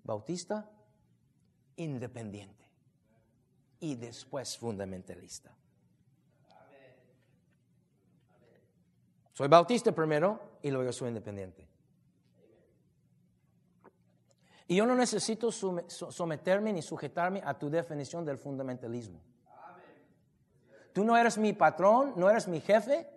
Bautista, 0.05 0.69
independiente. 1.77 2.65
Y 3.79 3.95
después 3.95 4.59
fundamentalista. 4.59 5.57
Soy 9.41 9.49
bautista 9.49 9.91
primero 9.91 10.39
y 10.61 10.71
luego 10.71 10.93
soy 10.93 11.09
independiente. 11.09 11.67
Y 14.67 14.77
yo 14.77 14.85
no 14.85 14.95
necesito 14.95 15.51
someterme 15.51 16.75
ni 16.75 16.83
sujetarme 16.83 17.41
a 17.43 17.59
tu 17.59 17.71
definición 17.71 18.23
del 18.27 18.37
fundamentalismo. 18.37 19.19
Tú 20.93 21.05
no 21.05 21.17
eres 21.17 21.39
mi 21.39 21.55
patrón, 21.55 22.13
no 22.17 22.29
eres 22.29 22.49
mi 22.49 22.61
jefe, 22.61 23.09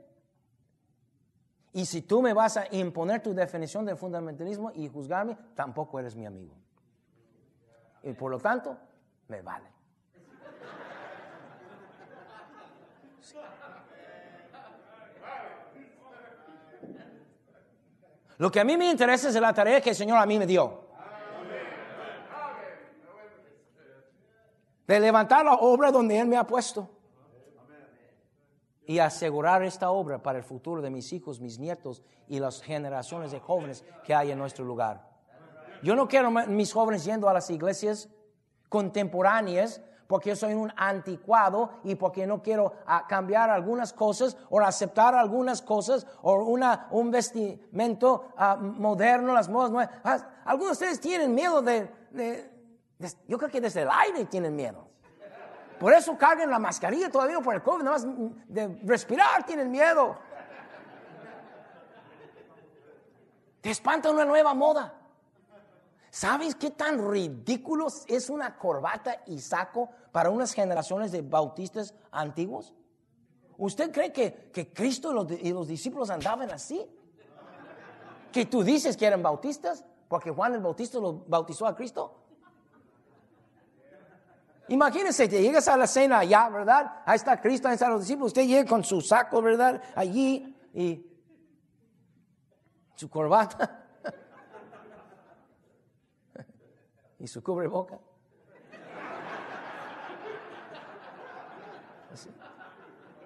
y 1.74 1.86
si 1.86 2.04
tú 2.04 2.22
me 2.22 2.32
vas 2.32 2.56
a 2.56 2.74
imponer 2.74 3.22
tu 3.22 3.34
definición 3.34 3.84
del 3.84 3.98
fundamentalismo 3.98 4.72
y 4.74 4.88
juzgarme, 4.88 5.38
tampoco 5.56 6.00
eres 6.00 6.16
mi 6.16 6.26
amigo. 6.26 6.56
Y 8.02 8.14
por 8.14 8.32
lo 8.32 8.40
tanto, 8.40 8.78
me 9.28 9.42
vale. 9.42 9.73
Lo 18.38 18.52
que 18.52 18.60
a 18.60 18.64
mí 18.64 18.78
me 18.78 18.90
interesa 18.90 19.30
es 19.30 19.36
la 19.36 19.54
tarea 19.54 19.82
que 19.82 19.92
el 19.92 19.96
Señor 19.96 20.18
a 20.18 20.26
mí 20.26 20.40
me 20.40 20.48
dio. 20.48 20.84
De 24.88 25.00
levantar 25.00 25.46
la 25.46 25.54
obra 25.54 25.92
donde 25.92 26.20
Él 26.20 26.28
me 26.28 26.38
ha 26.38 26.46
puesto 26.46 26.90
y 28.86 29.00
asegurar 29.00 29.64
esta 29.64 29.92
obra 29.92 30.22
para 30.22 30.38
el 30.38 30.44
futuro 30.44 30.82
de 30.82 30.90
mis 30.90 31.14
hijos, 31.14 31.40
mis 31.40 31.58
nietos 31.58 32.04
y 32.28 32.40
las 32.40 32.62
generaciones 32.62 33.32
de 33.32 33.40
jóvenes 33.40 33.86
que 34.04 34.14
hay 34.14 34.32
en 34.32 34.38
nuestro 34.38 34.66
lugar. 34.66 35.10
Yo 35.82 35.96
no 35.96 36.08
quiero 36.08 36.32
mis 36.32 36.74
jóvenes 36.74 37.06
yendo 37.06 37.30
a 37.30 37.34
las 37.34 37.50
iglesias 37.50 38.10
contemporáneas 38.70 39.82
porque 40.08 40.30
yo 40.30 40.36
soy 40.36 40.54
un 40.54 40.72
anticuado 40.76 41.80
y 41.84 41.96
porque 41.96 42.28
no 42.28 42.42
quiero 42.42 42.74
ah, 42.86 43.06
cambiar 43.08 43.50
algunas 43.50 43.94
cosas 43.94 44.38
o 44.50 44.60
aceptar 44.60 45.16
algunas 45.16 45.62
cosas 45.62 46.06
o 46.22 46.44
una, 46.44 46.88
un 46.92 47.12
vestimento 47.12 48.26
ah, 48.38 48.56
moderno, 48.56 49.34
las 49.34 49.50
modas 49.50 49.72
nuevas. 49.72 49.94
Ah, 50.04 50.18
algunos 50.46 50.80
de 50.80 50.86
ustedes 50.86 51.00
tienen 51.00 51.34
miedo 51.34 51.62
de, 51.62 51.90
yo 53.28 53.38
creo 53.38 53.50
que 53.50 53.62
desde 53.62 53.82
el 53.82 53.90
aire 53.90 54.26
tienen 54.26 54.56
miedo. 54.56 54.88
Por 55.80 55.94
eso 55.94 56.18
carguen 56.18 56.50
la 56.50 56.60
mascarilla 56.60 57.10
todavía 57.10 57.40
por 57.40 57.56
el 57.56 57.62
COVID, 57.62 57.84
nada 57.84 57.98
más 57.98 58.08
de 58.48 58.80
respirar 58.84 59.46
tienen 59.46 59.70
miedo. 59.70 60.16
Te 63.62 63.72
espanta 63.72 64.12
una 64.12 64.26
nueva 64.26 64.54
moda. 64.54 64.94
¿Sabes 66.14 66.54
qué 66.54 66.70
tan 66.70 67.10
ridículo 67.10 67.88
es 68.06 68.30
una 68.30 68.56
corbata 68.56 69.24
y 69.26 69.40
saco 69.40 69.90
para 70.12 70.30
unas 70.30 70.54
generaciones 70.54 71.12
de 71.12 71.24
bautistas 71.24 71.96
antiguos? 72.12 72.72
¿Usted 73.58 73.92
cree 73.92 74.14
que, 74.14 74.52
que 74.54 74.72
Cristo 74.72 75.10
y 75.10 75.16
los, 75.16 75.56
los, 75.56 75.68
discípulos 75.68 76.12
andaban 76.12 76.52
así? 76.52 76.86
¿Que 78.32 78.46
tú 78.46 78.64
dices 78.64 78.96
que 78.96 79.08
eran 79.08 79.24
bautistas? 79.24 79.84
Porque 80.08 80.30
Juan 80.30 80.54
el 80.54 80.60
Bautista 80.60 81.00
lo 81.00 81.26
bautizó 81.28 81.66
a 81.66 81.76
Cristo. 81.76 82.14
Imagínense, 84.68 85.28
te 85.28 85.42
llegas 85.42 85.68
a 85.68 85.76
la 85.76 85.88
cena 85.88 86.20
allá, 86.20 86.48
¿verdad? 86.48 87.02
Ahí 87.08 87.16
está 87.16 87.42
Cristo, 87.42 87.70
ahí 87.70 87.74
están 87.74 87.90
los 87.90 88.02
discípulos. 88.02 88.28
Usted 88.28 88.46
llega 88.46 88.70
con 88.70 88.84
su 88.84 89.02
saco, 89.02 89.42
¿verdad? 89.42 89.82
Allí 89.96 90.56
y 90.76 91.08
su 92.94 93.10
corbata 93.10 93.83
y 97.24 97.28
su 97.28 97.42
cubreboca. 97.42 97.98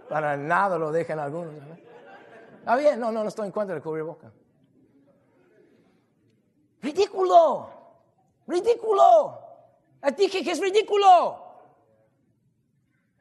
Para 0.08 0.38
nada 0.38 0.78
lo 0.78 0.92
dejan 0.92 1.18
algunos. 1.18 1.56
Ah, 2.64 2.76
bien, 2.78 3.00
no, 3.00 3.12
no, 3.12 3.24
no 3.24 3.30
estoy 3.30 3.48
en 3.48 3.52
contra 3.52 3.74
del 3.74 3.82
cubreboca. 3.82 4.32
Ridículo, 6.80 7.72
ridículo. 8.46 9.40
Dije 10.16 10.44
que 10.44 10.52
es 10.52 10.60
ridículo. 10.60 11.46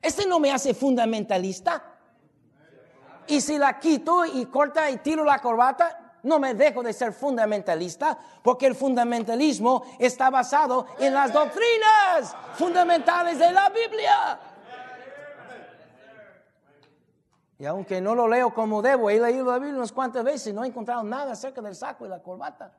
Este 0.02 0.26
no 0.26 0.38
me 0.38 0.52
hace 0.52 0.74
fundamentalista. 0.74 1.96
Y 3.28 3.40
si 3.40 3.56
la 3.56 3.78
quito 3.78 4.26
y 4.26 4.44
corta 4.44 4.90
y 4.90 4.98
tiro 4.98 5.24
la 5.24 5.38
corbata, 5.40 6.05
no 6.26 6.40
me 6.40 6.54
dejo 6.54 6.82
de 6.82 6.92
ser 6.92 7.12
fundamentalista, 7.12 8.18
porque 8.42 8.66
el 8.66 8.74
fundamentalismo 8.74 9.84
está 9.98 10.28
basado 10.28 10.86
en 10.98 11.14
las 11.14 11.32
doctrinas 11.32 12.36
fundamentales 12.54 13.38
de 13.38 13.52
la 13.52 13.70
Biblia. 13.70 14.40
Y 17.58 17.64
aunque 17.64 18.00
no 18.00 18.14
lo 18.14 18.28
leo 18.28 18.52
como 18.52 18.82
debo, 18.82 19.08
he 19.08 19.18
leído 19.18 19.46
la 19.46 19.58
Biblia 19.58 19.76
unas 19.76 19.92
cuantas 19.92 20.24
veces 20.24 20.48
y 20.48 20.52
no 20.52 20.64
he 20.64 20.66
encontrado 20.66 21.02
nada 21.04 21.32
acerca 21.32 21.62
del 21.62 21.74
saco 21.74 22.04
y 22.04 22.08
la 22.08 22.20
corbata. 22.20 22.72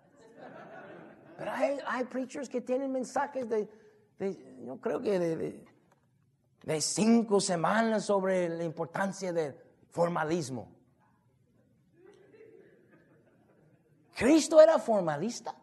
Pero 1.37 1.51
hay, 1.51 2.03
preachers 2.05 2.49
que 2.49 2.61
tienen 2.61 2.91
mensajes 2.91 3.47
de, 3.47 3.69
yo 4.65 4.77
creo 4.81 5.01
que 5.01 5.19
de, 5.19 6.81
cinco 6.81 7.39
semanas 7.39 8.05
sobre 8.05 8.49
la 8.49 8.63
importancia 8.63 9.31
del 9.31 9.55
formalismo. 9.89 10.76
¿Cristo 14.17 14.59
era 14.59 14.79
formalista? 14.79 15.53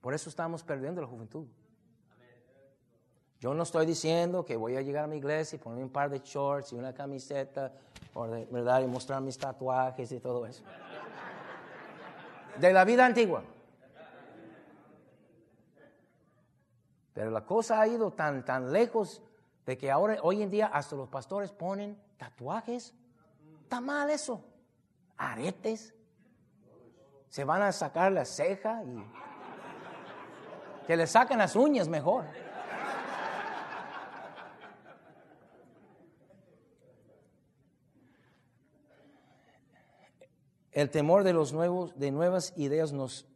Por 0.00 0.14
eso 0.14 0.28
estamos 0.28 0.64
perdiendo 0.64 1.00
la 1.00 1.06
juventud. 1.06 1.46
Yo 3.38 3.54
no 3.54 3.62
estoy 3.62 3.86
diciendo 3.86 4.44
que 4.44 4.56
voy 4.56 4.76
a 4.76 4.82
llegar 4.82 5.04
a 5.04 5.06
mi 5.06 5.16
iglesia 5.16 5.56
y 5.56 5.58
ponerme 5.58 5.84
un 5.84 5.90
par 5.90 6.08
de 6.10 6.20
shorts 6.20 6.72
y 6.72 6.76
una 6.76 6.94
camiseta, 6.94 7.72
¿verdad? 8.50 8.82
Y 8.82 8.86
mostrar 8.86 9.20
mis 9.20 9.36
tatuajes 9.36 10.10
y 10.10 10.18
todo 10.18 10.46
eso 10.46 10.64
de 12.58 12.72
la 12.72 12.84
vida 12.84 13.06
antigua. 13.06 13.42
Pero 17.14 17.30
la 17.30 17.44
cosa 17.44 17.80
ha 17.80 17.86
ido 17.86 18.10
tan, 18.12 18.44
tan 18.44 18.72
lejos 18.72 19.22
de 19.66 19.78
que 19.78 19.90
ahora, 19.90 20.18
hoy 20.22 20.42
en 20.42 20.50
día, 20.50 20.66
hasta 20.66 20.96
los 20.96 21.08
pastores 21.08 21.52
ponen 21.52 22.00
tatuajes. 22.16 22.94
Está 23.62 23.80
mal 23.80 24.10
eso. 24.10 24.44
Aretes. 25.16 25.94
Se 27.28 27.44
van 27.44 27.62
a 27.62 27.72
sacar 27.72 28.12
la 28.12 28.24
ceja 28.24 28.82
y 28.84 29.02
que 30.86 30.96
le 30.96 31.06
saquen 31.06 31.38
las 31.38 31.56
uñas 31.56 31.88
mejor. 31.88 32.24
El 40.72 40.90
temor 40.90 41.22
de 41.22 41.34
los 41.34 41.52
nuevos, 41.52 41.98
de 41.98 42.10
nuevas 42.10 42.54
ideas 42.56 42.92
nos 42.92 43.26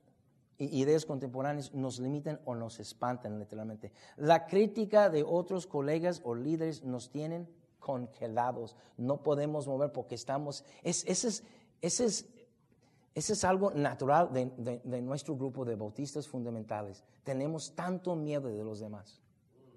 ideas 0.58 1.04
contemporáneas 1.04 1.72
nos 1.74 1.98
limitan 1.98 2.40
o 2.44 2.54
nos 2.54 2.80
espantan 2.80 3.38
literalmente. 3.38 3.92
La 4.16 4.46
crítica 4.46 5.10
de 5.10 5.22
otros 5.22 5.66
colegas 5.66 6.20
o 6.24 6.34
líderes 6.34 6.82
nos 6.82 7.10
tienen 7.10 7.48
congelados. 7.78 8.76
No 8.96 9.22
podemos 9.22 9.68
mover 9.68 9.92
porque 9.92 10.14
estamos... 10.14 10.64
Es, 10.82 11.04
ese, 11.06 11.28
es, 11.28 11.44
ese, 11.80 12.04
es, 12.04 12.26
ese 13.14 13.32
es 13.34 13.44
algo 13.44 13.70
natural 13.70 14.32
de, 14.32 14.80
de, 14.82 15.02
nuestro 15.02 15.36
grupo 15.36 15.64
de 15.64 15.76
bautistas 15.76 16.26
fundamentales. 16.26 17.04
Tenemos 17.22 17.74
tanto 17.74 18.16
miedo 18.16 18.48
de 18.48 18.64
los 18.64 18.80
demás, 18.80 19.20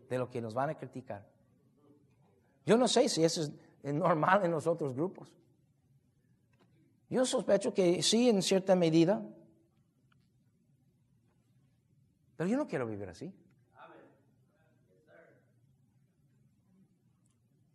de 0.09 0.17
lo 0.17 0.29
que 0.29 0.41
nos 0.41 0.53
van 0.53 0.71
a 0.71 0.77
criticar. 0.77 1.25
Yo 2.65 2.77
no 2.77 2.87
sé 2.87 3.07
si 3.09 3.23
eso 3.23 3.43
es 3.43 3.93
normal 3.93 4.45
en 4.45 4.51
los 4.51 4.67
otros 4.67 4.93
grupos. 4.93 5.31
Yo 7.09 7.25
sospecho 7.25 7.73
que 7.73 8.03
sí, 8.03 8.29
en 8.29 8.41
cierta 8.41 8.75
medida, 8.75 9.23
pero 12.39 12.51
yo 12.51 12.55
no 12.55 12.69
quiero 12.69 12.87
vivir 12.87 13.09
así. 13.09 13.33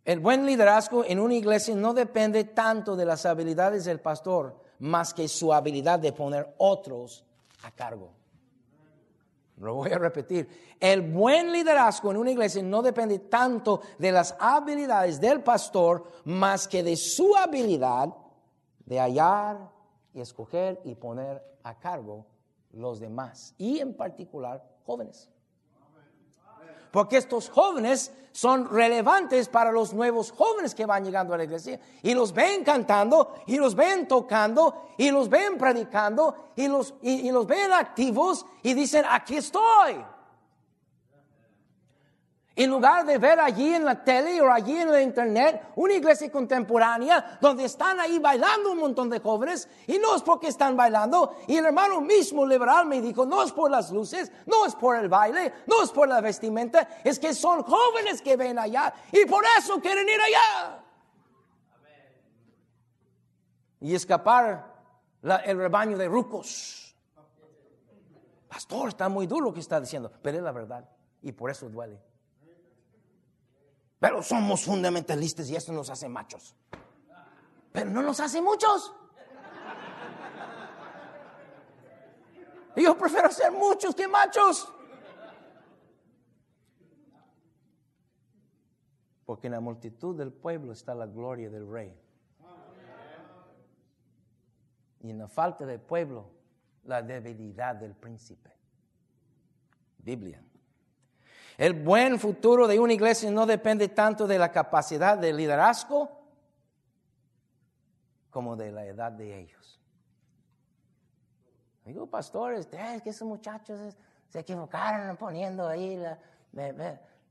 El 0.03 0.19
buen 0.19 0.43
liderazgo 0.43 1.05
en 1.05 1.19
una 1.19 1.35
iglesia 1.35 1.75
no 1.75 1.93
depende 1.93 2.45
tanto 2.45 2.95
de 2.95 3.05
las 3.05 3.27
habilidades 3.27 3.85
del 3.85 3.99
pastor, 3.99 4.59
más 4.79 5.13
que 5.13 5.27
su 5.27 5.53
habilidad 5.53 5.99
de 5.99 6.13
poner 6.13 6.55
otros 6.57 7.23
a 7.61 7.69
cargo. 7.69 8.11
Lo 9.57 9.75
voy 9.75 9.91
a 9.91 9.99
repetir. 9.99 10.49
El 10.79 11.13
buen 11.13 11.51
liderazgo 11.51 12.09
en 12.09 12.17
una 12.17 12.31
iglesia 12.31 12.63
no 12.63 12.81
depende 12.81 13.19
tanto 13.19 13.83
de 13.99 14.11
las 14.11 14.35
habilidades 14.39 15.21
del 15.21 15.43
pastor, 15.43 16.05
más 16.23 16.67
que 16.67 16.81
de 16.81 16.95
su 16.95 17.35
habilidad 17.35 18.09
de 18.83 18.99
hallar 18.99 19.69
y 20.11 20.21
escoger 20.21 20.81
y 20.85 20.95
poner 20.95 21.59
a 21.61 21.77
cargo 21.77 22.25
los 22.75 22.99
demás 22.99 23.53
y 23.57 23.79
en 23.79 23.95
particular 23.95 24.63
jóvenes. 24.85 25.29
Porque 26.91 27.17
estos 27.17 27.49
jóvenes 27.49 28.13
son 28.31 28.69
relevantes 28.69 29.49
para 29.49 29.71
los 29.71 29.93
nuevos 29.93 30.31
jóvenes 30.31 30.73
que 30.73 30.85
van 30.85 31.03
llegando 31.03 31.33
a 31.33 31.37
la 31.37 31.43
iglesia 31.43 31.79
y 32.01 32.13
los 32.13 32.33
ven 32.33 32.63
cantando 32.63 33.35
y 33.47 33.57
los 33.57 33.75
ven 33.75 34.07
tocando 34.07 34.89
y 34.97 35.11
los 35.11 35.29
ven 35.29 35.57
predicando 35.57 36.51
y 36.55 36.67
los, 36.67 36.93
y 37.01 37.29
los 37.31 37.47
ven 37.47 37.73
activos 37.73 38.45
y 38.63 38.73
dicen, 38.73 39.03
aquí 39.09 39.37
estoy. 39.37 40.05
En 42.57 42.69
lugar 42.69 43.05
de 43.05 43.17
ver 43.17 43.37
allí 43.37 43.73
en 43.73 43.83
la 43.83 44.01
tele 44.01 44.39
o 44.41 44.49
allí 44.49 44.77
en 44.77 44.89
la 44.89 45.01
internet 45.01 45.73
una 45.75 45.93
iglesia 45.93 46.31
contemporánea 46.31 47.37
donde 47.41 47.65
están 47.65 47.99
ahí 47.99 48.17
bailando 48.17 48.71
un 48.71 48.77
montón 48.77 49.09
de 49.09 49.19
jóvenes 49.19 49.67
y 49.87 49.99
no 49.99 50.15
es 50.15 50.21
porque 50.21 50.47
están 50.47 50.77
bailando. 50.77 51.35
Y 51.47 51.57
el 51.57 51.65
hermano 51.65 51.99
mismo 51.99 52.45
liberal 52.45 52.85
me 52.85 53.01
dijo, 53.01 53.25
no 53.25 53.43
es 53.43 53.51
por 53.51 53.69
las 53.69 53.91
luces, 53.91 54.31
no 54.45 54.65
es 54.65 54.73
por 54.73 54.95
el 54.95 55.09
baile, 55.09 55.51
no 55.67 55.83
es 55.83 55.91
por 55.91 56.07
la 56.07 56.21
vestimenta, 56.21 57.01
es 57.03 57.19
que 57.19 57.33
son 57.33 57.61
jóvenes 57.63 58.21
que 58.21 58.37
ven 58.37 58.57
allá 58.57 58.93
y 59.11 59.25
por 59.25 59.43
eso 59.59 59.81
quieren 59.81 60.07
ir 60.07 60.21
allá. 60.21 60.81
Y 63.81 63.93
escapar 63.93 64.73
el 65.43 65.57
rebaño 65.57 65.97
de 65.97 66.07
rucos. 66.07 66.95
Pastor, 68.47 68.87
está 68.87 69.09
muy 69.09 69.27
duro 69.27 69.47
lo 69.47 69.53
que 69.53 69.59
está 69.59 69.81
diciendo, 69.81 70.09
pero 70.21 70.37
es 70.37 70.43
la 70.43 70.53
verdad 70.53 70.89
y 71.21 71.33
por 71.33 71.49
eso 71.49 71.67
duele. 71.67 71.99
Pero 74.05 74.21
somos 74.21 74.63
fundamentalistas 74.63 75.49
y 75.49 75.55
eso 75.55 75.73
nos 75.73 75.89
hace 75.89 76.07
machos. 76.07 76.55
Pero 77.71 77.89
no 77.89 78.03
nos 78.03 78.19
hace 78.19 78.39
muchos. 78.39 78.93
yo 82.75 82.95
prefiero 82.95 83.31
ser 83.31 83.51
muchos 83.51 83.95
que 83.95 84.07
machos. 84.07 84.71
Porque 89.25 89.47
en 89.47 89.53
la 89.53 89.59
multitud 89.59 90.15
del 90.15 90.31
pueblo 90.31 90.73
está 90.73 90.93
la 90.93 91.07
gloria 91.07 91.49
del 91.49 91.67
rey. 91.67 91.91
Y 95.01 95.09
en 95.09 95.17
la 95.17 95.27
falta 95.27 95.65
del 95.65 95.79
pueblo, 95.79 96.29
la 96.83 97.01
debilidad 97.01 97.75
del 97.75 97.95
príncipe. 97.95 98.51
Biblia. 99.97 100.43
El 101.57 101.73
buen 101.73 102.19
futuro 102.19 102.67
de 102.67 102.79
una 102.79 102.93
iglesia 102.93 103.31
no 103.31 103.45
depende 103.45 103.87
tanto 103.89 104.27
de 104.27 104.37
la 104.37 104.51
capacidad 104.51 105.17
de 105.17 105.31
liderazgo 105.31 106.09
como 108.29 108.55
de 108.55 108.71
la 108.71 108.85
edad 108.85 109.11
de 109.11 109.39
ellos. 109.39 109.79
Digo, 111.85 112.07
pastores, 112.07 112.67
es 112.71 113.01
que 113.01 113.11
esos 113.11 113.27
muchachos 113.27 113.95
se 114.27 114.39
equivocaron 114.39 115.15
poniendo 115.17 115.67
ahí 115.67 115.95
la... 115.95 116.19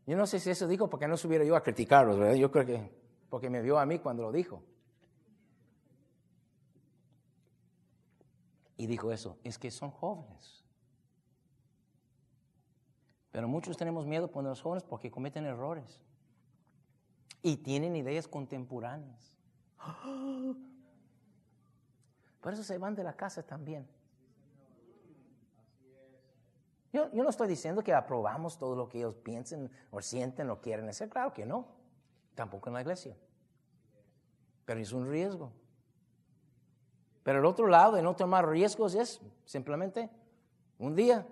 Yo 0.07 0.17
no 0.17 0.27
sé 0.27 0.39
si 0.39 0.51
eso 0.51 0.67
dijo 0.67 0.89
porque 0.89 1.09
no 1.09 1.17
subiera 1.17 1.45
yo 1.45 1.57
a 1.57 1.63
criticarlos, 1.63 2.19
¿verdad? 2.19 2.35
Yo 2.35 2.51
creo 2.51 2.65
que 2.65 3.05
porque 3.29 3.51
me 3.51 3.61
vio 3.63 3.79
a 3.79 3.85
mí 3.85 3.99
cuando 3.99 4.23
lo 4.23 4.31
dijo. 4.31 4.63
Y 8.77 8.87
dijo 8.87 9.13
eso, 9.13 9.39
es 9.43 9.59
que 9.59 9.71
son 9.71 9.91
jóvenes. 9.91 10.64
Pero 13.35 13.49
muchos 13.49 13.77
tenemos 13.77 14.07
miedo 14.07 14.31
poner 14.31 14.51
los 14.51 14.63
jóvenes 14.63 14.85
porque 14.85 15.11
cometen 15.11 15.45
errores 15.45 16.01
y 17.43 17.57
tienen 17.57 17.97
ideas 17.97 18.29
contemporáneas. 18.29 19.35
Por 22.41 22.53
eso 22.53 22.63
se 22.63 22.79
van 22.79 22.95
de 22.95 23.03
la 23.03 23.17
casa 23.17 23.43
también. 23.43 23.89
Yo, 26.93 27.11
yo, 27.13 27.25
no 27.25 27.31
estoy 27.31 27.49
diciendo 27.49 27.83
que 27.83 27.93
aprobamos 27.93 28.57
todo 28.57 28.77
lo 28.77 28.89
que 28.89 28.99
ellos 28.99 29.17
piensen 29.17 29.69
o 29.91 30.01
sienten 30.01 30.49
o 30.51 30.61
quieren 30.61 30.89
hacer. 30.89 31.09
Claro 31.09 31.33
que 31.33 31.45
no. 31.45 31.67
Tampoco 32.37 32.69
en 32.69 32.75
la 32.75 32.83
iglesia. 32.83 33.17
Pero 34.65 34.79
es 34.79 34.93
un 34.93 35.11
riesgo. 35.11 35.51
Pero 37.25 37.41
el 37.41 37.47
otro 37.47 37.67
lado 37.67 37.97
de 37.97 38.03
no 38.03 38.15
tomar 38.15 38.49
riesgos 38.49 38.95
es 38.95 39.21
simplemente 39.45 40.09
un 40.79 40.95
día 40.95 41.27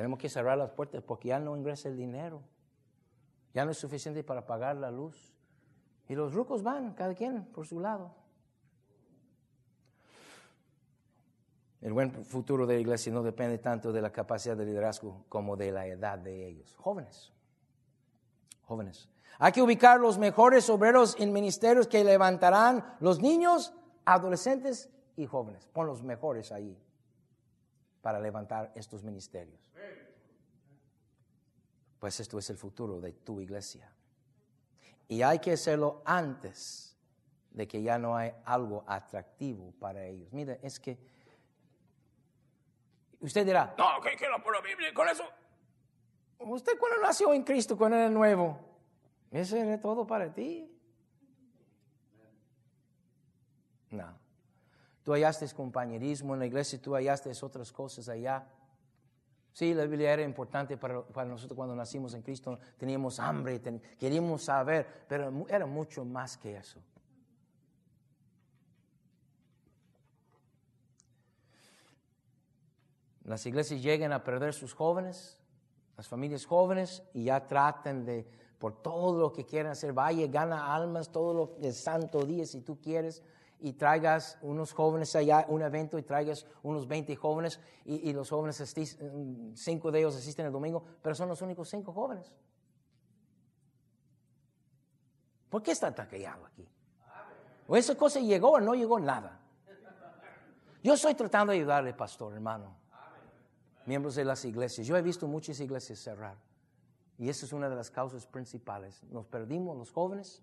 tenemos 0.00 0.18
que 0.18 0.30
cerrar 0.30 0.56
las 0.56 0.70
puertas 0.70 1.02
porque 1.02 1.28
ya 1.28 1.38
no 1.38 1.54
ingresa 1.54 1.90
el 1.90 1.96
dinero. 1.98 2.40
Ya 3.52 3.66
no 3.66 3.70
es 3.70 3.76
suficiente 3.76 4.24
para 4.24 4.46
pagar 4.46 4.76
la 4.76 4.90
luz. 4.90 5.36
Y 6.08 6.14
los 6.14 6.32
rucos 6.32 6.62
van, 6.62 6.94
cada 6.94 7.12
quien 7.14 7.44
por 7.52 7.66
su 7.66 7.80
lado. 7.80 8.10
El 11.82 11.92
buen 11.92 12.24
futuro 12.24 12.66
de 12.66 12.76
la 12.76 12.80
iglesia 12.80 13.12
no 13.12 13.22
depende 13.22 13.58
tanto 13.58 13.92
de 13.92 14.00
la 14.00 14.10
capacidad 14.10 14.56
de 14.56 14.64
liderazgo 14.64 15.26
como 15.28 15.54
de 15.54 15.70
la 15.70 15.86
edad 15.86 16.18
de 16.18 16.48
ellos. 16.48 16.74
Jóvenes. 16.78 17.34
Jóvenes. 18.62 19.06
Hay 19.38 19.52
que 19.52 19.60
ubicar 19.60 20.00
los 20.00 20.16
mejores 20.16 20.70
obreros 20.70 21.14
en 21.20 21.30
ministerios 21.30 21.86
que 21.86 22.02
levantarán 22.02 22.96
los 23.00 23.20
niños, 23.20 23.74
adolescentes 24.06 24.88
y 25.18 25.26
jóvenes. 25.26 25.66
Pon 25.66 25.86
los 25.86 26.02
mejores 26.02 26.52
ahí 26.52 26.82
para 28.00 28.18
levantar 28.18 28.72
estos 28.74 29.02
ministerios. 29.02 29.72
Pues 31.98 32.18
esto 32.20 32.38
es 32.38 32.48
el 32.50 32.56
futuro 32.56 33.00
de 33.00 33.12
tu 33.12 33.40
iglesia. 33.40 33.92
Y 35.08 35.22
hay 35.22 35.38
que 35.38 35.52
hacerlo 35.52 36.02
antes 36.04 36.96
de 37.50 37.66
que 37.66 37.82
ya 37.82 37.98
no 37.98 38.16
hay 38.16 38.32
algo 38.44 38.84
atractivo 38.86 39.72
para 39.78 40.04
ellos. 40.06 40.32
Mire, 40.32 40.60
es 40.62 40.78
que 40.78 40.98
usted 43.20 43.44
dirá, 43.44 43.74
no, 43.76 44.00
que 44.00 44.16
quiero 44.16 44.42
por 44.42 44.54
la 44.54 44.60
Biblia 44.60 44.94
con 44.94 45.08
eso. 45.08 45.24
Usted 46.38 46.78
cuando 46.78 47.02
nació 47.02 47.34
en 47.34 47.42
Cristo, 47.42 47.76
cuando 47.76 47.98
era 47.98 48.08
nuevo, 48.08 48.58
¿ese 49.30 49.60
era 49.60 49.78
todo 49.78 50.06
para 50.06 50.32
ti? 50.32 50.70
No. 53.90 54.19
Tú 55.02 55.12
hallaste 55.12 55.48
compañerismo 55.54 56.34
en 56.34 56.40
la 56.40 56.46
iglesia, 56.46 56.80
tú 56.80 56.94
hallaste 56.94 57.32
otras 57.42 57.72
cosas 57.72 58.08
allá. 58.08 58.46
Sí, 59.52 59.74
la 59.74 59.84
Biblia 59.84 60.12
era 60.12 60.22
importante 60.22 60.76
para, 60.76 61.24
nosotros 61.24 61.56
cuando 61.56 61.74
nacimos 61.74 62.14
en 62.14 62.22
Cristo. 62.22 62.58
Teníamos 62.76 63.18
hambre, 63.18 63.60
queríamos 63.98 64.44
saber, 64.44 65.04
pero 65.08 65.46
era 65.48 65.66
mucho 65.66 66.04
más 66.04 66.36
que 66.36 66.56
eso. 66.56 66.80
Las 73.24 73.44
iglesias 73.46 73.82
llegan 73.82 74.12
a 74.12 74.24
perder 74.24 74.52
sus 74.52 74.74
jóvenes, 74.74 75.38
las 75.96 76.08
familias 76.08 76.44
jóvenes 76.46 77.02
y 77.14 77.24
ya 77.24 77.46
traten 77.46 78.04
de, 78.04 78.26
por 78.58 78.82
todo 78.82 79.20
lo 79.20 79.32
que 79.32 79.46
quieran 79.46 79.72
hacer, 79.72 79.92
vaya, 79.92 80.26
gana 80.26 80.74
almas 80.74 81.12
todo 81.12 81.34
lo 81.34 81.56
el 81.62 81.72
santo 81.72 82.24
día 82.24 82.44
si 82.44 82.60
tú 82.60 82.80
quieres 82.80 83.22
y 83.60 83.74
traigas 83.74 84.38
unos 84.42 84.72
jóvenes 84.72 85.14
allá, 85.16 85.44
un 85.48 85.62
evento 85.62 85.98
y 85.98 86.02
traigas 86.02 86.46
unos 86.62 86.86
20 86.88 87.14
jóvenes 87.16 87.60
y, 87.84 88.12
los 88.12 88.30
jóvenes, 88.30 88.74
cinco 89.54 89.90
de 89.90 89.98
ellos 89.98 90.16
asisten 90.16 90.46
el 90.46 90.52
domingo, 90.52 90.82
pero 91.02 91.14
son 91.14 91.28
los 91.28 91.42
únicos 91.42 91.68
cinco 91.68 91.92
jóvenes. 91.92 92.32
¿Por 95.48 95.62
qué 95.62 95.72
está 95.72 95.92
tan 95.92 96.06
callado 96.06 96.46
aquí? 96.46 96.66
¿O 97.66 97.76
esa 97.76 97.94
cosa 97.96 98.20
llegó 98.20 98.52
o 98.52 98.60
no 98.60 98.74
llegó 98.74 98.98
nada? 98.98 99.40
Yo 100.82 100.94
estoy 100.94 101.14
tratando 101.14 101.52
de 101.52 101.58
ayudarle, 101.58 101.92
pastor, 101.92 102.32
hermano. 102.32 102.76
Miembros 103.84 104.14
de 104.14 104.24
las 104.24 104.44
iglesias. 104.44 104.86
Yo 104.86 104.96
he 104.96 105.02
visto 105.02 105.26
muchas 105.26 105.60
iglesias 105.60 105.98
cerrar. 105.98 106.36
Y 107.18 107.28
esa 107.28 107.44
es 107.44 107.52
una 107.52 107.68
de 107.68 107.76
las 107.76 107.90
causas 107.90 108.26
principales. 108.26 109.02
Nos 109.04 109.26
perdimos 109.26 109.76
los 109.76 109.92
jóvenes 109.92 110.42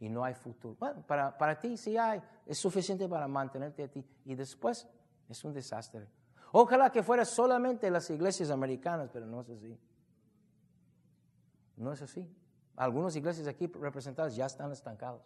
y 0.00 0.08
no 0.08 0.24
hay 0.24 0.34
futuro. 0.34 0.76
Bueno, 0.78 1.04
para, 1.06 1.36
para 1.36 1.58
ti 1.60 1.76
sí 1.76 1.96
hay. 1.96 2.20
Es 2.46 2.58
suficiente 2.58 3.08
para 3.08 3.28
mantenerte 3.28 3.84
a 3.84 3.88
ti. 3.88 4.04
Y 4.24 4.34
después 4.34 4.88
es 5.28 5.44
un 5.44 5.52
desastre. 5.52 6.08
Ojalá 6.52 6.90
que 6.90 7.02
fuera 7.02 7.24
solamente 7.24 7.90
las 7.90 8.10
iglesias 8.10 8.50
americanas, 8.50 9.10
pero 9.12 9.26
no 9.26 9.42
es 9.42 9.50
así. 9.50 9.78
No 11.76 11.92
es 11.92 12.02
así. 12.02 12.28
Algunas 12.76 13.14
iglesias 13.14 13.46
aquí 13.46 13.66
representadas 13.66 14.34
ya 14.34 14.46
están 14.46 14.72
estancados. 14.72 15.22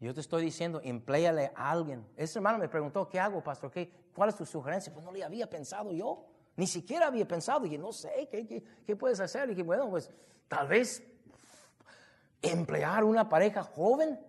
Yo 0.00 0.12
te 0.12 0.20
estoy 0.20 0.42
diciendo, 0.42 0.80
empléale 0.82 1.52
a 1.54 1.70
alguien. 1.70 2.04
Ese 2.16 2.38
hermano 2.38 2.58
me 2.58 2.68
preguntó, 2.68 3.08
¿qué 3.08 3.20
hago, 3.20 3.42
pastor? 3.44 3.70
¿Qué, 3.70 4.08
¿Cuál 4.14 4.30
es 4.30 4.36
tu 4.36 4.44
sugerencia? 4.44 4.92
Pues 4.92 5.04
no 5.04 5.12
le 5.12 5.22
había 5.22 5.48
pensado 5.48 5.92
yo. 5.92 6.26
Ni 6.56 6.66
siquiera 6.66 7.06
había 7.06 7.28
pensado. 7.28 7.66
Y 7.66 7.78
no 7.78 7.92
sé, 7.92 8.28
¿qué, 8.30 8.64
qué, 8.84 8.96
puedes 8.96 9.20
hacer? 9.20 9.50
Y 9.50 9.54
que 9.54 9.62
bueno, 9.62 9.88
pues 9.88 10.10
tal 10.48 10.66
vez 10.66 11.02
emplear 12.42 13.04
una 13.04 13.28
pareja 13.28 13.62
joven 13.62 14.20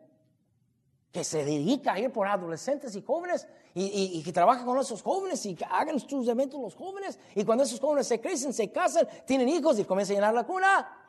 que 1.11 1.23
se 1.23 1.43
dedica 1.43 1.93
a 1.93 1.99
ir 1.99 2.11
por 2.11 2.27
adolescentes 2.27 2.95
y 2.95 3.01
jóvenes 3.01 3.47
y, 3.73 4.17
y, 4.17 4.23
que 4.23 4.31
trabaja 4.31 4.63
con 4.65 4.79
esos 4.79 5.01
jóvenes 5.01 5.45
y 5.45 5.55
que 5.55 5.65
hagan 5.65 5.99
sus 5.99 6.27
eventos 6.27 6.61
los 6.61 6.75
jóvenes. 6.75 7.19
Y 7.35 7.43
cuando 7.43 7.63
esos 7.63 7.79
jóvenes 7.79 8.07
se 8.07 8.21
crecen, 8.21 8.53
se 8.53 8.71
casan, 8.71 9.07
tienen 9.25 9.49
hijos 9.49 9.77
y 9.79 9.83
comienzan 9.83 10.15
a 10.15 10.19
llenar 10.19 10.33
la 10.33 10.43
cuna 10.43 10.99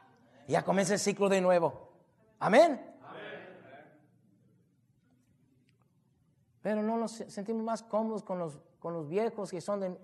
ya 0.46 0.62
comienza 0.62 0.94
el 0.94 0.98
ciclo 0.98 1.28
de 1.28 1.40
nuevo. 1.40 1.92
Amén. 2.38 2.90
Pero 6.62 6.82
no 6.82 6.96
nos 6.96 7.12
sentimos 7.12 7.62
más 7.62 7.82
cómodos 7.82 8.22
con 8.22 8.38
los, 8.38 8.58
con 8.78 8.94
los 8.94 9.08
viejos 9.08 9.50
que 9.50 9.60
son 9.60 9.80
de, 9.80 9.98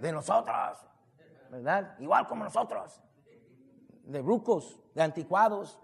de 0.00 0.12
nosotros, 0.12 0.78
¿verdad? 1.48 1.96
Igual 2.00 2.26
como 2.26 2.42
nosotros, 2.42 3.00
de 4.10 4.20
brucos, 4.20 4.78
de 4.94 5.02
anticuados, 5.02 5.78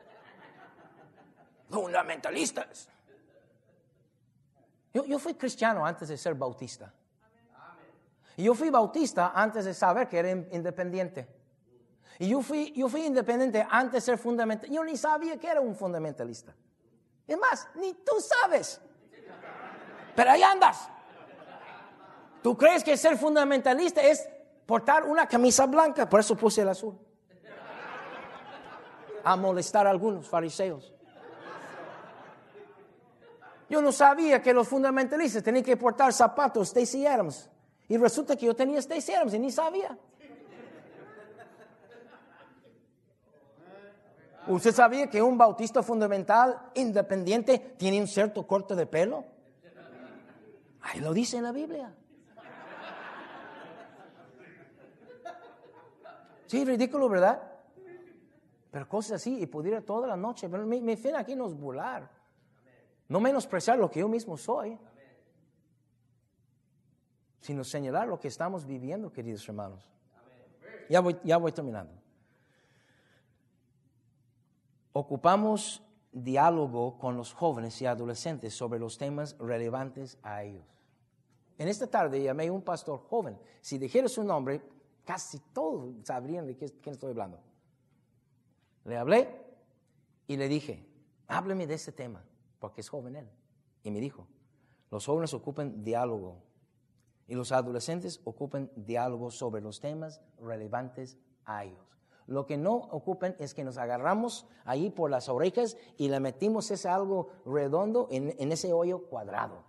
fundamentalistas. 1.70 2.88
Yo, 4.92 5.04
yo 5.04 5.18
fui 5.18 5.34
cristiano 5.34 5.84
antes 5.84 6.08
de 6.08 6.16
ser 6.16 6.34
bautista. 6.34 6.92
Y 8.36 8.44
yo 8.44 8.54
fui 8.54 8.70
bautista 8.70 9.32
antes 9.34 9.64
de 9.64 9.72
saber 9.72 10.08
que 10.08 10.18
era 10.18 10.30
independiente. 10.30 11.28
Y 12.18 12.28
yo 12.28 12.42
fui, 12.42 12.72
yo 12.72 12.88
fui 12.88 13.04
independiente 13.04 13.66
antes 13.68 13.92
de 13.92 14.00
ser 14.00 14.18
fundamentalista. 14.18 14.74
Yo 14.74 14.84
ni 14.84 14.96
sabía 14.96 15.38
que 15.38 15.48
era 15.48 15.60
un 15.60 15.74
fundamentalista. 15.74 16.54
Es 17.26 17.38
más, 17.38 17.68
ni 17.74 17.94
tú 17.94 18.14
sabes. 18.20 18.80
Pero 20.14 20.30
ahí 20.30 20.42
andas. 20.42 20.88
¿Tú 22.42 22.56
crees 22.56 22.84
que 22.84 22.96
ser 22.96 23.18
fundamentalista 23.18 24.00
es 24.00 24.28
portar 24.64 25.04
una 25.04 25.26
camisa 25.26 25.66
blanca? 25.66 26.08
Por 26.08 26.20
eso 26.20 26.36
puse 26.36 26.62
el 26.62 26.68
azul. 26.68 26.96
A 29.26 29.34
molestar 29.34 29.88
a 29.88 29.90
algunos 29.90 30.28
fariseos. 30.28 30.94
Yo 33.68 33.82
no 33.82 33.90
sabía 33.90 34.40
que 34.40 34.54
los 34.54 34.68
fundamentalistas 34.68 35.42
tenían 35.42 35.64
que 35.64 35.76
portar 35.76 36.12
zapatos 36.12 36.68
Stacy 36.68 37.04
Adams. 37.08 37.50
Y 37.88 37.96
resulta 37.96 38.36
que 38.36 38.46
yo 38.46 38.54
tenía 38.54 38.78
Stacy 38.78 39.14
Adams 39.14 39.34
y 39.34 39.40
ni 39.40 39.50
sabía. 39.50 39.98
¿Usted 44.46 44.72
sabía 44.72 45.10
que 45.10 45.20
un 45.20 45.36
bautista 45.36 45.82
fundamental 45.82 46.70
independiente 46.74 47.58
tiene 47.58 48.00
un 48.00 48.06
cierto 48.06 48.46
corte 48.46 48.76
de 48.76 48.86
pelo? 48.86 49.24
Ahí 50.82 51.00
lo 51.00 51.12
dice 51.12 51.38
en 51.38 51.42
la 51.42 51.50
Biblia. 51.50 51.92
Sí, 56.46 56.64
ridículo, 56.64 57.08
¿verdad? 57.08 57.55
Pero 58.70 58.88
cosas 58.88 59.12
así, 59.12 59.40
y 59.40 59.46
pudiera 59.46 59.80
toda 59.80 60.06
la 60.06 60.16
noche. 60.16 60.48
Pero 60.48 60.66
mi, 60.66 60.80
mi 60.80 60.96
fin 60.96 61.16
aquí 61.16 61.34
no 61.34 61.46
es 61.46 61.54
burlar. 61.54 62.10
No 63.08 63.20
menospreciar 63.20 63.78
lo 63.78 63.90
que 63.90 64.00
yo 64.00 64.08
mismo 64.08 64.36
soy. 64.36 64.78
Sino 67.40 67.62
señalar 67.64 68.08
lo 68.08 68.18
que 68.18 68.28
estamos 68.28 68.66
viviendo, 68.66 69.12
queridos 69.12 69.48
hermanos. 69.48 69.88
Ya 70.88 71.00
voy, 71.00 71.16
ya 71.24 71.36
voy 71.36 71.52
terminando 71.52 72.06
ocupamos 74.98 75.82
diálogo 76.10 76.96
con 76.96 77.18
los 77.18 77.34
jóvenes 77.34 77.82
y 77.82 77.86
adolescentes 77.86 78.54
sobre 78.54 78.78
los 78.78 78.96
temas 78.96 79.36
relevantes 79.38 80.16
a 80.22 80.42
ellos. 80.42 80.64
En 81.58 81.68
esta 81.68 81.86
tarde 81.86 82.22
llamé 82.22 82.48
a 82.48 82.52
un 82.52 82.62
pastor 82.62 83.00
joven. 83.00 83.38
Si 83.60 83.76
dijera 83.76 84.08
su 84.08 84.24
nombre, 84.24 84.62
casi 85.04 85.38
todos 85.52 85.94
sabrían 86.02 86.46
de 86.46 86.56
quién 86.56 86.72
estoy 86.86 87.10
hablando. 87.10 87.38
Le 88.86 88.96
hablé 88.96 89.28
y 90.28 90.36
le 90.36 90.48
dije, 90.48 90.88
hábleme 91.26 91.66
de 91.66 91.74
ese 91.74 91.90
tema, 91.90 92.24
porque 92.60 92.82
es 92.82 92.88
joven 92.88 93.16
él. 93.16 93.28
Y 93.82 93.90
me 93.90 93.98
dijo, 93.98 94.28
los 94.92 95.04
jóvenes 95.04 95.34
ocupan 95.34 95.82
diálogo 95.82 96.44
y 97.26 97.34
los 97.34 97.50
adolescentes 97.50 98.20
ocupan 98.22 98.70
diálogo 98.76 99.32
sobre 99.32 99.60
los 99.60 99.80
temas 99.80 100.22
relevantes 100.40 101.18
a 101.44 101.64
ellos. 101.64 101.84
Lo 102.28 102.46
que 102.46 102.56
no 102.56 102.74
ocupen 102.76 103.34
es 103.40 103.54
que 103.54 103.64
nos 103.64 103.76
agarramos 103.76 104.46
ahí 104.64 104.90
por 104.90 105.10
las 105.10 105.28
orejas 105.28 105.76
y 105.96 106.08
le 106.08 106.20
metimos 106.20 106.70
ese 106.70 106.88
algo 106.88 107.30
redondo 107.44 108.06
en, 108.12 108.36
en 108.38 108.52
ese 108.52 108.72
hoyo 108.72 109.06
cuadrado. 109.06 109.64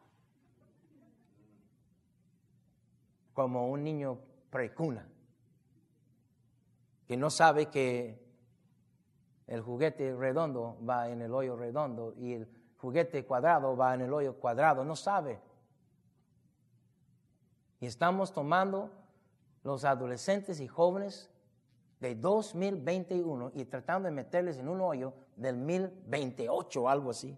Como 3.34 3.68
un 3.70 3.84
niño 3.84 4.20
precuna, 4.52 5.08
que 7.08 7.18
no 7.18 7.32
sabe 7.32 7.68
que 7.68 8.27
el 9.48 9.62
juguete 9.62 10.14
redondo 10.16 10.78
va 10.88 11.10
en 11.10 11.22
el 11.22 11.34
hoyo 11.34 11.56
redondo 11.56 12.14
y 12.18 12.34
el 12.34 12.48
juguete 12.78 13.26
cuadrado 13.26 13.76
va 13.76 13.94
en 13.94 14.02
el 14.02 14.14
hoyo 14.14 14.36
cuadrado, 14.36 14.84
no 14.84 14.96
sabe. 14.96 15.40
Y 17.80 17.86
estamos 17.86 18.34
tomando 18.34 18.90
los 19.64 19.86
adolescentes 19.86 20.60
y 20.60 20.68
jóvenes 20.68 21.30
de 22.00 22.16
2021 22.16 23.52
y 23.56 23.66
tratando 23.66 24.08
de 24.08 24.12
meterles 24.14 24.58
en 24.58 24.68
un 24.68 24.82
hoyo 24.82 25.14
del 25.36 25.58
1028 25.58 26.84
o 26.84 26.90
algo 26.90 27.12
así. 27.12 27.38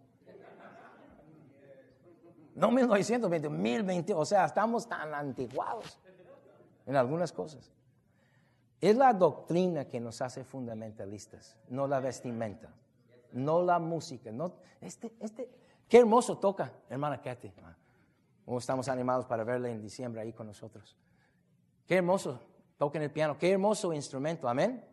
No 2.56 2.72
1920, 2.72 3.50
1020, 3.50 4.14
o 4.14 4.26
sea, 4.26 4.46
estamos 4.46 4.88
tan 4.88 5.14
antiguados 5.14 6.00
en 6.86 6.96
algunas 6.96 7.32
cosas. 7.32 7.72
Es 8.82 8.96
la 8.96 9.14
doctrina 9.14 9.86
que 9.86 10.00
nos 10.00 10.22
hace 10.22 10.44
fundamentalistas, 10.44 11.58
no 11.68 11.88
la 11.88 12.00
vestimenta, 12.00 12.70
no 13.34 13.62
la 13.62 13.78
música. 13.78 14.32
No, 14.32 14.54
este, 14.80 15.14
este, 15.20 15.50
qué 15.88 15.98
hermoso 15.98 16.38
toca, 16.38 16.72
hermana 16.90 17.22
Kathy. 17.22 17.52
Oh, 18.46 18.58
estamos 18.58 18.88
animados 18.88 19.26
para 19.26 19.44
verle 19.44 19.72
en 19.72 19.82
diciembre 19.82 20.22
ahí 20.22 20.32
con 20.32 20.48
nosotros. 20.48 20.96
Qué 21.86 21.98
hermoso 21.98 22.40
toquen 22.78 23.02
el 23.02 23.12
piano. 23.12 23.38
Qué 23.38 23.52
hermoso 23.52 23.94
instrumento, 23.94 24.48
amén. 24.48 24.84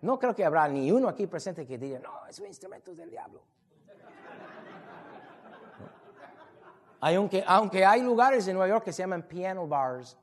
No 0.00 0.18
creo 0.18 0.34
que 0.34 0.44
habrá 0.44 0.66
ni 0.68 0.90
uno 0.90 1.08
aquí 1.08 1.26
presente 1.26 1.66
que 1.66 1.78
diga, 1.78 1.98
no, 1.98 2.26
es 2.26 2.38
un 2.38 2.46
instrumento 2.46 2.94
del 2.94 3.10
diablo. 3.10 3.42
aunque, 7.00 7.44
aunque 7.46 7.84
hay 7.84 8.02
lugares 8.02 8.48
en 8.48 8.54
Nueva 8.54 8.68
York 8.68 8.84
que 8.84 8.92
se 8.92 9.02
llaman 9.02 9.22
piano 9.22 9.68
bars, 9.68 10.16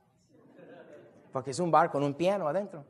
porque 1.31 1.51
es 1.51 1.59
un 1.59 1.71
bar 1.71 1.91
con 1.91 2.03
un 2.03 2.13
piano 2.13 2.47
adentro. 2.47 2.85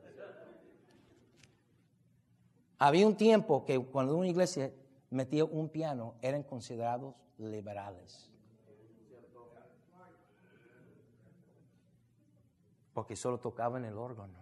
Había 2.78 3.06
un 3.06 3.16
tiempo 3.16 3.64
que 3.64 3.78
cuando 3.78 4.16
una 4.16 4.28
iglesia 4.28 4.72
metía 5.10 5.44
un 5.44 5.68
piano 5.68 6.14
eran 6.20 6.42
considerados 6.42 7.14
liberales. 7.38 8.32
porque 12.92 13.16
solo 13.16 13.38
tocaban 13.38 13.84
el 13.84 13.96
órgano. 13.96 14.34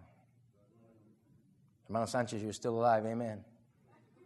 Hermano 1.85 2.07
Sánchez, 2.07 2.41
you're 2.41 2.53
still 2.53 2.83
alive, 2.83 3.11
amen. 3.11 3.45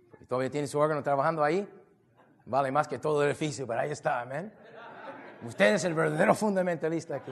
Porque 0.09 0.26
todavía 0.26 0.49
tiene 0.49 0.67
su 0.67 0.78
órgano 0.80 1.01
trabajando 1.03 1.43
ahí, 1.43 1.67
vale 2.45 2.71
más 2.71 2.88
que 2.88 2.99
todo 2.99 3.23
el 3.23 3.30
edificio, 3.30 3.65
pero 3.65 3.80
ahí 3.80 3.91
está, 3.91 4.21
amén. 4.21 4.53
Usted 5.43 5.76
es 5.76 5.84
el 5.84 5.93
verdadero 5.93 6.34
fundamentalista 6.34 7.15
aquí. 7.15 7.32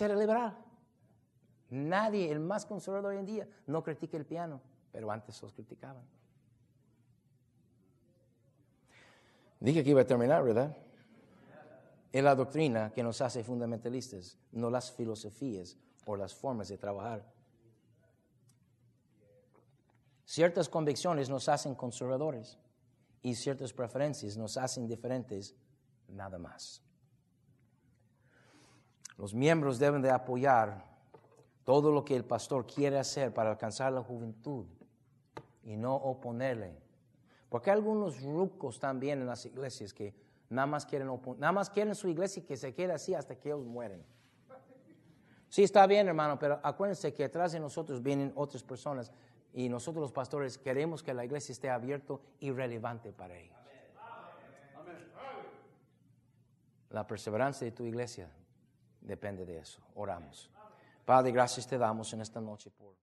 Era 0.00 0.14
liberal. 0.14 0.56
Nadie, 1.70 2.30
el 2.30 2.40
más 2.40 2.66
conservador 2.66 3.12
hoy 3.12 3.18
en 3.18 3.26
día, 3.26 3.48
no 3.66 3.82
critica 3.82 4.16
el 4.16 4.26
piano, 4.26 4.60
pero 4.90 5.10
antes 5.10 5.40
los 5.42 5.52
criticaban. 5.52 6.04
Dije 9.60 9.84
que 9.84 9.90
iba 9.90 10.02
a 10.02 10.06
terminar, 10.06 10.42
¿verdad? 10.44 10.76
Es 12.12 12.22
la 12.22 12.34
doctrina 12.34 12.92
que 12.92 13.02
nos 13.02 13.20
hace 13.20 13.42
fundamentalistas, 13.42 14.36
no 14.50 14.68
las 14.68 14.92
filosofías 14.92 15.78
o 16.04 16.16
las 16.16 16.34
formas 16.34 16.68
de 16.68 16.76
trabajar. 16.76 17.24
Ciertas 20.24 20.68
convicciones 20.68 21.30
nos 21.30 21.48
hacen 21.48 21.74
conservadores 21.74 22.58
y 23.22 23.34
ciertas 23.34 23.72
preferencias 23.72 24.36
nos 24.36 24.56
hacen 24.56 24.86
diferentes, 24.86 25.54
nada 26.08 26.38
más. 26.38 26.82
Los 29.16 29.34
miembros 29.34 29.78
deben 29.78 30.02
de 30.02 30.10
apoyar 30.10 30.84
todo 31.64 31.92
lo 31.92 32.04
que 32.04 32.16
el 32.16 32.24
pastor 32.24 32.66
quiere 32.66 32.98
hacer 32.98 33.32
para 33.32 33.50
alcanzar 33.50 33.92
la 33.92 34.02
juventud 34.02 34.66
y 35.62 35.76
no 35.76 35.94
oponerle. 35.94 36.76
Porque 37.48 37.70
hay 37.70 37.76
algunos 37.76 38.20
rucos 38.22 38.80
también 38.80 39.20
en 39.20 39.26
las 39.26 39.44
iglesias 39.46 39.92
que 39.92 40.14
nada 40.48 40.66
más 40.66 40.86
quieren 40.86 41.08
nada 41.38 41.52
más 41.52 41.70
quieren 41.70 41.94
su 41.94 42.08
iglesia 42.08 42.44
que 42.44 42.56
se 42.56 42.74
quede 42.74 42.92
así 42.92 43.14
hasta 43.14 43.36
que 43.36 43.50
ellos 43.50 43.64
mueren. 43.64 44.04
Sí, 45.48 45.62
está 45.62 45.86
bien, 45.86 46.08
hermano, 46.08 46.38
pero 46.38 46.60
acuérdense 46.62 47.12
que 47.12 47.24
atrás 47.24 47.52
de 47.52 47.60
nosotros 47.60 48.02
vienen 48.02 48.32
otras 48.34 48.62
personas 48.62 49.12
y 49.52 49.68
nosotros 49.68 50.00
los 50.00 50.12
pastores 50.12 50.56
queremos 50.56 51.02
que 51.02 51.12
la 51.12 51.26
iglesia 51.26 51.52
esté 51.52 51.68
abierto 51.68 52.22
y 52.40 52.50
relevante 52.50 53.12
para 53.12 53.36
ellos. 53.36 53.54
La 56.88 57.06
perseverancia 57.06 57.66
de 57.66 57.72
tu 57.72 57.84
iglesia 57.84 58.30
depende 59.02 59.44
de 59.44 59.58
eso. 59.58 59.80
Oramos. 59.94 60.50
Padre, 61.04 61.32
gracias 61.32 61.66
te 61.66 61.78
damos 61.78 62.12
en 62.12 62.20
esta 62.20 62.40
noche 62.40 62.70
por... 62.70 62.94